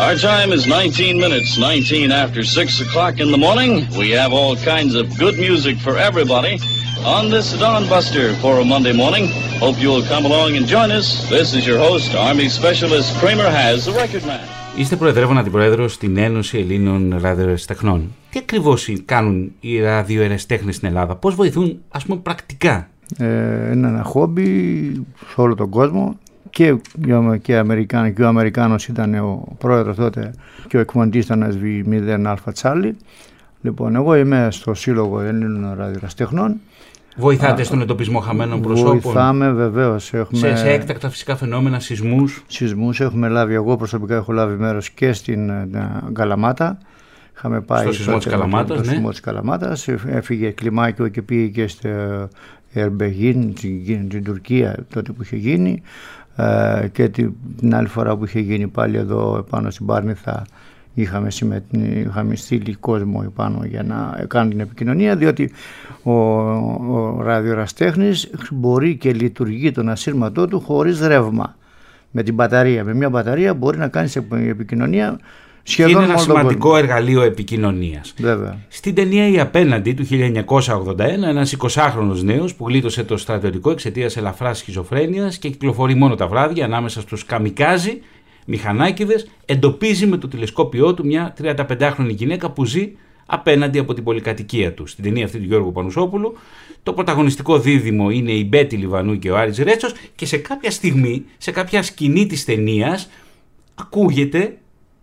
Our 0.00 0.16
time 0.16 0.52
is 0.52 0.66
19 0.66 1.18
minutes, 1.18 1.58
19 1.58 2.10
after 2.10 2.42
6 2.42 2.80
o'clock 2.80 3.20
in 3.20 3.30
the 3.30 3.38
morning. 3.38 3.86
We 3.98 4.10
have 4.10 4.32
all 4.32 4.56
kinds 4.56 4.94
of 4.94 5.04
good 5.18 5.36
music 5.38 5.76
for 5.78 5.96
everybody. 5.96 6.58
on 7.04 7.28
this 7.28 7.52
Dawn 7.58 7.86
Buster 7.88 8.32
for 8.42 8.60
a 8.60 8.64
Monday 8.64 8.94
morning. 8.94 9.24
Hope 9.64 9.76
you'll 9.78 10.06
come 10.12 10.24
along 10.24 10.56
and 10.56 10.64
join 10.66 10.90
us. 10.90 11.06
This 11.28 11.52
is 11.52 11.66
your 11.66 11.78
host, 11.78 12.14
Army 12.14 12.48
Specialist 12.48 13.08
Kramer 13.20 13.50
Has, 13.50 13.84
the 13.84 13.92
record 13.92 14.26
man. 14.26 14.40
Είστε 14.76 14.96
προεδρεύων 14.96 15.38
αντιπρόεδρο 15.38 15.88
στην 15.88 16.16
Ένωση 16.16 16.58
Ελλήνων 16.58 17.18
Ραδιοεραστεχνών. 17.20 18.14
Τι 18.30 18.38
ακριβώ 18.38 18.76
κάνουν 19.04 19.52
οι 19.60 19.80
ραδιοεραστέχνε 19.80 20.72
στην 20.72 20.88
Ελλάδα, 20.88 21.16
πώ 21.16 21.30
βοηθούν, 21.30 21.82
α 21.88 21.98
πούμε, 21.98 22.20
πρακτικά. 22.20 22.88
Ε, 23.18 23.26
είναι 23.72 23.88
ένα 23.88 24.02
χόμπι 24.02 24.46
σε 25.28 25.40
όλο 25.40 25.54
τον 25.54 25.70
κόσμο 25.70 26.18
και, 26.49 26.75
και, 27.41 27.57
Αμερικάνοι, 27.57 28.13
και 28.13 28.23
ο 28.23 28.27
Αμερικάνος 28.27 28.87
ήταν 28.87 29.15
ο 29.15 29.55
πρόεδρος 29.57 29.95
τότε 29.95 30.33
και 30.67 30.77
ο 30.77 30.79
εκμοντής 30.79 31.25
ήταν 31.25 31.59
SB0 31.61 32.35
α 32.45 32.51
Τσάλι. 32.51 32.97
Λοιπόν, 33.61 33.95
εγώ 33.95 34.15
είμαι 34.15 34.47
στο 34.51 34.73
Σύλλογο 34.73 35.21
Ελλήνων 35.21 35.73
Ραδιοεραστεχνών 35.77 36.59
Βοηθάτε 37.19 37.63
στον 37.63 37.81
εντοπισμό 37.81 38.19
χαμένων 38.19 38.61
προσώπων. 38.61 38.99
Βοηθάμε 38.99 39.51
βεβαίως. 39.51 40.03
Σε, 40.03 40.55
σε 40.55 40.69
έκτακτα 40.69 41.09
φυσικά 41.09 41.35
φαινόμενα, 41.35 41.79
σεισμούς. 41.79 42.43
Σεισμούς 42.47 42.99
έχουμε 42.99 43.27
λάβει. 43.27 43.53
Εγώ 43.53 43.77
προσωπικά 43.77 44.15
έχω 44.15 44.31
λάβει 44.31 44.55
μέρος 44.55 44.89
και 44.89 45.13
στην 45.13 45.49
ε, 45.49 45.67
Καλαμάτα. 46.13 46.77
Είχαμε 47.35 47.61
πάει 47.61 47.83
στο 47.83 47.93
σεισμό 47.93 48.17
της 48.17 48.27
Καλαμάτας. 48.27 48.77
Στο 48.77 48.85
ναι. 48.85 48.93
σεισμό 48.93 49.09
της 49.09 49.19
Καλαμάτας. 49.19 49.87
Έφυγε 49.87 50.49
κλιμάκιο 50.49 51.07
και 51.07 51.21
πήγε 51.21 51.47
και 51.47 51.67
στο 51.67 51.89
Ερμπεγίν, 52.73 53.53
στην 53.57 54.23
Τουρκία, 54.23 54.85
τότε 54.93 55.11
που 55.11 55.21
είχε 55.21 55.35
γίνει. 55.35 55.81
Ε, 56.39 56.87
και 56.87 57.09
την 57.09 57.75
άλλη 57.75 57.87
φορά 57.87 58.17
που 58.17 58.25
είχε 58.25 58.39
γίνει 58.39 58.67
πάλι 58.67 58.97
εδώ 58.97 59.37
επάνω 59.37 59.69
στην 59.69 59.85
Πάρνηθα 59.85 60.45
είχαμε, 60.93 61.27
είχαμε 61.79 62.35
στείλει 62.35 62.73
κόσμο 62.73 63.23
επάνω 63.25 63.65
για 63.65 63.83
να 63.83 64.25
κάνουν 64.27 64.49
την 64.49 64.59
επικοινωνία 64.59 65.15
διότι 65.15 65.51
ο, 66.03 66.11
ο 66.11 67.21
ραδιοραστέχνης 67.21 68.29
μπορεί 68.51 68.95
και 68.95 69.13
λειτουργεί 69.13 69.71
τον 69.71 69.89
ασύρματό 69.89 70.47
του 70.47 70.59
χωρίς 70.59 70.99
ρεύμα 70.99 71.55
με 72.11 72.23
την 72.23 72.33
μπαταρία. 72.33 72.83
Με 72.83 72.93
μια 72.93 73.09
μπαταρία 73.09 73.53
μπορεί 73.53 73.77
να 73.77 73.87
κάνει 73.87 74.09
επικοινωνία 74.47 75.19
σχεδόν 75.69 75.91
Είναι 75.91 76.03
ένα 76.03 76.17
σημαντικό 76.17 76.77
εργαλείο 76.77 77.21
επικοινωνίας. 77.21 78.13
Βέβαια. 78.17 78.57
Στην 78.67 78.95
ταινία 78.95 79.27
Η 79.27 79.39
Απέναντι 79.39 79.93
του 79.93 80.05
1981, 80.05 80.99
ένα 80.99 81.47
20χρονο 81.59 82.21
νέος 82.21 82.55
που 82.55 82.67
γλίτωσε 82.67 83.03
το 83.03 83.17
στρατιωτικό 83.17 83.71
εξαιτίας 83.71 84.17
ελαφράς 84.17 84.57
σχιζοφρένειας 84.57 85.37
και 85.37 85.49
κυκλοφορεί 85.49 85.95
μόνο 85.95 86.15
τα 86.15 86.27
βράδια 86.27 86.65
ανάμεσα 86.65 87.01
στους 87.01 87.25
καμικάζι 87.25 88.01
μηχανάκιδε, 88.45 89.25
εντοπίζει 89.45 90.05
με 90.05 90.17
το 90.17 90.27
τηλεσκόπιό 90.27 90.93
του 90.93 91.05
μια 91.05 91.33
35χρονη 91.41 92.09
γυναίκα 92.09 92.49
που 92.49 92.65
ζει 92.65 92.91
απέναντι 93.25 93.79
από 93.79 93.93
την 93.93 94.03
πολυκατοικία 94.03 94.73
του. 94.73 94.87
Στην 94.87 95.03
ταινία 95.03 95.25
αυτή 95.25 95.37
του 95.37 95.45
Γιώργου 95.45 95.71
Πανουσόπουλου, 95.71 96.37
το 96.83 96.93
πρωταγωνιστικό 96.93 97.59
δίδυμο 97.59 98.09
είναι 98.09 98.31
η 98.31 98.45
Μπέτη 98.49 98.75
Λιβανού 98.75 99.19
και 99.19 99.31
ο 99.31 99.37
Άρης 99.37 99.57
Ρέτσος 99.57 99.93
και 100.15 100.25
σε 100.25 100.37
κάποια 100.37 100.71
στιγμή, 100.71 101.25
σε 101.37 101.51
κάποια 101.51 101.83
σκηνή 101.83 102.25
της 102.25 102.45
ταινίας, 102.45 103.09
ακούγεται 103.75 104.57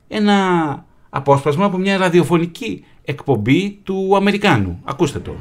ένα 0.09 0.85
απόσπασμα 1.11 1.65
από 1.65 1.77
μια 1.77 1.97
ραδιοφωνική 1.97 2.85
εκπομπή 3.05 3.81
του 3.83 4.17
Αμερικάνου. 4.17 4.81
Ακούστε 4.85 5.19
το. 5.19 5.35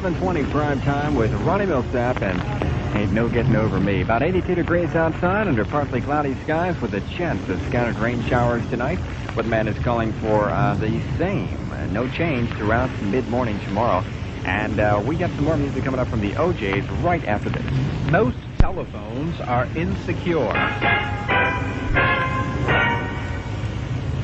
720 0.00 0.50
prime 0.50 0.80
time 0.80 1.14
with 1.14 1.30
Ronnie 1.42 1.66
Millsap 1.66 2.22
and 2.22 2.96
Ain't 2.96 3.12
No 3.12 3.28
Getting 3.28 3.54
Over 3.54 3.78
Me. 3.78 4.00
About 4.00 4.22
82 4.22 4.54
degrees 4.54 4.94
outside 4.94 5.46
under 5.46 5.62
partly 5.62 6.00
cloudy 6.00 6.34
skies 6.36 6.80
with 6.80 6.94
a 6.94 7.02
chance 7.02 7.46
of 7.50 7.60
scattered 7.66 7.98
rain 7.98 8.24
showers 8.24 8.66
tonight. 8.70 8.98
Weatherman 9.34 9.68
is 9.68 9.78
calling 9.84 10.14
for 10.14 10.48
uh, 10.48 10.74
the 10.76 11.02
same. 11.18 11.70
Uh, 11.70 11.84
no 11.88 12.08
change 12.08 12.48
throughout 12.54 12.90
mid-morning 13.02 13.60
tomorrow. 13.60 14.02
And 14.46 14.80
uh, 14.80 15.02
we 15.04 15.16
got 15.16 15.28
some 15.32 15.44
more 15.44 15.58
music 15.58 15.84
coming 15.84 16.00
up 16.00 16.08
from 16.08 16.22
the 16.22 16.30
OJs 16.30 17.02
right 17.02 17.22
after 17.26 17.50
this. 17.50 18.10
Most 18.10 18.38
telephones 18.58 19.38
are 19.42 19.66
insecure. 19.76 20.48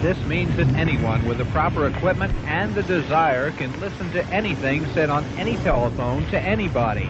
This 0.03 0.19
means 0.27 0.55
that 0.57 0.69
anyone 0.75 1.27
with 1.27 1.39
the 1.39 1.47
proper 1.47 1.87
equipment 1.87 2.35
and 2.45 2.75
the 2.75 2.83
desire 2.83 3.51
can 3.53 3.79
listen 3.81 4.13
to 4.13 4.25
anything 4.27 4.87
said 4.93 5.09
on 5.09 5.25
any 5.39 5.57
telephone 5.57 6.27
to 6.27 6.39
anybody. 6.39 7.09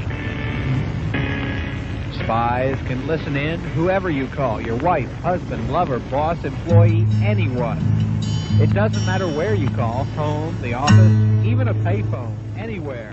Spies 2.22 2.78
can 2.86 3.06
listen 3.06 3.36
in 3.36 3.58
whoever 3.60 4.08
you 4.08 4.28
call, 4.28 4.60
your 4.60 4.76
wife, 4.76 5.12
husband, 5.14 5.70
lover, 5.70 5.98
boss, 5.98 6.42
employee, 6.44 7.06
anyone. 7.22 7.78
It 8.60 8.72
doesn't 8.72 9.04
matter 9.04 9.28
where 9.28 9.54
you 9.54 9.68
call, 9.70 10.04
home, 10.04 10.56
the 10.62 10.74
office, 10.74 11.44
even 11.44 11.68
a 11.68 11.74
payphone, 11.74 12.34
anywhere. 12.56 13.12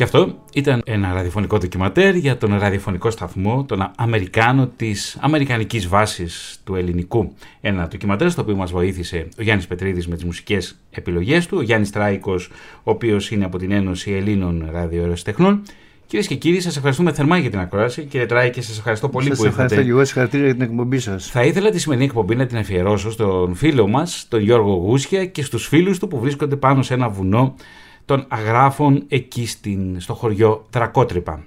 Και 0.00 0.06
αυτό 0.06 0.38
ήταν 0.52 0.82
ένα 0.84 1.12
ραδιοφωνικό 1.12 1.58
ντοκιματέρ 1.58 2.14
για 2.14 2.36
τον 2.36 2.58
ραδιοφωνικό 2.58 3.10
σταθμό, 3.10 3.64
τον 3.64 3.90
Αμερικάνο 3.96 4.70
της 4.76 5.18
Αμερικανικής 5.20 5.88
βάσης 5.88 6.60
του 6.64 6.74
ελληνικού. 6.74 7.32
Ένα 7.60 7.88
ντοκιματέρ 7.88 8.30
στο 8.30 8.42
οποίο 8.42 8.56
μας 8.56 8.70
βοήθησε 8.70 9.28
ο 9.38 9.42
Γιάννης 9.42 9.66
Πετρίδης 9.66 10.08
με 10.08 10.14
τις 10.14 10.24
μουσικές 10.24 10.78
επιλογές 10.90 11.46
του, 11.46 11.56
ο 11.58 11.62
Γιάννης 11.62 11.90
Τράικος, 11.90 12.50
ο 12.76 12.90
οποίος 12.90 13.30
είναι 13.30 13.44
από 13.44 13.58
την 13.58 13.70
Ένωση 13.70 14.12
Ελλήνων 14.12 14.68
Ραδιοεραστεχνών. 14.72 15.62
Κυρίες 16.06 16.26
και 16.28 16.34
κύριοι, 16.34 16.60
σας 16.60 16.76
ευχαριστούμε 16.76 17.12
θερμά 17.12 17.38
για 17.38 17.50
την 17.50 17.58
ακρόαση. 17.58 18.04
Κύριε 18.04 18.26
Τράικη, 18.26 18.62
σας 18.62 18.78
ευχαριστώ 18.78 19.08
πολύ 19.08 19.28
Σας 19.28 19.38
που 19.38 19.44
ήρθατε. 19.44 19.62
ευχαριστώ 19.62 19.86
και 19.86 19.96
εγώ 19.96 20.04
συγχαρητήρια 20.04 20.46
για 20.46 20.54
την 20.54 20.64
εκπομπή 20.64 20.98
σας. 20.98 21.26
Θα 21.26 21.44
ήθελα 21.44 21.70
τη 21.70 21.78
σημερινή 21.78 22.06
εκπομπή 22.06 22.36
να 22.36 22.46
την 22.46 22.56
αφιερώσω 22.56 23.10
στον 23.10 23.54
φίλο 23.54 23.88
μας, 23.88 24.26
τον 24.28 24.40
Γιώργο 24.40 24.72
Γούσια 24.72 25.26
και 25.26 25.42
στους 25.42 25.66
φίλους 25.66 25.98
του 25.98 26.08
που 26.08 26.18
βρίσκονται 26.18 26.56
πάνω 26.56 26.82
σε 26.82 26.94
ένα 26.94 27.08
βουνό 27.08 27.54
των 28.10 28.24
αγράφων 28.28 29.04
εκεί 29.08 29.46
στην, 29.46 30.00
στο 30.00 30.14
χωριό 30.14 30.66
Τρακότρυπα. 30.70 31.44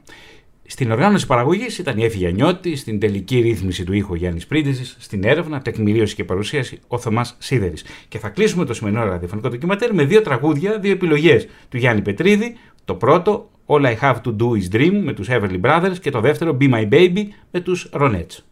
Στην 0.66 0.91
οργάνωση 0.91 1.26
παραγωγής 1.26 1.78
ήταν 1.78 1.97
η 1.97 2.03
Έφη 2.03 2.18
Γιαννιώτη, 2.18 2.76
στην 2.76 2.99
τελική 2.99 3.39
ρύθμιση 3.39 3.84
του 3.84 3.93
ήχου 3.93 4.16
Γιάννης 4.16 4.47
Πρίντιση, 4.47 4.95
στην 4.99 5.24
έρευνα, 5.24 5.61
τεκμηρίωση 5.61 6.16
και 6.16 6.24
παρουσίαση 6.24 6.80
ο 6.88 6.97
Θωμάς 6.97 7.36
Σίδερης. 7.39 7.86
Και 8.07 8.18
θα 8.18 8.30
κλείσουμε 8.30 8.66
το 8.66 8.74
σημερινό 8.74 9.05
ραδιοφωνικό 9.05 9.49
ντοκιματέρ 9.49 9.93
με 9.93 10.03
δύο 10.03 10.22
τραγούδια, 10.22 10.80
δύο 10.80 10.91
επιλογές 10.91 11.47
του 11.70 11.78
Γιάννη 11.78 12.01
Πετρίδη. 12.01 12.55
Το 12.86 12.95
πρώτο, 12.95 13.49
All 13.66 13.86
I 13.86 13.95
Have 14.01 14.16
to 14.24 14.36
Do 14.36 14.47
is 14.61 14.76
Dream 14.76 15.01
με 15.03 15.14
τους 15.14 15.28
Everly 15.32 15.61
Brothers 15.61 15.97
και 16.01 16.11
το 16.11 16.20
δεύτερο, 16.20 16.57
Be 16.61 16.74
My 16.74 16.89
Baby 16.89 17.24
με 17.51 17.59
τους 17.59 17.89
Ronettes. 17.93 18.43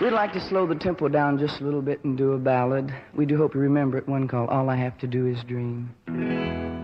We'd 0.00 0.12
like 0.22 0.32
to 0.32 0.42
slow 0.50 0.66
the 0.72 0.80
tempo 0.88 1.08
down 1.08 1.38
just 1.38 1.60
a 1.60 1.64
little 1.64 1.84
bit 1.90 1.98
and 2.04 2.16
do 2.22 2.32
a 2.32 2.40
ballad. 2.52 2.86
We 3.18 3.24
do 3.30 3.36
hope 3.42 3.50
you 3.56 3.62
remember 3.70 3.96
it, 4.00 4.06
one 4.16 4.26
called 4.32 4.48
All 4.56 4.66
I 4.74 4.78
Have 4.84 4.96
to 5.02 5.06
Do 5.16 5.20
is 5.32 5.38
Dream. 5.52 6.83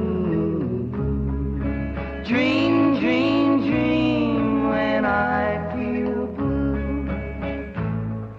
Dream, 2.31 2.97
dream, 2.97 3.59
dream 3.69 4.69
when 4.69 5.03
I 5.03 5.69
feel 5.73 6.27
blue. 6.27 7.09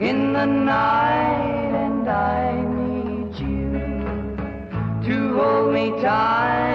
In 0.01 0.33
the 0.33 0.47
night 0.47 1.73
and 1.85 2.09
I 2.09 2.63
need 2.79 3.35
you 3.39 3.71
to 5.07 5.35
hold 5.37 5.75
me 5.75 5.91
tight 6.01 6.72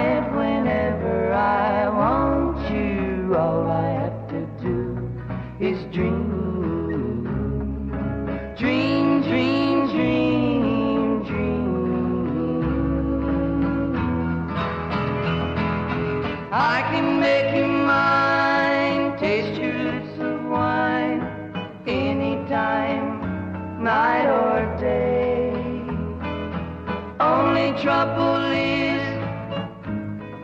trouble 27.82 28.44
is, 28.52 29.02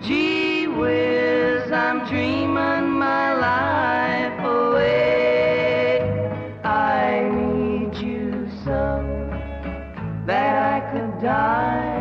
gee 0.07 0.69
whiz, 0.69 1.73
I'm 1.73 2.07
dreaming 2.07 2.91
my 2.91 3.35
life 3.35 4.39
away. 4.45 6.01
I 6.63 7.29
need 7.33 7.97
you 7.97 8.49
so 8.65 9.03
that 10.27 10.55
I 10.75 10.93
could 10.93 11.21
die. 11.21 11.94